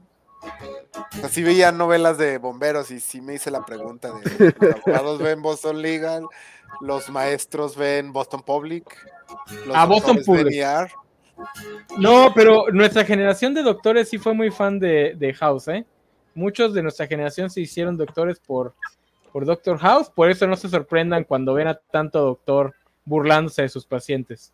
[1.24, 5.42] Así veían novelas de bomberos y sí me hice la pregunta de los abogados ven
[5.42, 6.24] Boston Legal,
[6.82, 8.86] los maestros ven Boston Public,
[9.66, 10.54] los Ah, Boston Public.
[10.56, 10.90] ER.
[11.98, 15.86] No, pero nuestra generación de doctores sí fue muy fan de, de House, ¿eh?
[16.36, 18.74] Muchos de nuestra generación se hicieron doctores por,
[19.32, 22.74] por Doctor House, por eso no se sorprendan cuando ven a tanto doctor
[23.06, 24.54] burlándose de sus pacientes.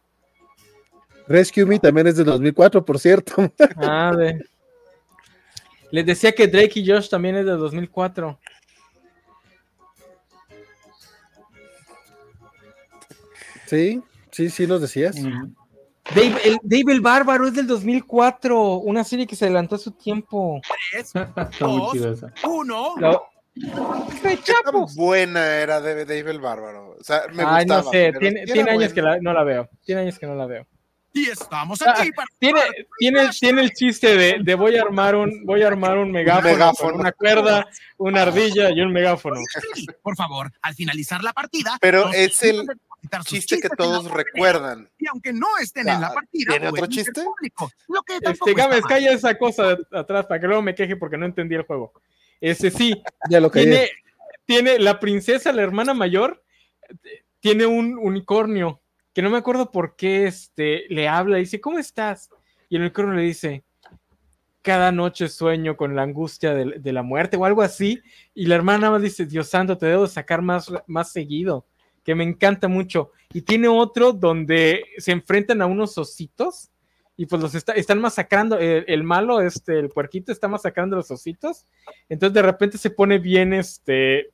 [1.27, 3.33] Rescue Me también es del 2004, por cierto.
[3.77, 4.43] Ah, de-
[5.95, 8.37] Les decía que Drake y Josh también es de 2004.
[13.65, 15.15] sí, sí, sí, nos decías.
[16.13, 19.91] Dave el, Dave el Bárbaro es del 2004, una serie que se adelantó a su
[19.91, 20.59] tiempo.
[21.61, 22.33] Muy chida esa.
[22.97, 23.23] Lo-
[23.53, 23.61] ¡Qué
[24.21, 24.85] ¿Qué tan chapo!
[24.97, 26.97] buena era de Dave el Bárbaro?
[26.99, 29.69] O sea, me Ay, no sé, tiene, años que la- no la veo.
[29.85, 30.67] Tiene años que no la veo.
[31.17, 32.27] Y estamos Ah, aquí para...
[32.39, 32.59] Tiene,
[32.99, 36.51] tiene, tiene el chiste de, de voy a armar un, voy a armar un megáfono,
[36.53, 36.91] megáfono.
[36.91, 37.67] con una cuerda,
[37.97, 39.39] una ardilla y un megáfono.
[39.73, 41.77] Sí, Por favor, al finalizar la partida...
[41.79, 42.67] Pero es el
[43.23, 44.89] Chiste que todos recuerdan.
[44.97, 47.23] Y aunque no estén en la Ah, partida, ¿tiene otro chiste?
[47.23, 50.95] público, lo que Este, Gámez, calla esa cosa de atrás para que luego me queje
[50.97, 51.93] porque no entendí el juego.
[52.41, 53.89] Ese sí, Ya lo tiene,
[54.45, 56.43] tiene la princesa, la hermana mayor,
[56.89, 58.81] eh, tiene un unicornio
[59.15, 62.29] que no me acuerdo por qué este, le habla y dice, ¿cómo estás?
[62.69, 63.63] Y el unicornio le dice,
[64.61, 68.01] cada noche sueño con la angustia de, de la muerte o algo así.
[68.33, 71.65] Y la hermana más dice, Dios santo, te debo de sacar más, más seguido,
[72.03, 73.11] que me encanta mucho.
[73.31, 76.69] Y tiene otro donde se enfrentan a unos ositos
[77.15, 78.59] y pues los está- están masacrando.
[78.59, 81.65] El, el malo, este, el puerquito está masacrando a los ositos.
[82.09, 84.31] Entonces de repente se pone bien, este,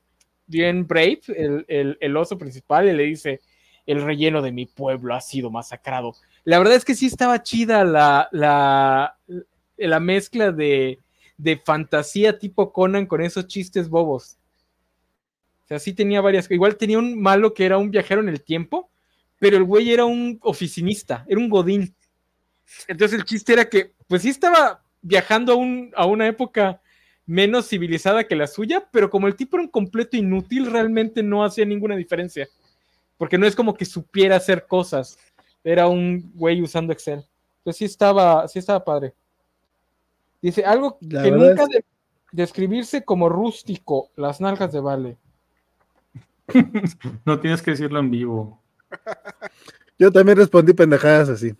[0.47, 3.41] bien brave, el, el- el oso principal, y le dice,
[3.85, 6.15] el relleno de mi pueblo ha sido masacrado.
[6.43, 9.17] La verdad es que sí estaba chida la, la,
[9.77, 10.99] la mezcla de,
[11.37, 14.37] de fantasía tipo Conan con esos chistes bobos.
[15.65, 16.49] O sea, sí tenía varias.
[16.51, 18.89] Igual tenía un malo que era un viajero en el tiempo,
[19.39, 21.95] pero el güey era un oficinista, era un godín.
[22.87, 26.81] Entonces el chiste era que, pues sí estaba viajando a, un, a una época
[27.25, 31.43] menos civilizada que la suya, pero como el tipo era un completo inútil, realmente no
[31.43, 32.47] hacía ninguna diferencia.
[33.22, 35.15] Porque no es como que supiera hacer cosas.
[35.64, 37.23] Era un güey usando Excel.
[37.60, 39.14] Entonces sí estaba, sí estaba padre.
[40.41, 41.85] Dice, algo La que nunca es- de-
[42.31, 45.18] describirse como rústico, las nalgas de Vale.
[47.23, 48.60] No tienes que decirlo en vivo.
[49.99, 51.53] Yo también respondí pendejadas así.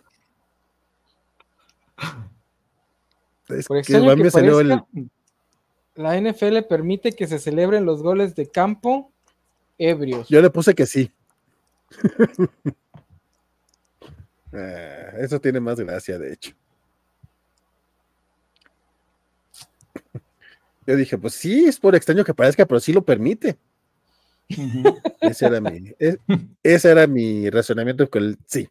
[3.50, 4.70] Es Por que extraño a mí que me salió el.
[4.70, 4.88] parezca,
[5.94, 9.12] La NFL permite que se celebren los goles de campo
[9.78, 10.28] ebrios.
[10.28, 11.12] Yo le puse que sí.
[14.54, 16.52] Ah, eso tiene más gracia, de hecho.
[20.86, 23.58] Yo dije, pues sí, es por extraño que parezca, pero sí lo permite.
[24.58, 25.00] Ujú.
[25.22, 26.18] Ese era mi, e-
[26.64, 28.68] ese era mi razonamiento con el sí.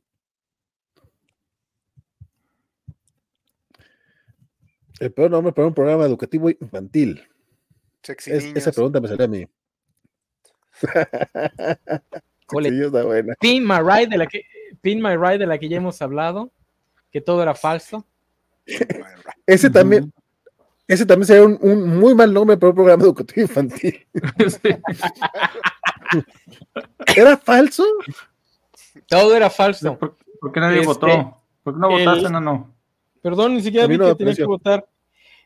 [4.98, 7.26] El peor nombre para un programa educativo infantil.
[8.02, 8.58] Sexy Es- niños.
[8.58, 9.46] esa pregunta me salió a mí.
[12.58, 13.34] Está buena.
[13.40, 14.42] Pin My Ride, de la que,
[14.80, 16.50] Pin My Ride, de la que ya hemos hablado,
[17.10, 18.06] que todo era falso.
[19.46, 20.12] Ese también,
[20.86, 24.06] ese también sería un, un muy mal nombre para un programa educativo infantil.
[27.16, 27.84] ¿Era falso?
[29.06, 29.98] Todo era falso.
[29.98, 31.42] ¿Por, por qué nadie Este, votó?
[31.62, 32.74] ¿Por qué no el- votaste, no, no?
[33.22, 34.88] Perdón, ni siquiera vi no que me tenía que votar.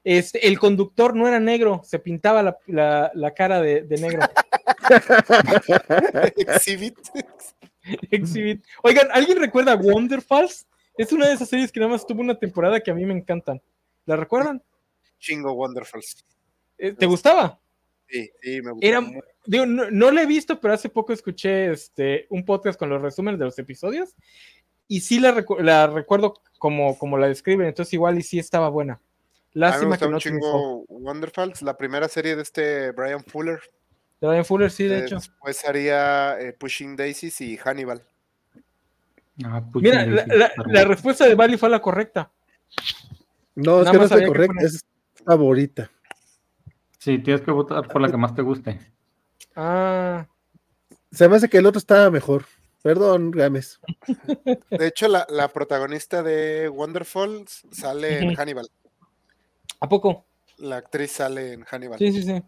[0.04, 4.20] Este, el conductor no era negro, se pintaba la, la- la cara de, de negro.
[6.36, 6.98] Exhibit.
[8.10, 8.64] Exhibit.
[8.82, 10.66] Oigan, ¿alguien recuerda Wonderfalls?
[10.96, 13.14] Es una de esas series que nada más tuvo una temporada que a mí me
[13.14, 13.60] encantan.
[14.06, 14.62] ¿La recuerdan?
[15.18, 16.24] Chingo Wonderfuls.
[16.78, 17.58] Eh, ¿Te gustaba?
[18.08, 18.86] Sí, sí, me gustó.
[18.86, 19.00] Era,
[19.46, 23.00] digo, no, no la he visto, pero hace poco escuché este, un podcast con los
[23.02, 24.14] resúmenes de los episodios
[24.86, 28.68] y sí la, recu- la recuerdo como, como la describen, entonces igual y sí estaba
[28.68, 29.00] buena.
[29.54, 30.46] A mí me Lástima que no un triunfó.
[30.46, 33.60] chingo Wonderfalls, la primera serie de este Brian Fuller.
[34.20, 35.16] De Brian Fuller, sí, de Eh, hecho.
[35.16, 38.02] Después haría eh, Pushing Daisies y Hannibal.
[39.44, 42.30] Ah, Mira, la, la- la respuesta de Bali fue la correcta.
[43.54, 44.84] No, es Nada que no que correcto, poner- es
[45.24, 45.90] favorita.
[46.98, 48.80] Sí, tienes que votar por la que más te guste.
[49.54, 50.26] Ah,
[51.12, 52.44] Se me hace que el otro estaba mejor.
[52.82, 53.78] Perdón, Gámez.
[54.70, 58.34] De hecho, la, la protagonista de Wonderfalls sale en.
[58.34, 58.68] Hannibal.
[59.80, 60.24] ¿A poco?
[60.58, 61.98] La actriz sale en Hannibal.
[61.98, 62.42] Sí, sí, sí.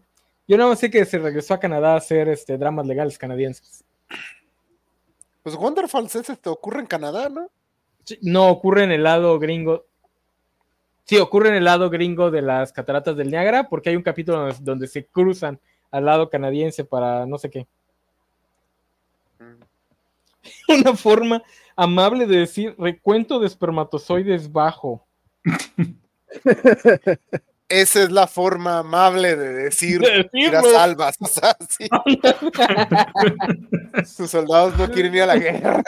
[0.47, 3.83] Yo nada más sé que se regresó a Canadá a hacer este, dramas legales canadienses.
[5.43, 7.49] Pues Wonderfalls ese te ocurre en Canadá, ¿no?
[8.05, 9.85] Sí, No ocurre en el lado gringo.
[11.03, 14.39] Sí, ocurre en el lado gringo de las cataratas del Niágara, porque hay un capítulo
[14.39, 15.59] donde, donde se cruzan
[15.91, 17.67] al lado canadiense para no sé qué.
[19.39, 19.63] Mm.
[20.81, 21.43] Una forma
[21.75, 25.05] amable de decir recuento de espermatozoides bajo.
[27.69, 30.29] Esa es la forma amable de decir De decirlo.
[30.31, 31.15] tiras salvas.
[31.21, 31.89] O sea, sí.
[34.05, 35.83] Sus soldados no quieren ir a la guerra.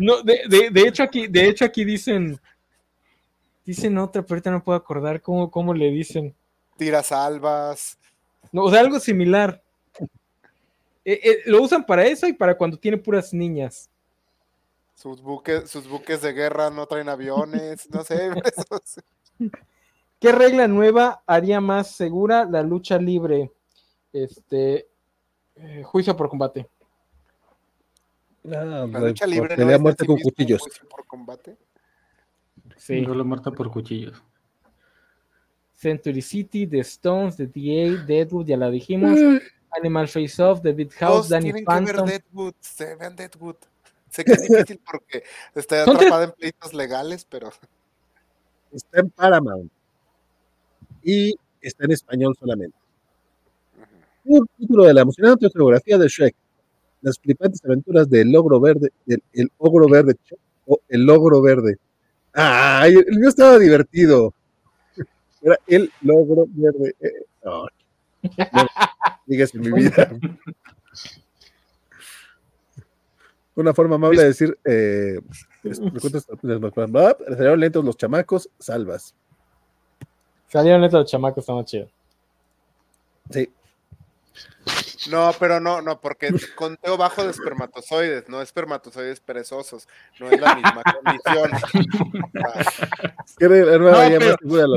[0.00, 2.38] No, de, de- de hecho aquí, de hecho aquí dicen,
[3.64, 6.34] dicen otra, pero ahorita no puedo acordar cómo, cómo le dicen.
[6.76, 7.96] Tiras salvas.
[8.50, 9.62] No, o sea, algo similar.
[11.04, 13.88] Eh, eh, lo usan para eso y para cuando tiene puras niñas.
[14.94, 17.90] Sus buques, sus buques de guerra no traen aviones.
[17.90, 18.30] No sé.
[20.20, 23.52] ¿Qué regla nueva haría más segura la lucha libre?
[24.12, 24.88] Este
[25.56, 26.68] eh, juicio por combate.
[28.46, 30.62] Ah, La lucha libre no muerte con cuchillos.
[30.62, 31.56] juicio por combate.
[32.76, 33.00] Sí.
[33.00, 34.22] Duelo muerta por cuchillos.
[35.72, 39.18] Century City, The Stones, The DA, Deadwood, ya la dijimos.
[39.76, 42.06] Animal Face Off, The Beat House, Danny tienen que ver Phantom.
[42.06, 43.56] Deadwood, se vean Deadwood.
[44.14, 47.50] Sé que es difícil porque tres- atrapada en pleitos legales, pero
[48.72, 49.70] Está en Paramount.
[51.02, 52.76] Y está en español solamente.
[54.24, 56.34] Un título de la emocionante autobiografía de Shrek.
[57.02, 60.16] Las flipantes aventuras del logro verde, del el ogro verde,
[60.66, 61.76] o el logro verde.
[62.32, 62.94] ¡Ay!
[62.94, 64.32] El mío estaba divertido.
[65.42, 66.94] Era el logro verde.
[67.00, 67.12] Eh,
[67.44, 68.38] ay.
[68.52, 68.66] No,
[69.26, 70.08] digas en mi vida.
[73.56, 75.18] Una forma amable de decir, eh,
[75.62, 76.26] es- me cuentas-
[76.96, 79.14] ah, salieron lentos los chamacos, salvas.
[80.48, 81.88] Salieron estos los chamacos, está más chido.
[83.30, 83.50] Sí,
[85.10, 89.86] no, pero no, no, porque conteo bajo de espermatozoides, no espermatozoides perezosos,
[90.18, 91.50] no es la misma condición.
[93.92, 93.98] No,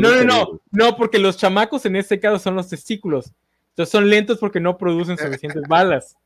[0.01, 3.31] No, no, no, porque los chamacos en este caso son los testículos.
[3.69, 6.17] Entonces son lentos porque no producen suficientes balas.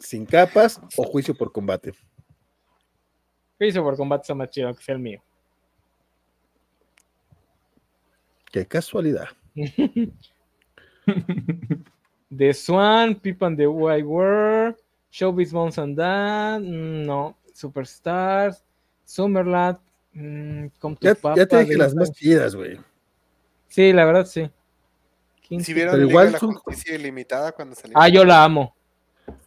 [0.00, 1.92] Sin capas o juicio por combate.
[3.58, 5.22] Juicio por combate está más chido, aunque sea el mío.
[8.50, 9.28] Qué casualidad.
[12.36, 14.76] The Swan, Pip and the White World,
[15.10, 18.62] Showbiz Bones and That, mm, no, Superstars,
[19.04, 19.78] Summerland,
[20.14, 22.78] mm, Come to Ya, Papa, ya te dije las más chidas, güey.
[23.68, 24.48] Sí, la verdad sí.
[25.42, 27.98] King Si vieron Pero igual la son- Justicia Ilimitada cuando salió.
[27.98, 28.74] Ah, yo la amo.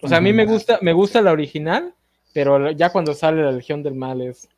[0.01, 1.93] O sea, a mí me gusta, me gusta la original,
[2.33, 4.49] pero ya cuando sale la Legión del Mal es.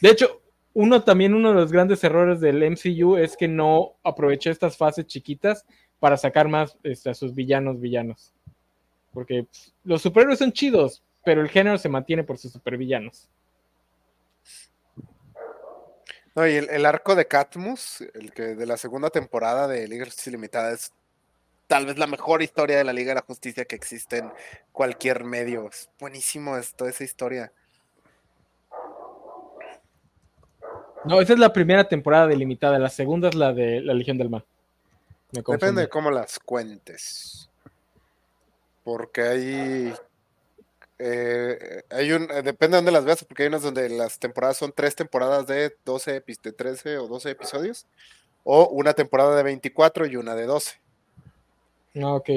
[0.00, 0.40] De hecho,
[0.74, 5.06] uno también, uno de los grandes errores del MCU es que no aprovechó estas fases
[5.06, 5.66] chiquitas
[5.98, 8.32] para sacar más este, a sus villanos villanos.
[9.12, 13.28] Porque pff, los superhéroes son chidos, pero el género se mantiene por sus supervillanos.
[16.36, 20.04] No, y el, el arco de Catmus, el que de la segunda temporada de Liga
[20.04, 20.78] de
[21.68, 24.32] tal vez la mejor historia de la Liga de la Justicia que existe en
[24.72, 25.68] cualquier medio.
[25.68, 27.52] Es buenísimo esto, esa historia.
[31.04, 34.30] No, esa es la primera temporada delimitada, la segunda es la de la Legión del
[34.30, 34.44] Mal.
[35.30, 37.48] Depende de cómo las cuentes.
[38.82, 39.94] Porque hay.
[40.98, 42.22] eh, hay un.
[42.30, 45.46] eh, Depende de dónde las veas, porque hay unas donde las temporadas son tres temporadas
[45.46, 47.86] de 12, epi- de 13 o 12 episodios.
[48.44, 50.80] O una temporada de 24 y una de 12.
[52.02, 52.30] Ah, ok.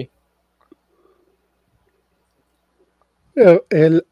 [3.69, 4.05] El,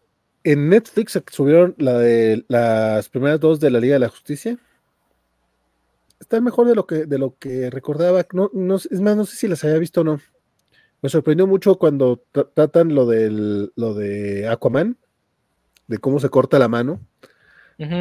[0.43, 4.57] en Netflix subieron la de las primeras dos de la Liga de la Justicia.
[6.19, 8.25] Está mejor de lo que, de lo que recordaba.
[8.33, 10.19] No, no, es más, no sé si las había visto o no.
[11.01, 14.97] Me sorprendió mucho cuando tra- tratan lo del lo de Aquaman,
[15.87, 16.99] de cómo se corta la mano,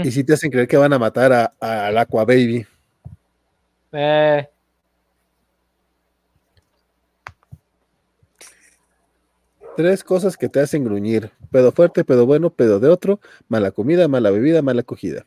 [0.04, 2.66] y si te hacen creer que van a matar a, a- al Aqua Baby.
[3.92, 4.48] Eh,
[9.78, 11.30] Tres cosas que te hacen gruñir.
[11.52, 15.24] Pedo fuerte, pedo bueno, pedo de otro, mala comida, mala bebida, mala acogida.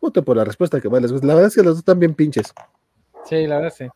[0.00, 1.28] Voten por la respuesta que más les gusta.
[1.28, 2.52] La verdad es que los dos están bien pinches.
[3.26, 3.86] sí, la verdad sí.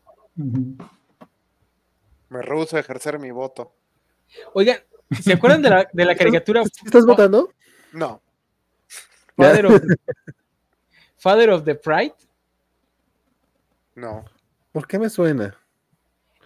[2.29, 3.73] Me rehuso a ejercer mi voto.
[4.53, 4.77] Oigan,
[5.21, 7.49] ¿se acuerdan de la, de la caricatura ¿Sí ¿Estás votando?
[7.91, 8.21] No.
[9.35, 9.81] Father of,
[11.17, 12.15] Father of the Pride?
[13.95, 14.23] No.
[14.71, 15.57] ¿Por qué me suena?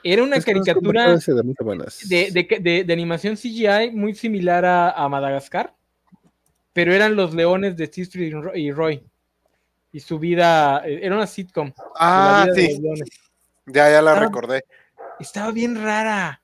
[0.03, 5.09] Era una Es caricatura de de, de- de- de animación CGI muy similar a, a
[5.09, 5.73] Madagascar,
[6.73, 9.03] pero eran los leones de Siegfried y Ro- y Roy.
[9.91, 11.71] Y su vida, eh, era una sitcom.
[11.95, 12.79] Ah, sí.
[13.65, 14.63] Ya, ya la recordé.
[15.19, 16.41] Estaba bien rara.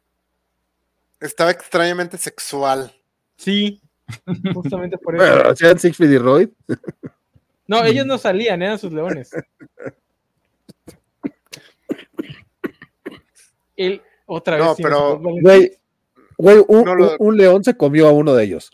[1.20, 2.92] Estaba extrañamente sexual.
[3.38, 3.82] Sí,
[4.54, 5.24] justamente por eso.
[5.26, 6.54] Bueno, ¿Hacían Siegfried y Roy?
[7.68, 9.30] No, ellos no salían, eran sus leones.
[14.26, 14.66] Otra vez.
[14.66, 15.78] No, sí, pero- Güey,
[16.38, 18.72] güey, un, No lo- un- un león se comió a uno de ellos.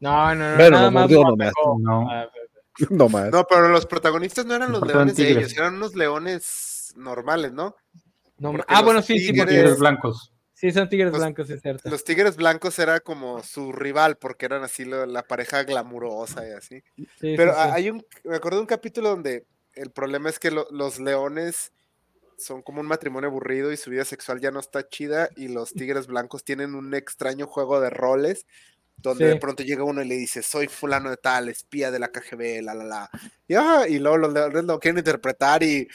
[0.00, 0.56] No, no, no.
[0.56, 1.48] Bueno, nada lo más mordió lo nomás.
[1.48, 1.78] atacó.
[1.80, 2.10] No.
[2.10, 2.28] Ah,
[2.90, 3.30] no más.
[3.30, 5.46] No, pero los protagonistas no eran los leones de tigres.
[5.46, 7.76] ellos, eran unos leones normales, ¿no?
[8.68, 10.32] ah, bueno, sí, sí, tigres- porque Tigres blancos.
[10.54, 11.90] sí, son tigres los- blancos, es cierto.
[11.90, 16.52] Los tigres blancos era como su rival, porque eran así lo- la pareja glamurosa y
[16.52, 16.82] así.
[16.96, 17.68] Sí, Pero sí, sí.
[17.72, 19.44] hay un, me acuerdo de un capítulo donde
[19.74, 21.72] el problema es que lo- los leones
[22.40, 25.72] son como un matrimonio aburrido y su vida sexual ya no está chida y los
[25.72, 28.46] tigres blancos tienen un extraño juego de roles
[28.96, 29.30] donde Sí.
[29.30, 32.62] de pronto llega uno y le dice, soy fulano de tal, espía de la KGB,
[32.62, 33.10] la, la, la.
[33.48, 35.88] Y, ah, y luego los leones lo quieren interpretar y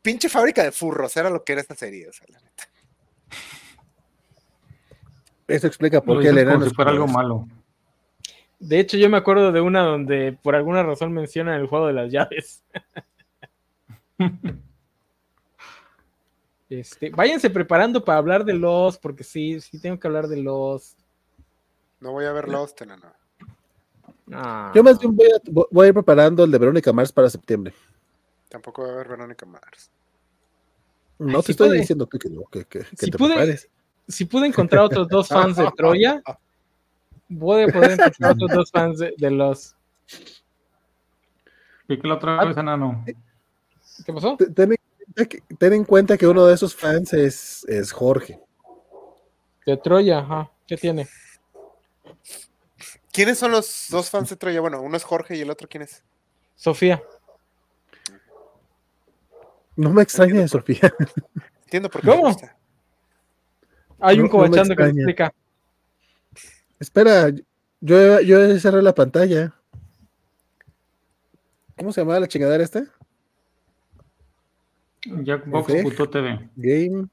[0.00, 2.08] pinche fábrica de furros, era lo que era esta serie.
[2.08, 2.68] o sea, la neta.
[5.48, 7.48] Eso explica por Lo qué como enano si fuera algo malo.
[8.58, 11.92] De hecho, yo me acuerdo de una donde por alguna razón mencionan el juego de
[11.92, 12.62] las llaves.
[16.80, 20.96] Este, váyanse preparando para hablar de los, porque sí, sí tengo que hablar de los.
[22.00, 23.12] No voy a ver Lost, enano.
[24.32, 24.72] Ah.
[24.74, 27.72] Yo más bien voy a, voy a ir preparando el de Verónica Mars para septiembre.
[28.48, 29.90] Tampoco voy a ver Verónica Mars.
[31.18, 33.34] No Ay, te si estoy pude- diciendo que, que no, que, que- si te pude-
[33.34, 33.68] prepares.
[34.08, 36.22] Si pude encontrar otros dos fans de Troya,
[37.28, 39.74] voy a poder encontrar otros dos fans de, de los.
[41.88, 43.04] ¿Y que la otra vez, enano?
[44.04, 44.36] ¿Qué pasó?
[44.40, 44.54] En
[45.14, 48.40] cuenta que- ten en cuenta que uno de esos fans es, es Jorge.
[49.66, 50.50] De Troya, ajá.
[50.66, 51.08] ¿Qué tiene?
[53.12, 54.60] ¿Quiénes son los dos fans de Troya?
[54.60, 56.02] Bueno, uno es Jorge y el otro, ¿quién es?
[56.56, 57.02] Sofía.
[59.76, 60.80] No me extraña de Sofía.
[61.64, 62.22] Entiendo por qué ¿Cómo?
[62.24, 62.56] me gusta.
[64.00, 65.02] Hay un No- no me cobachando que extraña.
[65.02, 65.34] explica.
[66.78, 67.30] Espera,
[67.80, 69.54] yo, yo cerré la pantalla.
[71.78, 72.84] ¿Cómo se llamaba la chingadera esta?
[75.04, 76.50] Jackbox.tv.
[76.56, 77.08] Game.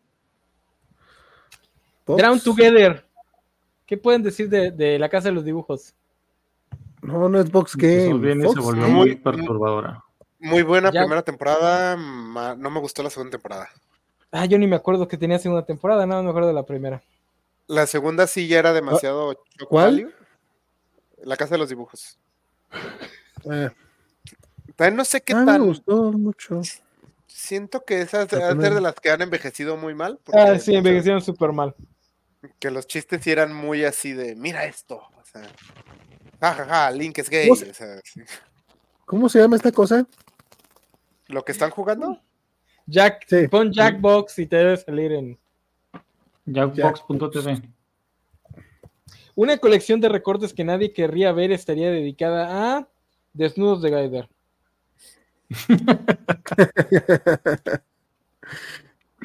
[2.05, 2.21] Box.
[2.21, 3.05] Drown Together.
[3.85, 5.93] ¿Qué pueden decir de, de la casa de los dibujos?
[7.01, 8.25] No, no es Box Empezó Game.
[8.25, 8.93] bien Fox se volvió Game.
[8.95, 10.03] muy perturbadora.
[10.39, 11.95] Muy buena Ya- primera temporada.
[11.97, 13.69] ma- No me gustó la segunda temporada.
[14.31, 17.01] Ah, yo ni me acuerdo que tenía segunda temporada, nada, me acuerdo de la primera.
[17.67, 19.31] La segunda sí ya era demasiado.
[19.31, 20.13] Ah, ¿Cuál?
[21.23, 22.17] La casa de los dibujos.
[24.75, 26.61] También no sé qué ah, me gustó mucho.
[27.33, 30.19] Siento que esas deben ser de las que han envejecido muy mal.
[30.23, 31.73] porque Ah, sí, envejecieron súper mal.
[32.59, 34.97] Que los chistes sí eran muy así de: mira esto.
[34.97, 35.41] O sea,
[36.39, 37.47] ja, ja, ja, Link es gay.
[37.47, 38.21] ¿Cómo se- o sea, sí.
[39.05, 40.05] ¿Cómo se llama esta cosa?
[41.27, 42.19] Lo que están jugando.
[42.85, 43.47] Jack, Sí.
[43.47, 45.39] pon Jackbox y te debe salir en
[46.45, 47.61] Jackbox.tv.
[49.35, 52.87] una colección de recortes que nadie querría ver estaría dedicada a
[53.33, 54.29] desnudos de Gaider.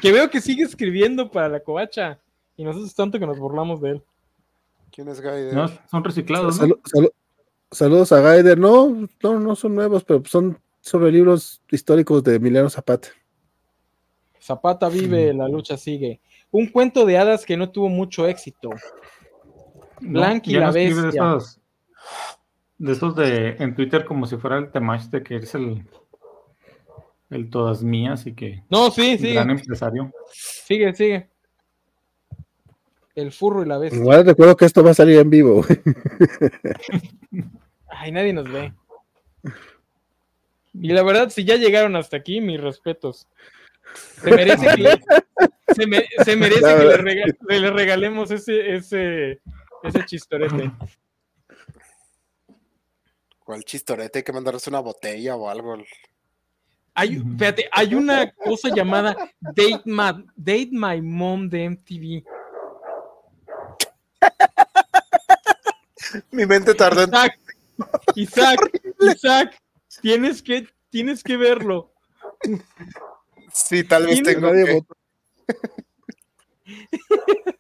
[0.01, 2.19] que veo que sigue escribiendo para la covacha
[2.57, 4.03] y nosotros tanto que nos burlamos de él.
[4.91, 5.23] ¿Quién es?
[5.53, 6.67] No, son reciclados, ¿no?
[6.67, 7.13] Salu- salu-
[7.71, 8.59] saludos a Gaider.
[8.59, 13.09] No, no, no son nuevos, pero son sobre libros históricos de Emiliano Zapata.
[14.41, 16.21] Zapata vive, la lucha sigue.
[16.51, 18.71] Un cuento de hadas que no tuvo mucho éxito.
[20.01, 21.09] No, la no de bestia.
[21.09, 21.61] esos,
[22.79, 25.85] de esos de en Twitter como si fuera el Temash de que eres el,
[27.31, 29.33] el todas mías y que No, sí, sí.
[29.35, 30.13] gran empresario.
[30.33, 31.29] Sigue, sigue.
[33.15, 33.99] El furro y la bestia.
[34.01, 35.65] Igual recuerdo que esto va a salir en vivo.
[37.89, 38.73] Ay, nadie nos ve.
[40.75, 43.27] Y la verdad, si ya llegaron hasta aquí, mis respetos.
[44.23, 45.01] Se merece que,
[45.75, 49.41] se me- se merece le, que le regalemos ese, ese,
[49.83, 50.71] ese chistorete.
[53.45, 54.19] ¿Cuál chistorete?
[54.19, 55.77] Hay que mandarles una botella o algo.
[56.99, 62.25] Hay, fíjate, hay una cosa llamada Date My, Date My Mom de MTV.
[66.31, 67.11] Mi mente tardó en.
[67.11, 67.39] Isaac,
[68.15, 68.71] Isaac,
[69.01, 69.63] Isaac,
[70.01, 71.93] tienes que, tienes que verlo.
[73.53, 74.87] Sí, tal vez ¿Quién- tengo Nadie que-.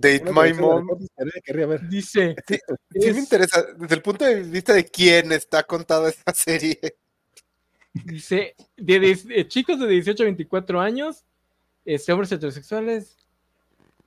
[0.00, 0.86] Date My Mom.
[1.66, 1.88] ver.
[1.88, 2.58] Dice, Sí
[2.94, 6.78] es- me interesa, desde el punto de vista de quién está contada esta serie.
[7.92, 11.24] Dice, de, eh, chicos de 18 a 24 años,
[11.84, 13.16] este, hombres heterosexuales,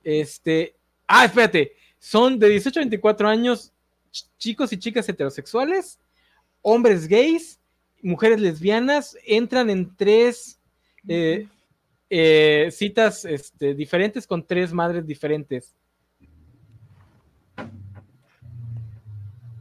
[0.04, 3.72] este, ah, espérate, son de 18 a 24 años,
[4.12, 5.98] ch- chicos y chicas heterosexuales,
[6.60, 7.60] hombres gays,
[8.02, 10.58] mujeres lesbianas, entran en tres
[11.08, 11.48] eh,
[12.10, 15.76] eh, citas este, diferentes con tres madres diferentes.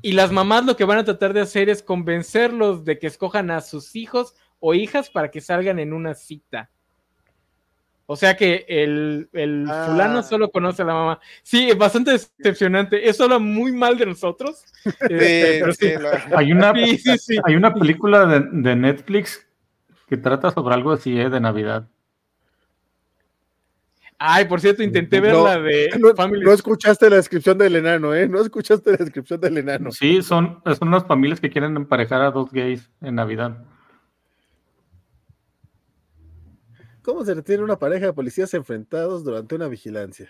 [0.02, 3.52] Y las mamás lo que van a tratar de hacer es convencerlos de que escojan
[3.52, 6.70] a sus hijos o hijas para que salgan en una cita.
[8.10, 9.88] O sea que el, el Ah.
[9.88, 11.20] fulano solo conoce a la mamá.
[11.44, 13.10] Sí, es bastante decepcionante.
[13.10, 14.64] Eso habla muy mal de nosotros.
[15.02, 15.88] Este, pero sí.
[16.34, 19.46] Hay una, hay una película de, de Netflix
[20.08, 21.30] que trata sobre algo así ¿eh?
[21.30, 21.90] de Navidad.
[24.20, 26.44] Ay, por cierto, intenté ver No, la de No, Family.
[26.44, 28.28] no escuchaste la descripción del enano, ¿eh?
[28.28, 29.92] No escuchaste la descripción del enano.
[29.92, 33.64] Sí, son, son unas familias que quieren emparejar a dos gays en Navidad.
[37.04, 40.30] ¿Cómo se retiene una pareja de policías enfrentados durante una vigilancia?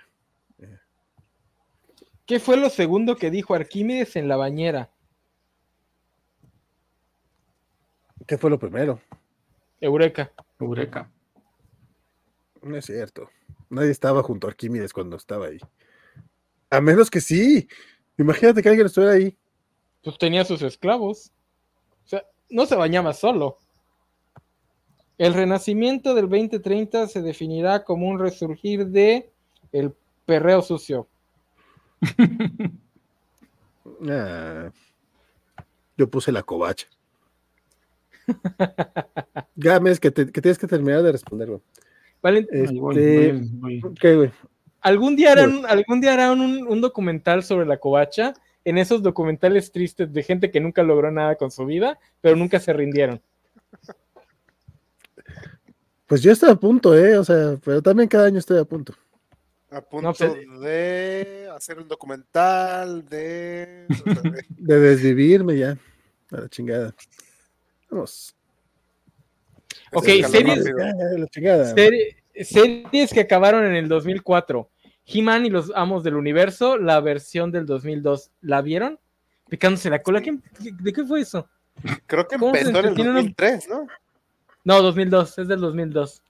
[2.25, 4.91] ¿Qué fue lo segundo que dijo Arquímedes en la bañera?
[8.27, 8.99] ¿Qué fue lo primero?
[9.79, 10.29] Eureka.
[10.59, 11.09] Eureka.
[12.61, 13.29] No es cierto.
[13.69, 15.59] Nadie estaba junto a Arquímedes cuando estaba ahí.
[16.69, 17.67] A menos que sí.
[18.17, 19.35] Imagínate que alguien estuviera ahí.
[20.03, 21.31] Pues tenía sus esclavos.
[22.05, 23.57] O sea, no se bañaba solo.
[25.17, 29.31] El renacimiento del 2030 se definirá como un resurgir de
[29.71, 29.93] el
[30.25, 31.07] perreo sucio.
[34.09, 34.69] Ah,
[35.97, 36.87] yo puse la covacha.
[39.55, 41.61] Gámez, que, te- que tienes que terminar de responder, güey.
[42.21, 42.47] Valen-
[42.79, 44.31] voy, Este.
[44.81, 48.33] Algún día harán, algún día harán un, un documental sobre la covacha,
[48.63, 52.59] en esos documentales tristes de gente que nunca logró nada con su vida, pero nunca
[52.59, 53.21] se rindieron.
[56.05, 57.17] Pues yo estoy a punto, ¿eh?
[57.17, 58.93] O sea, pero también cada año estoy a punto.
[59.69, 63.85] A punto pues- de hacer un documental de-
[64.49, 65.77] De desvivirme ya.
[66.31, 66.93] A la chingada.
[67.89, 68.33] Vamos.
[69.93, 70.55] Ok, escaló
[72.33, 74.69] series- que acabaron en el 2004.
[75.05, 78.31] He-Man y los Amos del Universo, la versión del 2002.
[78.41, 78.99] ¿La vieron?
[79.49, 80.21] Picándose la cola.
[80.21, 80.43] ¿Quién-
[80.81, 81.47] ¿De qué fue eso?
[82.05, 83.19] Creo que ¿Cómo se empezó en el entretiene uno?
[83.19, 83.87] 2003, ¿no?
[84.65, 86.21] No, 2002, es del 2002.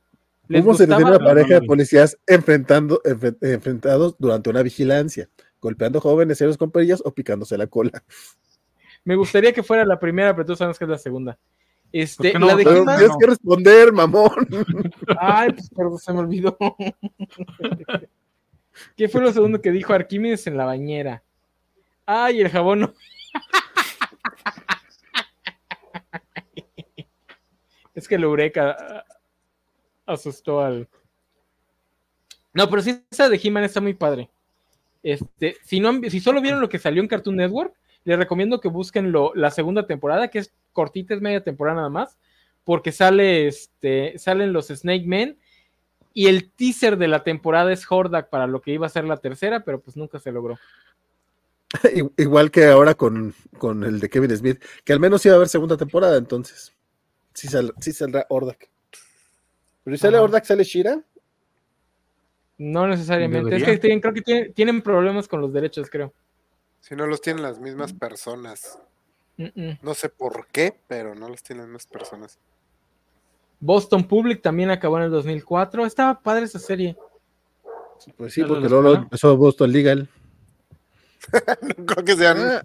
[0.50, 1.18] ¿Les ¿Cómo se detiene gustaba?
[1.26, 5.28] una pareja de policías enfrentando, enfren- enfrentados durante una vigilancia?
[5.60, 8.04] Golpeando jóvenes serios con perillas o picándose la cola.
[9.04, 11.38] Me gustaría que fuera la primera, pero tú sabes que es la segunda.
[11.92, 12.48] Este, ¿Por qué no?
[12.48, 14.48] la de Pero He-Man- tienes que responder, mamón.
[15.20, 16.58] Ay, pues perdón, se me olvidó.
[18.96, 21.24] ¿Qué fue lo segundo que dijo Arquímedes en la bañera?
[22.06, 22.94] Ay, el jabón no.
[27.96, 29.04] Es que el Eureka ah,
[30.06, 30.88] asustó al.
[32.54, 34.30] No, pero sí, esa de He-Man está muy padre.
[35.02, 37.74] Este, si, no, han- si solo vieron lo que salió en Cartoon Network,
[38.04, 41.90] les recomiendo que busquen lo- la segunda temporada, que es cortita, es media temporada nada
[41.90, 42.20] más,
[42.64, 45.40] porque sale, este, salen los Snake Men
[46.14, 49.18] y el teaser de la temporada es Hordak para lo que iba a ser la
[49.18, 50.60] tercera, pero pues nunca se logró.
[52.18, 55.50] Igual que ahora con, con el de Kevin Smith, que al menos iba a haber
[55.50, 56.74] segunda temporada, entonces.
[57.34, 58.70] Sí, sal- sí saldrá Ordak.
[59.84, 60.24] Pero si sale Ajá.
[60.26, 61.02] Ordak, sale Shira.
[62.60, 63.56] No necesariamente.
[63.56, 66.14] Es que tienen- creo que tienen, tienen problemas con los derechos, creo.
[66.82, 68.80] Si no los tienen las mismas personas.
[69.38, 69.80] Mm, mm.
[69.82, 72.40] No sé por qué, pero no los tienen las mismas personas.
[73.60, 75.86] Boston Public también acabó en el 2004.
[75.86, 76.96] Estaba padre esa serie.
[78.16, 80.10] Pues sí, ¿Es de porque luego empezó Boston Legal.
[81.78, 82.62] No creo que sean, Ah,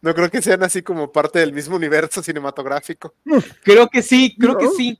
[0.00, 3.14] no creo que sean así como parte del mismo universo cinematográfico.
[3.62, 4.98] Creo que sí, creo que sí.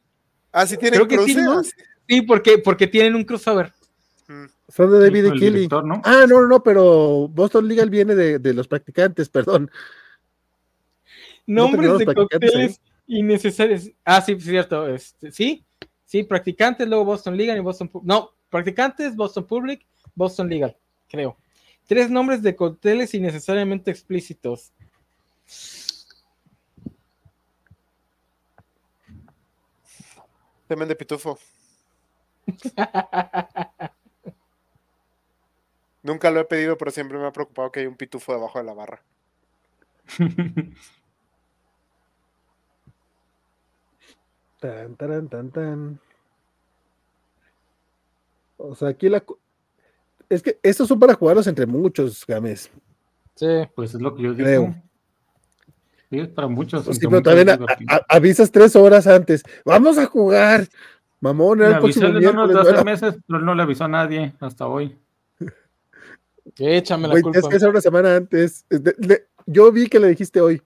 [0.53, 1.35] Ah, sí tienen Creo que
[2.09, 3.73] sí, porque, porque tienen un crossover.
[4.27, 4.47] Mm.
[4.69, 5.51] son de David y el Kelly.
[5.51, 6.01] director, ¿no?
[6.05, 9.71] Ah, no, no, no, pero Boston Legal viene de, de los practicantes, perdón.
[11.47, 13.91] Nombres de cócteles innecesarios.
[14.05, 14.89] Ah, sí, cierto.
[14.89, 15.65] Este, sí,
[16.05, 20.77] sí, practicantes, luego Boston Legal y Boston No, practicantes, Boston Public, Boston Legal,
[21.09, 21.37] creo.
[21.87, 24.73] Tres nombres de cócteles innecesariamente explícitos.
[30.67, 31.39] Temen de pitufo.
[36.03, 38.65] Nunca lo he pedido, pero siempre me ha preocupado que hay un pitufo debajo de
[38.65, 39.03] la barra.
[44.65, 46.01] Tan, taran, tan, tan.
[48.57, 49.23] O sea, aquí la.
[50.31, 52.71] Es que estos son para jugarlos entre muchos, Games.
[53.35, 53.47] Sí.
[53.75, 54.47] Pues es lo que yo digo.
[54.47, 54.75] Creo.
[56.09, 56.83] Sí, es para muchos.
[56.87, 57.91] Pues sí, pero muchos también a- divertido.
[57.95, 59.43] a- avisas tres horas antes.
[59.67, 60.67] Vamos a jugar.
[61.21, 64.67] Mamón, era el próximo no hace era- meses, pero no le avisó a nadie hasta
[64.67, 64.97] hoy.
[66.59, 67.39] Échame la culpa.
[67.39, 68.65] es que era una semana antes.
[68.71, 70.63] Es de- yo vi que le dijiste hoy.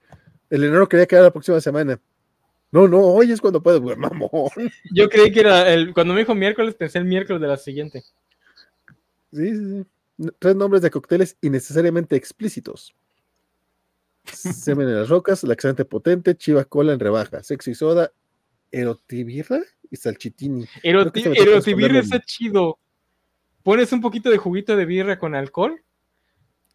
[0.50, 1.98] El enero quería que era la próxima semana.
[2.70, 3.80] No, no, hoy es cuando puedo.
[3.80, 4.50] Güey, mamón.
[4.92, 5.94] Yo creí que era el.
[5.94, 8.04] Cuando me dijo miércoles, pensé el miércoles de la siguiente.
[9.32, 9.84] Sí, sí,
[10.18, 10.30] sí.
[10.38, 12.94] Tres nombres de cócteles innecesariamente explícitos.
[14.24, 18.12] Semen en las rocas, laxante potente, chiva cola en rebaja, sexy soda,
[18.70, 20.66] erotibirra y salchitini.
[20.82, 22.78] Toca Erotibirra está chido.
[23.62, 25.80] Pones un poquito de juguito de birra con alcohol.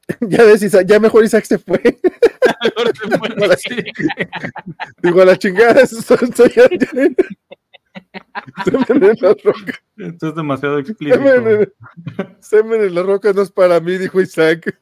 [0.21, 1.81] ya ves, Isaac, ya mejor Isaac se fue.
[2.65, 2.87] Igual
[3.51, 3.57] a-
[5.07, 5.85] Igual a chingada.
[8.65, 9.81] Semen en rocas.
[9.97, 11.23] Esto es demasiado explícito.
[11.23, 11.73] Semen en,
[12.39, 14.77] semen en las rocas no es para mí, dijo Isaac.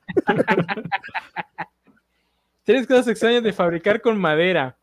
[2.64, 4.78] Tres cosas extrañas de fabricar con madera.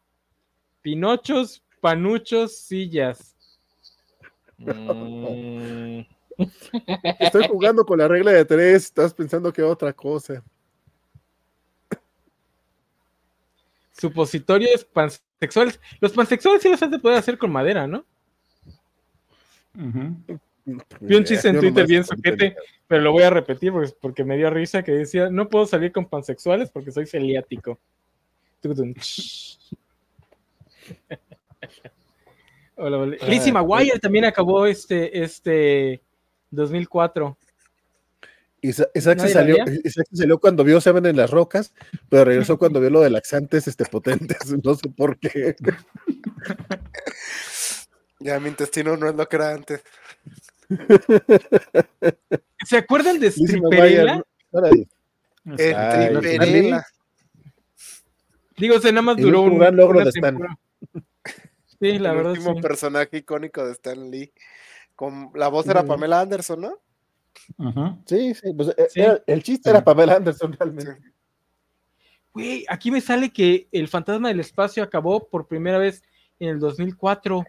[0.82, 3.35] Pinochos, panuchos, sillas.
[4.59, 6.01] Mm,
[7.19, 10.43] Estoy jugando con la regla de tres, estás pensando que otra cosa.
[13.93, 15.81] Supositorios pansexuales.
[16.01, 18.05] Los pansexuales sí los has de poder hacer con madera, ¿no?
[19.74, 22.56] Vi un chiste en Twitter bien soquete,
[22.86, 25.90] pero lo voy a repetir porque, porque me dio risa que decía, no puedo salir
[25.90, 27.81] con pansexuales porque soy celiático.
[32.81, 33.16] Hola, hola.
[33.20, 33.65] Ah, Lizzie pues.
[33.65, 36.01] McGuire también acabó este, este
[36.51, 37.37] 2004.
[38.61, 39.57] Isa- Isaac, se ¿Nadie la salió?
[39.85, 41.73] Isaac se salió cuando vio Seven en las rocas,
[42.09, 44.39] pero regresó cuando vio lo de laxantes este, potentes.
[44.65, 45.57] No sé por qué.
[48.20, 49.83] Ya mi intestino no es lo que era antes.
[52.66, 54.23] ¿Se acuerdan de Stripperella?
[55.57, 56.85] El Ay, Triperela.
[58.57, 60.37] Digo, o sea, nada más duró un gran logro de Stan.
[61.81, 62.61] Sí, la el verdad último sí.
[62.61, 64.33] personaje icónico de Stan Lee.
[64.99, 65.85] Con la voz era.
[65.85, 66.75] Pamela Anderson, ¿no?
[68.05, 69.01] Sí, sí, pues, eh, Sí.
[69.01, 69.70] era- el chiste Sí.
[69.70, 70.99] era Pamela Anderson realmente.
[72.35, 76.03] Güey, aquí me sale que el fantasma del espacio acabó por primera vez
[76.41, 77.45] en el 2004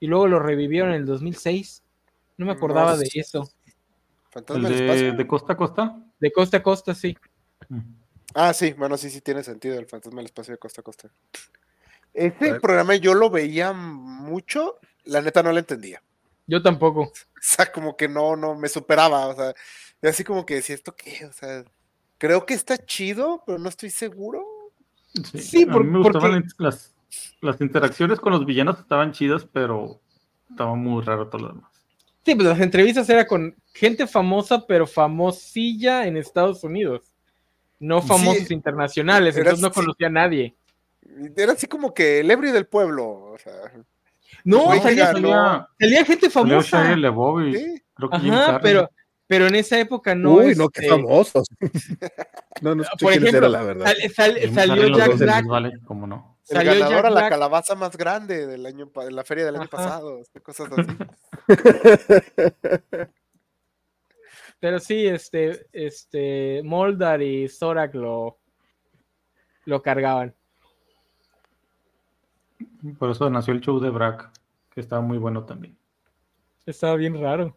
[0.00, 1.84] y luego lo revivieron en el 2006.
[2.36, 3.48] No me acordaba No de eso.
[4.30, 5.12] Fantasma El del de, espacio.
[5.16, 6.04] de costa a costa.
[6.18, 7.16] De costa a costa, sí.
[7.70, 7.80] Ujú.
[8.34, 11.10] Ah, sí, bueno, sí, sí tiene sentido el fantasma del espacio de costa a costa.
[12.12, 16.02] Este programa yo lo veía mucho, la neta no lo entendía.
[16.48, 17.12] Yo tampoco.
[17.38, 19.54] O sea, como que no, no, me superaba, o sea,
[20.02, 21.24] y así como que decía, ¿esto qué?
[21.24, 21.64] O sea,
[22.18, 24.44] creo que está chido, pero no estoy seguro.
[25.34, 26.92] Sí, a por- mí me gustaban porque- las,
[27.40, 30.00] las interacciones con los villanos estaban chidas, pero
[30.50, 31.70] estaba muy raro todo lo demás.
[32.26, 37.12] Sí, pues las entrevistas era con gente famosa, pero famosilla en Estados Unidos.
[37.78, 38.08] No Sí.
[38.08, 40.56] famosos internacionales, entonces no conocía a nadie.
[41.36, 43.52] Era así como que el ebrio del pueblo, o sea,
[44.44, 45.28] No, salía, ganó.
[45.28, 46.82] salía- salía gente famosa.
[46.96, 47.82] Sí.
[47.94, 48.90] creo que Ajá, pero,
[49.26, 50.34] pero en esa época no.
[50.34, 51.46] Uy, no, qué este, famosos.
[52.62, 53.86] no, no sé Por ejemplo, eran, la verdad.
[53.86, 55.46] sal- sal- Jim salió Jack Black.
[55.46, 56.36] Vale, cómo no.
[56.48, 57.30] El Salió ganador Jack a la Black.
[57.30, 59.76] calabaza más grande del año, de la feria del año Ajá.
[59.76, 60.96] pasado, este, cosas así.
[64.60, 68.38] Pero sí, este, este, Moldar y Zorak lo,
[69.66, 70.34] lo cargaban.
[72.98, 74.30] Por eso nació el show de Brack,
[74.70, 75.76] que estaba muy bueno también.
[76.66, 77.56] Estaba bien raro.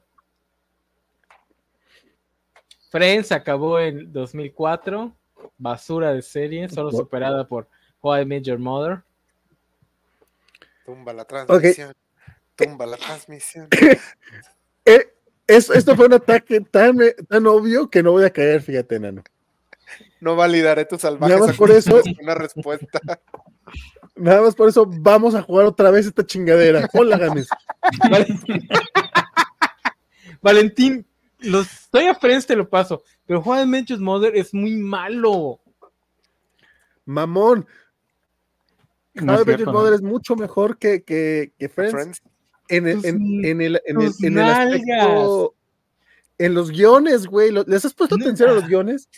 [2.90, 5.16] Friends acabó en 2004.
[5.58, 7.68] Basura de serie, solo superada por
[8.02, 9.02] How I Met Your Mother.
[10.86, 11.94] Tumba la transmisión.
[12.56, 13.68] Tumba la transmisión.
[14.84, 15.14] Eh,
[15.46, 16.98] es- esto fue un ataque tan,
[17.30, 19.24] tan obvio que no voy a caer, fíjate, nano.
[20.20, 21.36] No validaré tus salvajes.
[21.38, 23.00] Nada más por eso- Una respuesta.
[24.22, 26.88] Nada más por eso vamos a jugar otra vez esta chingadera.
[26.94, 27.48] Hola, Games.
[28.10, 28.68] Valentín,
[30.42, 31.08] Valentín,
[31.40, 33.04] los estoy a Friends, te lo paso.
[33.26, 35.60] Pero Met Your Mother es muy malo.
[37.06, 37.66] Mamón.
[39.16, 41.92] No How cierto, Mother es mucho mejor que, que, que Friends.
[41.92, 42.22] Friends.
[42.70, 45.56] En, el, en, en el, en, el, en el aspecto.
[46.38, 47.52] En los guiones, güey.
[47.52, 49.10] ¿lo- ¿Les has puesto atención a los guiones?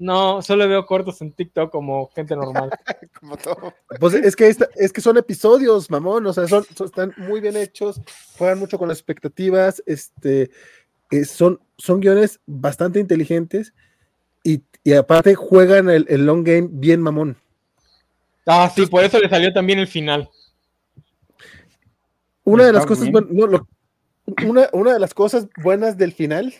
[0.00, 2.70] No, solo veo cortos en TikTok como gente normal.
[3.20, 3.74] Como todo.
[3.98, 6.24] Pues es que, esta- es que son episodios, mamón.
[6.26, 8.00] O sea, son, son- están muy bien hechos.
[8.36, 9.82] Juegan mucho con las expectativas.
[9.86, 10.50] Este,
[11.10, 13.74] eh, son, son guiones bastante inteligentes.
[14.44, 17.36] Y, y aparte juegan el, el long game bien mamón.
[18.46, 20.30] Ah, sí, por eso le salió también el final.
[22.44, 23.12] Una de las cosas, bien.
[23.12, 23.68] buen- no, lo-
[24.46, 26.54] una, una de las cosas buenas del final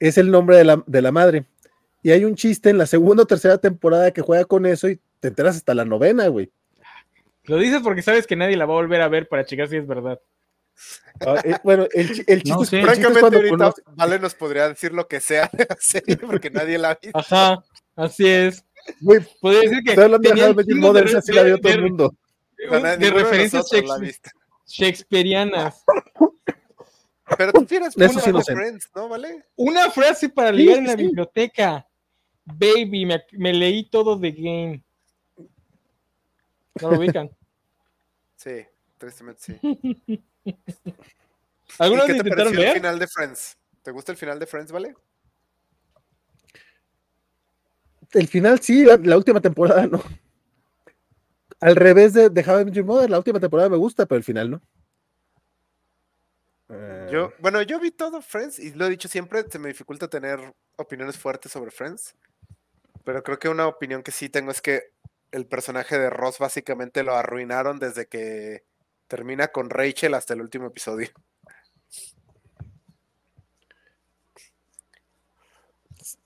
[0.00, 1.44] es el nombre de la, de la madre.
[2.02, 5.00] Y hay un chiste en la segunda o tercera temporada que juega con eso y
[5.20, 6.50] te enteras hasta la novena, güey.
[7.44, 9.76] Lo dices porque sabes que nadie la va a volver a ver para checar si
[9.76, 10.20] es verdad.
[11.26, 12.76] Ah, eh, bueno, el, el chiste, No, sí.
[12.76, 15.66] el chiste es Francamente, cuando ahorita conoce- Vale nos podría decir lo que sea de
[15.68, 17.18] la serie porque nadie la ha visto.
[17.18, 17.64] Ajá,
[17.96, 18.64] así es.
[19.00, 21.10] güey, Podría decir que estoy hablando de tenían How I Met Your chingos Mother, de-
[21.10, 22.14] esa sí la vio de- todo el de- mundo.
[22.56, 23.66] De ninguno de referencias
[24.66, 25.84] shakespearianas.
[27.36, 28.54] Pero tú tienes una sí no de sé.
[28.54, 29.08] Friends, ¿no?
[29.08, 29.44] ¿Vale?
[29.56, 30.96] Una frase para Sí, ligar en la sí.
[31.02, 31.86] biblioteca.
[32.44, 34.84] Baby, me, me leí todo de game.
[36.80, 37.30] ¿No lo ubican?
[38.36, 38.64] Sí,
[38.98, 39.58] tristemente sí.
[40.44, 40.54] ¿Y
[41.80, 42.74] ¿Algunos qué lo te intentaron pareció el leer?
[42.76, 43.58] final de Friends?
[43.82, 44.94] ¿Te gusta el final de Friends, vale?
[48.12, 50.00] El final sí, la, la última temporada no.
[51.60, 54.18] Al revés de, de How I Met Your Mother, la última temporada me gusta, pero
[54.18, 54.62] el final no.
[56.70, 60.08] Eh, Yo, bueno, yo vi todo Friends y lo he dicho siempre, se me dificulta
[60.08, 60.38] tener
[60.76, 62.14] opiniones fuertes sobre Friends.
[63.04, 64.92] Pero creo que una opinión que sí tengo es que
[65.32, 68.64] el personaje de Ross básicamente lo arruinaron desde que
[69.06, 71.08] termina con Rachel hasta el último episodio.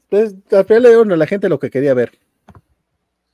[0.08, 2.18] pues, al final le dieron a la gente lo que quería ver.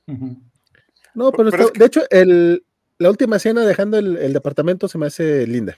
[0.07, 2.65] No, pero, Pero está- es que- de hecho, el,
[2.97, 5.77] la última escena dejando el, el departamento se me hace linda.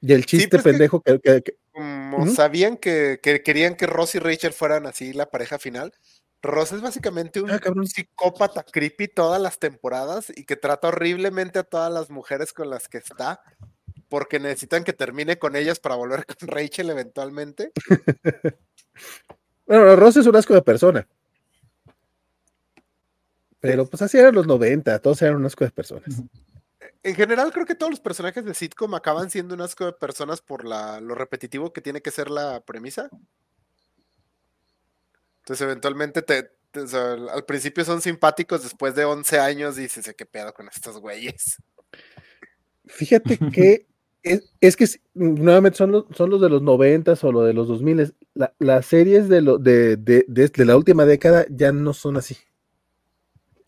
[0.00, 4.14] Y el chiste pues pendejo que, que- que- Como sabían que, que querían que Ross
[4.14, 5.92] y Rachel fueran así la pareja final,
[6.42, 11.64] Ross es básicamente un Ah, psicópata creepy todas las temporadas y que trata horriblemente a
[11.64, 13.40] todas las mujeres con las que está
[14.08, 17.72] porque necesitan que termine con ellas para volver con Rachel eventualmente.
[19.66, 21.08] Bueno, Ross es un asco de persona.
[23.60, 26.22] Pero pues así eran los 90, todos eran un asco de personas.
[27.02, 30.40] En general creo que todos los personajes de sitcom acaban siendo un asco de personas
[30.42, 33.08] por la, lo repetitivo que tiene que ser la premisa.
[35.38, 40.12] Entonces eventualmente te, te- o sea, al principio son simpáticos, después de 11 años dices,
[40.16, 41.56] ¿qué pedo con estos güeyes?
[42.86, 43.86] Fíjate que
[44.22, 47.68] es, es que nuevamente son los, son los de los 90 o lo de los
[47.68, 48.14] 2000.
[48.34, 52.16] La, las series de, lo, de, de, de- de la última década ya no son
[52.16, 52.36] así.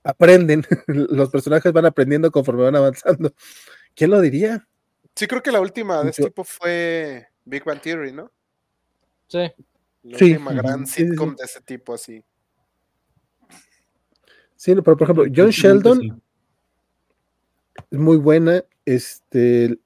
[0.05, 3.33] Aprenden, los personajes van aprendiendo conforme van avanzando.
[3.95, 4.67] ¿Quién lo diría?
[5.15, 8.31] Sí, creo que la última de este Yo- tipo fue Big Bang Theory, ¿no?
[9.27, 9.51] Sí.
[10.05, 11.09] La Sí, última gran sí, sí, sí.
[11.11, 12.23] sitcom de ese tipo así.
[14.57, 16.23] Sí, pero por ejemplo, John Sheldon
[17.91, 18.65] es muy buena.
[18.85, 19.79] Este,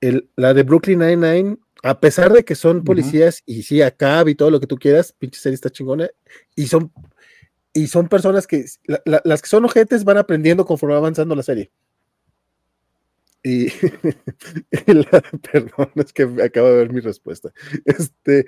[0.00, 4.34] el- la de Brooklyn Nine-Nine, a pesar de que son policías y sí, acá y
[4.34, 6.08] todo lo que tú quieras, pinche serie está chingona.
[6.54, 6.92] Y son,
[7.76, 11.34] y son personas que, la- la- las que son ojetes van aprendiendo conforme va avanzando
[11.34, 11.70] la serie.
[13.42, 13.72] Y, y
[14.92, 15.22] la,
[15.52, 17.52] perdón, es que acabo de ver mi respuesta.
[17.84, 18.46] Este,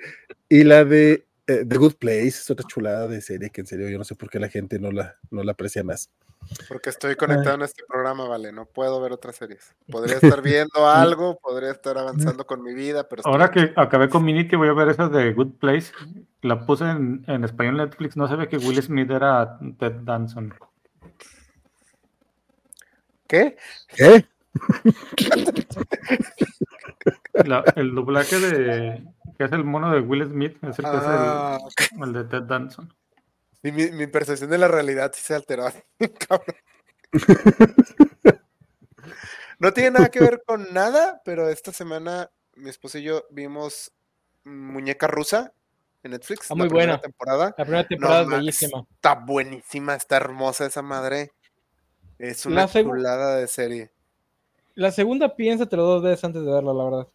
[0.49, 3.87] y la de eh, The Good Place es otra chulada de serie que en serio
[3.89, 6.09] yo no sé por qué la gente no la, no la aprecia más.
[6.67, 9.73] Porque estoy conectado en este programa, vale, no puedo ver otras series.
[9.89, 13.59] Podría estar viendo algo, podría estar avanzando con mi vida, pero estoy Ahora aquí.
[13.67, 15.91] que acabé Community, voy a ver esa de Good Place.
[16.41, 18.15] La puse en, en español en Netflix.
[18.15, 20.53] No se ve que Will Smith era Ted Danson.
[23.27, 23.57] ¿Qué?
[23.95, 24.25] ¿Qué?
[27.45, 29.03] La- el doblaje de
[29.37, 32.23] que es el mono de Will Smith es el que Ah, es el, el de
[32.25, 32.93] Ted Danson.
[33.61, 35.65] sí, mi, mi percepción de la realidad sí se alteró.
[36.27, 36.55] cabrón.
[39.59, 43.91] No tiene nada que ver con nada, pero esta semana mi esposo y yo vimos
[44.43, 45.53] Muñeca Rusa
[46.03, 46.45] en Netflix.
[46.45, 47.01] Ah, la muy primera buena.
[47.01, 47.55] temporada.
[47.57, 48.85] La primera temporada es mames, bellísima.
[48.95, 51.31] Está buenísima, está hermosa esa madre.
[52.17, 53.91] Es La una chulada de serie.
[54.75, 57.07] La segunda piénsatelo dos veces antes de verla, la verdad.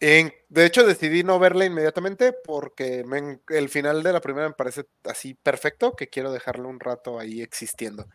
[0.00, 4.54] En- de hecho, decidí no verla inmediatamente porque me el final de la primera me
[4.54, 8.06] parece así perfecto que quiero dejarlo un rato ahí existiendo.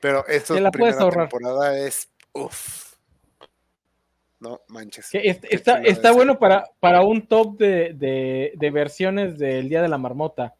[0.00, 2.87] Pero esta la puedes primera temporada es uff.
[4.40, 5.10] No manches.
[5.10, 9.68] Que es- Qué está, está bueno para, para un top de, de- de versiones del
[9.68, 10.54] Día de la Marmota.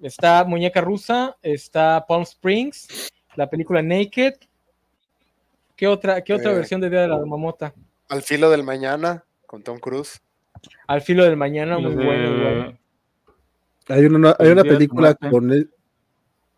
[0.00, 4.34] Está Muñeca Rusa, está Palm Springs, la película Naked.
[5.76, 7.74] ¿Qué otra, qué otra Eh, versión de Día de la Marmota?
[8.08, 10.20] Al filo del mañana con Tom Cruise.
[10.86, 12.78] Al filo del mañana, muy de- bueno.
[13.88, 15.70] Hay una, hay una película con el-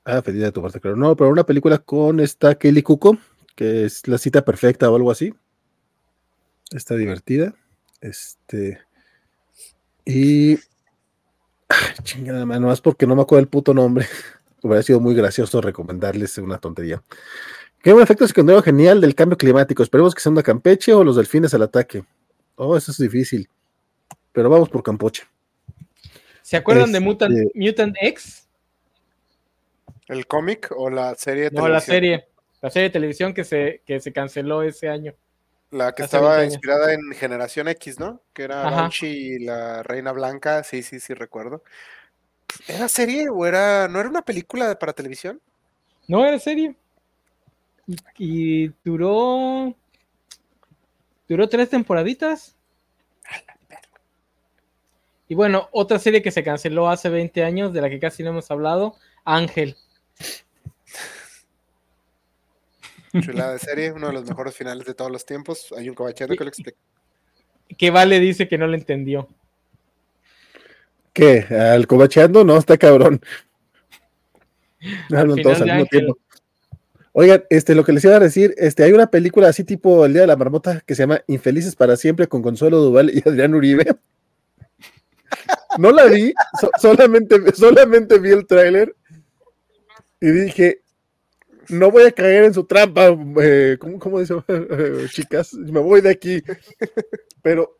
[0.04, 0.96] Ah, feliz de tu parte, claro.
[0.96, 3.16] No, pero una película con esta Kelly Cuco,
[3.54, 5.32] que es la cita perfecta o algo así.
[6.74, 7.54] Está divertida.
[8.00, 8.80] Este.
[10.04, 10.54] Y.
[11.68, 14.06] Ay, chingada, mano, más porque no me acuerdo el puto nombre.
[14.62, 17.02] Hubiera sido muy gracioso recomendarles una tontería.
[17.82, 19.82] Qué buen efecto secundario genial del cambio climático.
[19.82, 22.04] Esperemos que sea una Campeche o los delfines al ataque.
[22.54, 23.48] Oh, eso es difícil.
[24.32, 25.24] Pero vamos por Campoche.
[26.42, 28.46] ¿Se acuerdan de Este- Mutant, Mutant X?
[30.06, 31.94] ¿El cómic o la serie de No, la televisión?
[31.94, 32.28] serie.
[32.60, 35.14] La serie de televisión que se, que se canceló ese año.
[35.72, 36.52] La que hace estaba 20 años.
[36.54, 38.20] inspirada en Generación X, ¿no?
[38.34, 38.70] Que era.
[38.70, 40.62] Banshee y la Reina Blanca.
[40.64, 41.64] Sí, sí, sí, recuerdo.
[42.68, 43.88] ¿Era serie o era.
[43.88, 45.40] ¿No era una película para televisión?
[46.08, 46.76] No, era serie.
[47.86, 49.74] Y, y duró.
[51.26, 52.54] Duró tres temporaditas.
[55.26, 58.30] Y bueno, otra serie que se canceló hace 20 años, de la que casi no
[58.30, 59.78] hemos hablado, Ángel.
[63.20, 65.72] Chulada de serie, uno de los mejores finales de todos los tiempos.
[65.76, 66.78] Hay un caballero que lo explica.
[67.76, 69.28] Que Vale dice que no lo entendió.
[71.12, 71.40] ¿Qué?
[71.50, 72.44] ¿Al cobacheando?
[72.44, 73.20] No, está cabrón.
[75.10, 76.18] Hablan final todos al mismo tiempo.
[77.12, 80.14] Oigan, este, lo que les iba a decir, este, hay una película así tipo El
[80.14, 83.54] Día de la Marmota que se llama Infelices para Siempre con Consuelo Duval y Adrián
[83.54, 83.84] Uribe.
[85.78, 88.94] No la vi, so- solamente, solamente vi el tráiler
[90.20, 90.81] y dije,
[91.72, 93.08] no voy a caer en su trampa,
[93.42, 94.34] eh, ¿cómo, cómo dice?
[95.10, 95.54] chicas?
[95.54, 96.42] Me voy de aquí.
[97.42, 97.78] Pero,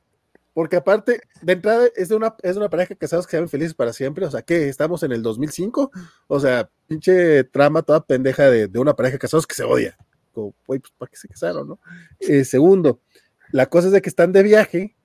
[0.55, 3.75] porque aparte, de entrada es de una, es de una pareja que se llaman felices
[3.75, 5.91] para siempre, o sea, que estamos en el 2005,
[6.27, 9.97] o sea, pinche trama toda pendeja de, de una pareja casados que se odia.
[10.33, 11.79] Como, güey, pues, ¿para qué se casaron, no?
[12.21, 13.01] Eh, segundo,
[13.51, 14.97] La cosa es de que están de viaje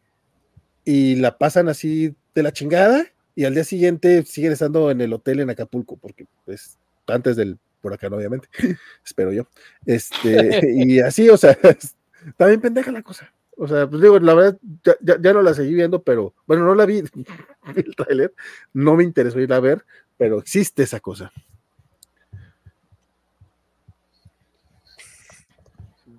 [0.85, 3.05] y la pasan así de la chingada
[3.35, 6.77] y al día siguiente siguen estando en el hotel en Acapulco, porque pues
[7.07, 8.47] antes del huracán, obviamente,
[9.05, 9.47] espero yo.
[9.85, 11.51] Este, y así, o sea,
[12.27, 13.31] está bien pendeja la cosa.
[13.59, 16.63] O sea, pues digo, la verdad, ya, ya- ya no la seguí viendo, pero bueno,
[16.65, 17.25] no la vi, vi
[17.75, 18.33] el tráiler,
[18.73, 19.83] no me interesó ir a ver,
[20.17, 21.31] pero existe esa cosa.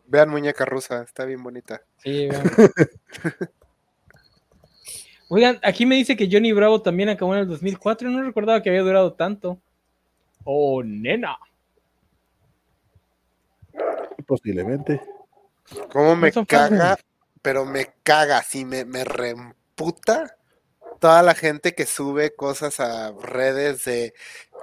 [0.07, 1.83] Vean Muñeca Rusa, está bien bonita.
[2.03, 2.51] Sí, vean.
[5.29, 8.09] Oigan, aquí me dice que Johnny Bravo también acabó en el 2004.
[8.09, 9.61] No recordaba que había durado tanto.
[10.45, 11.37] Oh, nena.
[14.29, 15.01] Posiblemente.
[15.91, 16.99] ¿Cómo me caga?
[17.41, 20.37] Pero me caga, sí, me, me reemputa
[21.01, 24.13] toda la gente que sube cosas a redes de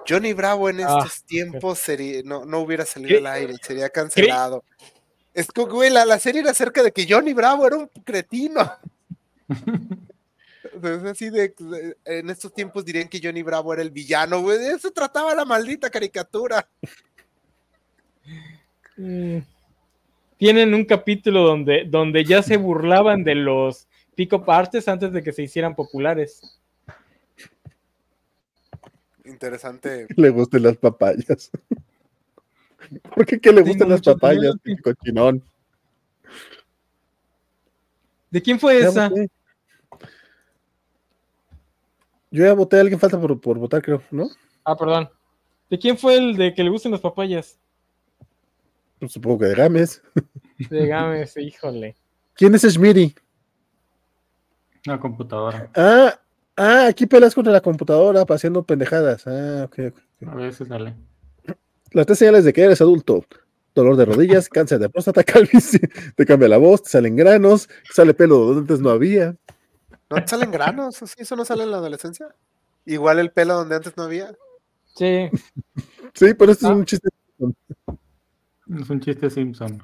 [0.07, 3.17] Johnny Bravo en Ah, estos tiempos sería, no, no hubiera salido ¿Qué?
[3.17, 4.63] al aire, sería cancelado.
[5.33, 8.71] Es que, güey, la, la serie era acerca de que Johnny Bravo era un cretino.
[10.83, 14.57] Es así de, de- en estos tiempos dirían que Johnny Bravo era el villano, güey.
[14.59, 16.67] De eso trataba la maldita caricatura.
[20.37, 25.31] Tienen un capítulo donde, donde ya se burlaban de los pico partes antes de que
[25.31, 26.59] se hicieran populares.
[29.23, 30.07] Interesante.
[30.15, 31.51] Le gusten las papayas.
[33.15, 34.55] ¿Por qué que le Tengo gustan las papayas?
[34.61, 35.41] Pinche Cochinón.
[38.29, 39.09] ¿De quién fue Ya esa?
[39.09, 39.29] voté.
[42.31, 44.27] Yo ya voté, alguien falta por, por votar, creo, ¿no?
[44.65, 45.09] Ah, perdón.
[45.69, 47.57] ¿De quién fue el de que le gusten las papayas?
[48.99, 50.01] Pues supongo que de Gámez.
[50.69, 51.95] De Gámez, híjole.
[52.33, 53.13] ¿Quién es Schmiri?
[54.87, 55.69] Una computadora.
[55.75, 56.19] Ah,
[56.55, 59.25] ah, aquí pelas contra la computadora haciendo pendejadas.
[59.27, 60.27] Ah, ok, ok.
[60.29, 60.95] A veces sale.
[61.91, 63.25] Las tres señales de que eres adulto.
[63.73, 65.81] Dolor de rodillas, cáncer de próstata, calvicie,
[66.15, 69.35] te cambia la voz, te salen granos, sale pelo donde antes no había.
[70.09, 70.95] ¿No te salen granos?
[70.95, 71.05] ¿Sí?
[71.17, 72.27] ¿Eso no sale en la adolescencia?
[72.85, 74.33] Igual el pelo donde antes no había.
[74.95, 75.29] Sí.
[76.13, 76.71] Sí, pero esto Ah.
[76.71, 77.09] es un chiste.
[78.67, 79.81] Es un chiste Simpson.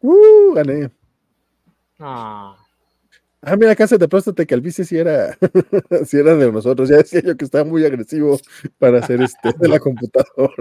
[0.00, 0.90] Uh, gané.
[1.98, 2.56] Ah.
[3.42, 5.36] Ah, mira, cáncer de próstata y calvicie sí era,
[6.04, 6.88] sí era de nosotros.
[6.88, 8.38] Ya decía yo que estaba muy agresivo
[8.78, 10.54] para hacer este de la computadora.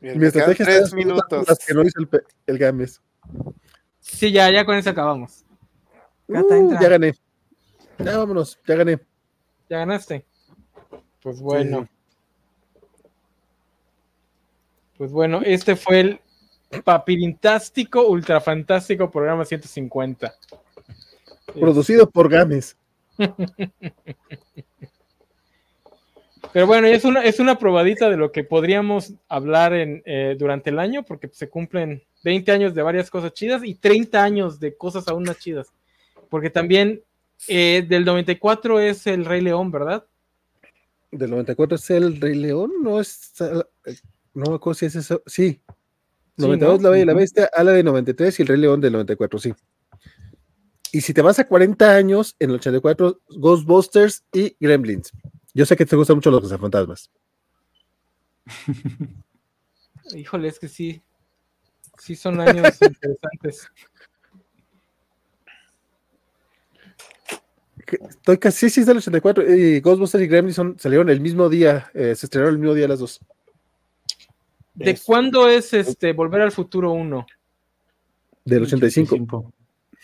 [0.00, 1.48] Bien, Mi estrategia tres está minutos.
[1.48, 2.08] las que no hizo el,
[2.46, 3.00] el Gámez.
[4.00, 5.44] Sí, ya, ya con eso acabamos.
[6.28, 7.14] Gata, Uh, ya gané.
[7.98, 8.98] Ya vámonos, ya gané.
[9.68, 10.26] Ya ganaste.
[11.22, 11.88] Pues bueno.
[14.96, 16.20] Pues bueno, este fue el
[16.84, 20.34] papirintástico, ultrafantástico programa 150.
[21.58, 22.76] Producido por Gámez.
[26.52, 30.70] Pero bueno, es una, es una probadita de lo que podríamos hablar en, eh, durante
[30.70, 34.76] el año, porque se cumplen 20 años de varias cosas chidas y 30 años de
[34.76, 35.72] cosas aún más chidas.
[36.28, 37.02] Porque también
[37.48, 40.04] eh, del 94 es el Rey León, ¿verdad?
[41.10, 43.32] Del 94 es el Rey León, no es.
[44.34, 45.22] No me acuerdo si es eso.
[45.26, 45.60] Sí.
[46.36, 46.82] Sí, 92 ¿no?
[46.82, 47.14] La Bella y la.
[47.14, 49.54] Bestia, Ala de 93 y el Rey León del 94, sí.
[50.92, 55.12] Y si te vas a 40 años, en el 84, Ghostbusters y Gremlins.
[55.52, 57.10] Yo sé que te gustan mucho los cazafantasmas.
[60.14, 61.02] Híjole, es que sí.
[61.98, 63.68] Sí son años interesantes.
[67.86, 69.54] Estoy casi, sí, sí, es del 84.
[69.54, 72.88] Y Ghostbusters y Gremlins son, salieron el mismo día, eh, se estrenaron el mismo día
[72.88, 73.20] las dos.
[74.74, 77.26] ¿De Es- cuándo es este Volver al Futuro 1?
[78.44, 79.52] Del 85.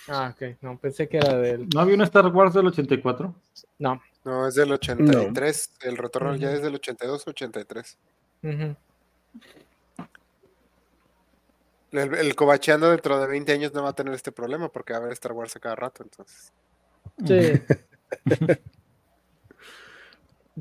[0.08, 0.56] Ah, ok.
[0.62, 1.68] No, pensé que era del.
[1.74, 3.34] ¿No había un Star Wars del 84?
[3.78, 4.00] No.
[4.24, 5.72] No, es del 83.
[5.82, 7.98] El retorno ya es del 82 83.
[8.42, 8.76] Ujú.
[11.92, 14.98] El, el cobacheando dentro de 20 años no va a tener este problema porque va
[14.98, 16.02] a haber Star Wars a cada rato.
[16.04, 16.52] Entonces,
[17.26, 17.60] Sí.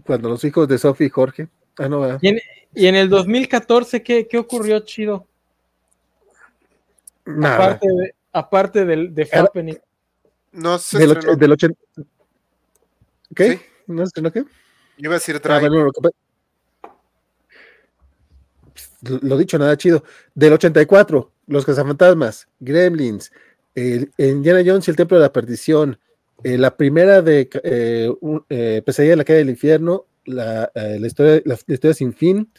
[0.05, 1.47] Cuando los hijos de Sophie y Jorge.
[1.77, 2.19] Ah, no, ¿verdad?
[2.21, 2.39] Y en,
[2.75, 5.25] y en el 2014, ¿qué, qué ocurrió chido?
[7.25, 7.55] Nada.
[7.55, 9.77] Aparte, de, aparte del de Era- Happening.
[10.51, 11.79] no se Del, del 80.
[13.35, 13.51] ¿Qué?
[13.57, 13.61] Sí.
[13.87, 14.41] ¿No estrenó qué?
[14.41, 14.47] Yo
[14.97, 15.89] iba a decir Ah, bueno,
[19.01, 20.03] lo, dicho, nada chido.
[20.35, 23.31] Del 84, Los Cazafantasmas, Gremlins,
[23.75, 25.97] el- Indiana Jones y el Templo de la Perdición,
[26.43, 30.97] eh, la primera de eh, un- eh, Pesadilla en la calle del infierno, la, eh,
[30.99, 32.51] la historia, la, la historia sin fin,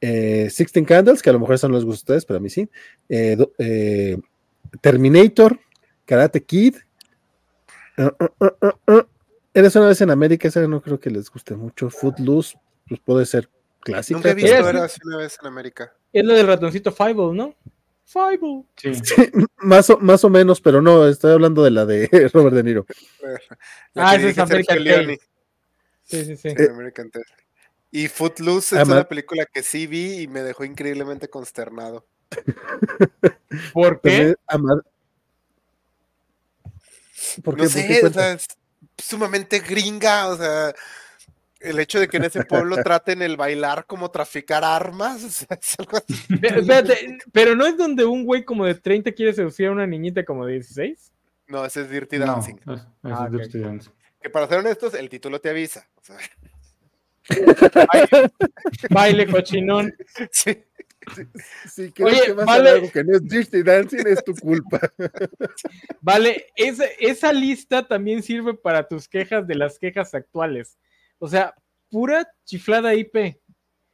[0.00, 2.40] eh, Sixteen Candles, que a lo mejor eso no les gusta a ustedes, pero a
[2.40, 2.68] mí sí,
[3.08, 4.18] eh, do- eh,
[4.80, 5.58] Terminator,
[6.06, 6.76] Karate Kid,
[7.98, 9.06] ah, ah, ah,
[9.52, 11.90] Eres una vez en América, esa no creo que les guste mucho.
[11.90, 12.56] Footloose,
[12.88, 13.48] pues puede ser
[13.80, 14.16] clásica.
[14.18, 15.92] Nunca he pero- visto Era- era hace una vez en América.
[16.12, 17.54] Es lo del ratoncito Five, ¿no?
[18.04, 18.38] Five.
[19.02, 19.30] Sí.
[19.58, 22.86] más, o, más o menos, pero no, estoy hablando de la de Robert De Niro.
[23.94, 25.18] La Ah, ese es American Leone,
[26.10, 26.48] Sí, sí, sí.
[26.48, 27.10] Eh, American.
[27.92, 32.06] Y Footloose es una película que sí vi y me dejó increíblemente consternado.
[33.72, 34.34] ¿Por qué?
[34.58, 34.80] No
[37.44, 38.46] ¿Por qué sé, o sea, es
[38.98, 40.74] sumamente gringa, o sea,
[41.60, 45.58] el hecho de que en ese pueblo traten el bailar como traficar armas, o sea,
[45.60, 46.14] es algo así.
[46.28, 49.86] Ve- Espérate, pero no es donde un güey como de 30 quiere seducir a una
[49.86, 51.12] niñita como de 16.
[51.48, 52.56] No, ese es Dirty No, Dancing.
[52.66, 53.28] es- es Ah.
[53.30, 53.92] Dirty Dancing.
[54.20, 55.88] Que para ser honestos, el título te avisa.
[55.96, 56.16] o sea,
[58.90, 59.94] Baile cochinón.
[60.30, 60.64] sí.
[61.66, 62.70] Si crees Oye, que vas vale.
[62.70, 64.80] a algo que no es Dirty Dancing, es tu culpa.
[66.02, 70.78] Vale, esa, esa lista también sirve para tus quejas de las quejas actuales.
[71.18, 71.54] O sea,
[71.88, 73.38] pura chiflada IP.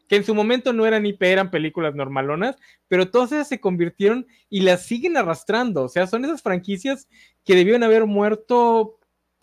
[0.09, 2.57] Que en su momento no eran IP, eran películas normalonas,
[2.89, 5.85] pero todas esas se convirtieron y las siguen arrastrando.
[5.85, 7.09] O sea, son esas franquicias
[7.45, 8.96] que debieron haber muerto,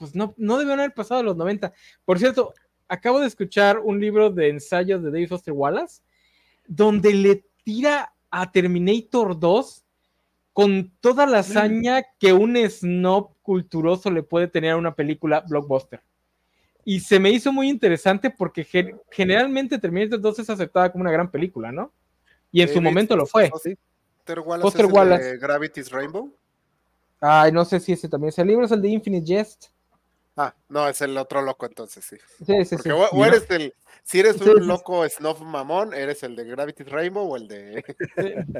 [0.03, 1.71] pues no, no debieron haber pasado a los 90.
[2.03, 2.53] Por cierto,
[2.89, 6.01] acabo de escuchar un libro de ensayos de David Foster Wallace,
[6.67, 9.85] donde le tira a Terminator 2
[10.51, 16.01] con toda la hazaña que un snob culturoso le puede tener a una película blockbuster.
[16.83, 21.11] Y se me hizo muy interesante porque gen- generalmente Terminator 2 es aceptada como una
[21.13, 21.93] gran película, ¿no?
[22.51, 23.49] Y en su momento lo fue.
[23.49, 25.23] Foster Wallace Foster es el Wallace.
[25.31, 26.33] de Gravity's Rainbow.
[27.21, 29.67] Ay, no sé si ese también es el libro, es el de Infinite Jest.
[30.35, 32.17] Ah, no, es el otro loco entonces, sí.
[32.45, 32.95] Sí, sí, Porque sí.
[33.11, 33.73] o, eres el,
[34.03, 34.65] si eres un sí.
[34.67, 37.83] loco snuff mamón, eres el de Gravity's Rainbow o el de.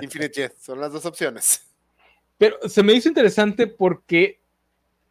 [0.02, 0.62] Infinite Jest.
[0.62, 1.66] Son las dos opciones.
[2.38, 4.40] Pero se me hizo interesante porque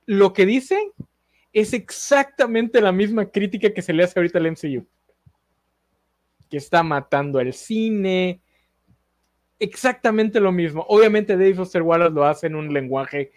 [0.06, 0.92] lo que dice
[1.52, 4.86] es exactamente la misma crítica que se le hace ahorita al MCU.
[6.48, 8.40] Que está matando el cine.
[9.58, 10.84] Exactamente lo mismo.
[10.88, 13.32] Obviamente Dave Foster Wallace lo hace en un lenguaje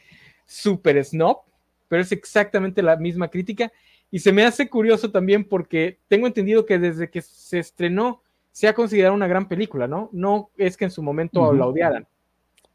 [0.46, 1.40] super snob,
[1.88, 3.72] pero es exactamente la misma crítica.
[4.12, 8.22] Y se me hace curioso también porque tengo entendido que desde que se estrenó
[8.52, 10.10] se ha considerado una gran película, ¿no?
[10.14, 12.08] No es que en su momento la odiaran.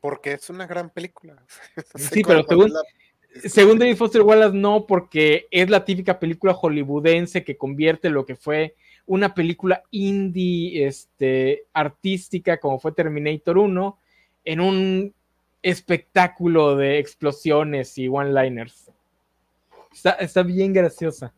[0.01, 1.37] Porque es una gran película.
[1.95, 2.81] Sí, pero según- la-
[3.49, 8.35] Según David Foster Wallace, no, porque es la típica película hollywoodense que convierte lo que
[8.35, 8.75] fue
[9.07, 13.99] una película indie, este, artística, como fue Terminator 1,
[14.45, 15.15] en un
[15.63, 18.91] espectáculo de explosiones y one-liners.
[19.93, 21.33] Está, está bien graciosa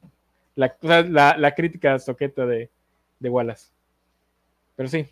[0.55, 2.71] la, la, la crítica soqueta de,
[3.19, 3.71] de Wallace.
[4.77, 5.07] Pero sí,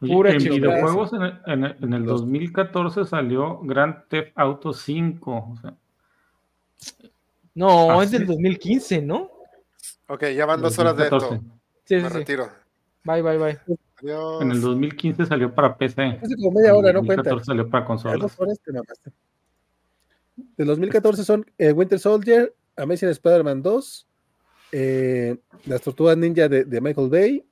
[0.00, 0.74] Pura en chingada.
[0.76, 5.32] videojuegos, en el, en el- en el 2014 salió Grand Theft Auto 5.
[5.52, 5.74] o sea,
[7.54, 8.26] no, Ah, es del sí.
[8.26, 9.30] 2015, ¿no?
[10.08, 11.34] Ok, ya van dos horas de 2014.
[11.44, 11.60] esto.
[11.84, 12.14] Sí, Me sí, sí.
[12.18, 12.48] retiro.
[13.04, 13.58] Bye, bye, bye.
[14.02, 14.42] Adiós.
[14.42, 16.18] En el 2015 salió para PC.
[16.22, 17.30] Hace como media hora, En no el cuenta.
[17.30, 18.20] 2014 salió para consolas.
[18.20, 19.10] dos horas te mamaste.
[20.36, 24.06] De 2014 son eh, Winter Soldier, Amazing Spider-Man 2,
[24.72, 25.36] eh,
[25.66, 27.44] Las Tortugas Ninja de, de Michael Bay,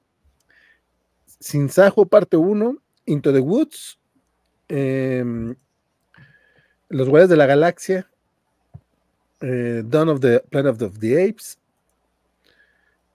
[1.40, 2.76] Sin Sajo parte 1,
[3.06, 3.98] Into the Woods,
[4.68, 5.54] em,
[6.88, 8.10] Los Guardias de la Galaxia,
[9.40, 11.58] eh, Dawn of the Planet of the Apes,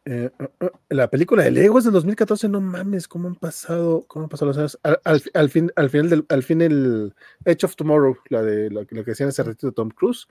[0.05, 4.03] eh, uh, uh, la película de Lego es del 2014, no mames, cómo han pasado,
[4.07, 4.79] cómo han pasado los años.
[4.83, 7.13] Al, al- al fin, al final del, al fin el
[7.45, 10.27] Edge of Tomorrow, la de lo, que- lo que decían hace ratito Tom Cruise.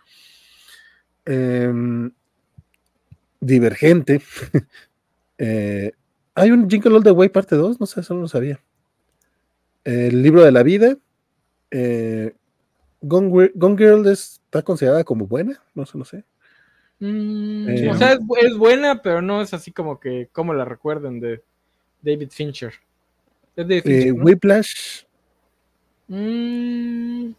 [1.25, 2.11] Em,
[3.41, 4.23] Divergente.
[5.45, 5.91] Eh,
[6.37, 8.63] hay un Jingle All the Way parte 2, no sé, eso no lo sabía.
[9.83, 10.97] El libro de la vida.
[11.73, 12.33] Eh,
[13.01, 16.23] Gone, Gone Girl está considerada como buena, no sé, no sé.
[17.05, 20.65] Mm, Eh, o sea, es, es buena, pero no es así como que, como la
[20.65, 21.43] recuerden de
[22.01, 22.73] David Fincher.
[23.57, 24.25] Es David Eh, Fincher, ¿no?
[24.25, 25.03] Whiplash,
[26.09, 27.33] Mm,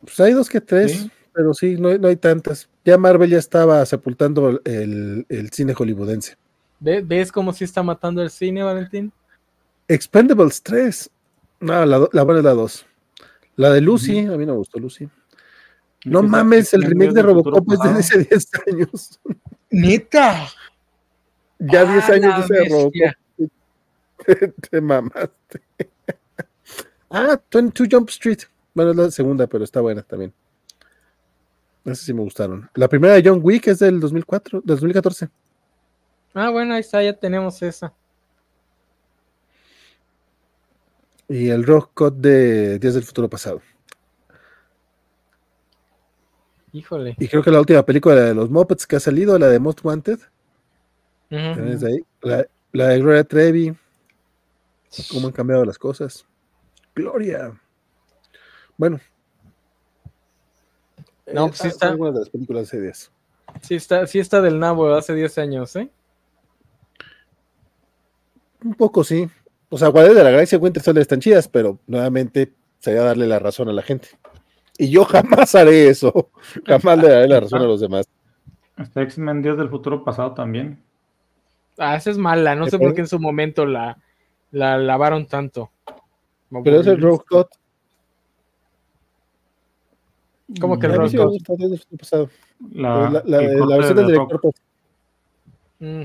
[0.00, 1.10] pues hay dos que tres, Sí.
[1.32, 2.68] pero sí, no, hay- no hay tantas.
[2.84, 6.36] Ya Marvel ya estaba sepultando el, el cine hollywoodense.
[6.80, 9.12] ¿ve- ¿Ves cómo sí está matando el cine, Valentín?
[9.86, 11.08] Expendables 3.
[11.60, 12.86] No, la, la buena es la 2.
[13.56, 15.08] La de Lucy, a mí no me gustó Lucy.
[16.04, 19.20] No mames, el remake de Robocop es de hace 10 años.
[19.70, 20.48] ¡Neta!
[21.58, 22.92] Ya 10 ¡Ah, años ese Robocop.
[22.92, 23.18] bestia!
[24.70, 25.62] Te mamaste.
[27.10, 28.38] Ah, 22 Jump Street.
[28.74, 30.32] Bueno, es la segunda, pero está buena también.
[31.84, 32.68] Esas sí me gustaron.
[32.74, 35.28] La primera de John Wick es del 2004, del 2014.
[36.34, 37.92] Ah, bueno, ahí está, ya tenemos esa.
[41.28, 43.60] Y el Rock Cut de Días del Futuro Pasado.
[46.72, 47.14] Híjole.
[47.18, 49.84] Y creo que la última película de los Muppets que ha salido, la de Most
[49.84, 50.18] Wanted,
[51.30, 52.04] ahí.
[52.22, 53.76] La- La de Gloria Trevi.
[55.10, 56.26] Cómo han cambiado las cosas.
[56.94, 57.52] Gloria.
[58.76, 59.00] Bueno.
[61.32, 61.88] No, eh, pues sí ah, está.
[61.88, 63.10] Algunas de las películas hace días.
[63.60, 65.90] Sí está, sí está del nabo hace 10 años, ¿eh?
[68.64, 69.28] Un poco sí.
[69.68, 73.38] O sea, Guardianes de la Galaxia Winter Soldier están chidas, pero nuevamente sería darle la
[73.38, 74.08] razón a la gente.
[74.78, 76.30] Y yo jamás haré eso.
[76.66, 78.08] Jamás le daré la razón a los demás.
[78.78, 80.82] Está X-Men Días del Futuro Pasado también.
[81.78, 82.54] Ah, esa es mala.
[82.54, 83.98] No ¿Qué sé por qué en su momento la,
[84.50, 85.70] la lavaron tanto.
[86.64, 87.50] Pero es el Rogue Scott.
[90.60, 91.38] ¿Cómo que el Rogue
[91.98, 92.28] pasado.
[92.72, 94.40] La, la, la- el la versión de del director.
[94.40, 94.54] pues,
[95.80, 96.02] Mm.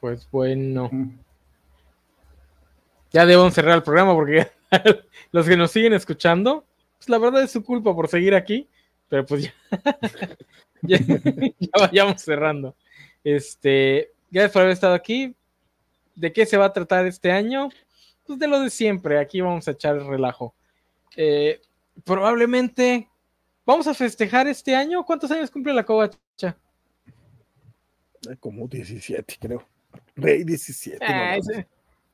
[0.00, 0.88] Pues bueno.
[0.92, 1.10] Mm.
[3.12, 4.48] Ya debemos cerrar el programa porque
[5.32, 6.64] los que nos siguen escuchando,
[6.98, 8.68] pues la verdad es su culpa por seguir aquí,
[9.08, 9.54] pero pues ya,
[10.82, 12.74] ya, ya vayamos cerrando.
[13.24, 15.34] Este, gracias por haber estado aquí.
[16.14, 17.68] ¿De qué se va a tratar este año?
[18.26, 19.18] Pues de lo de siempre.
[19.18, 20.54] Aquí vamos a echar el relajo.
[21.16, 21.60] Eh,
[22.04, 23.08] probablemente
[23.64, 25.04] vamos a festejar este año.
[25.04, 26.18] ¿Cuántos años cumple la covacha?
[28.40, 29.64] Como 17, creo.
[30.16, 30.98] Rey 17.
[31.04, 31.66] Ah, no, ese-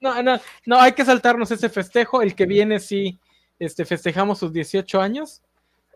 [0.04, 2.20] No, no, no, hay que saltarnos ese festejo.
[2.20, 3.18] El que viene, sí,
[3.58, 5.40] este, festejamos sus 18 años.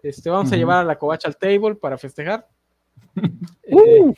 [0.03, 2.49] Este, vamos a llevar a la covacha al table para festejar.
[3.71, 4.15] Eh, Uh,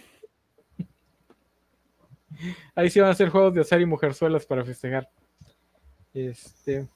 [2.77, 5.11] ahí sí van a ser juegos de azar y mujerzuelas para festejar.
[6.15, 6.87] Este,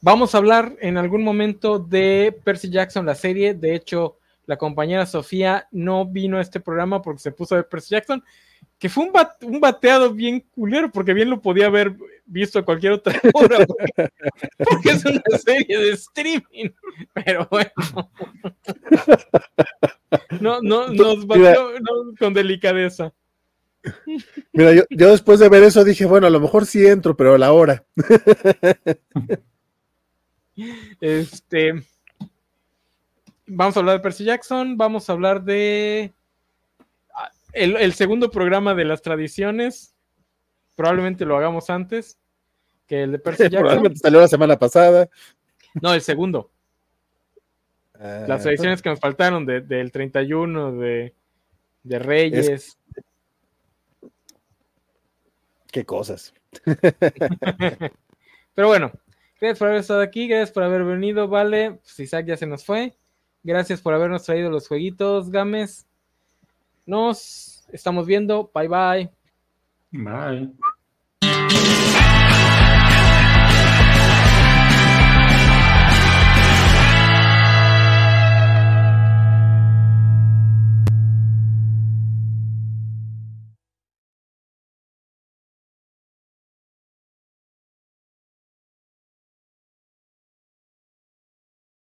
[0.00, 3.52] vamos a hablar en algún momento de Percy Jackson, la serie.
[3.52, 4.16] De hecho,
[4.46, 8.24] la compañera Sofía no vino a este programa porque se puso a ver Percy Jackson,
[8.78, 11.94] que fue un, bat- un bateado bien culero, porque bien lo podía haber
[12.26, 14.10] visto a cualquier otra hora, porque,
[14.58, 16.70] porque es una serie de streaming.
[17.14, 17.70] Pero bueno.
[20.40, 23.12] No, no, nos bateó no, con delicadeza.
[24.52, 27.34] Mira, yo, yo después de ver eso dije, bueno, a lo mejor sí entro, pero
[27.34, 27.84] a la hora.
[31.00, 31.82] Este.
[33.46, 34.76] Vamos a hablar de Percy Jackson.
[34.76, 36.12] Vamos a hablar de.
[37.56, 39.94] El, el segundo programa de las tradiciones.
[40.74, 42.18] Probablemente lo hagamos antes
[42.86, 43.60] que el de Percy Jackson.
[43.60, 45.08] Probablemente salió la semana pasada.
[45.80, 46.50] No, el segundo.
[47.98, 51.14] Ah, Las tradiciones que nos faltaron de- del 31, de,
[51.82, 52.78] de Reyes.
[55.72, 56.32] Qué cosas.
[58.54, 58.92] Pero bueno,
[59.40, 60.28] gracias por haber estado aquí.
[60.28, 61.28] Gracias por haber venido.
[61.28, 62.94] Vale, pues Isaac ya se nos fue.
[63.42, 65.85] Gracias por habernos traído los jueguitos, Games.
[66.86, 68.50] Nos estamos viendo.
[68.54, 69.10] Bye bye.
[69.92, 70.75] Bye.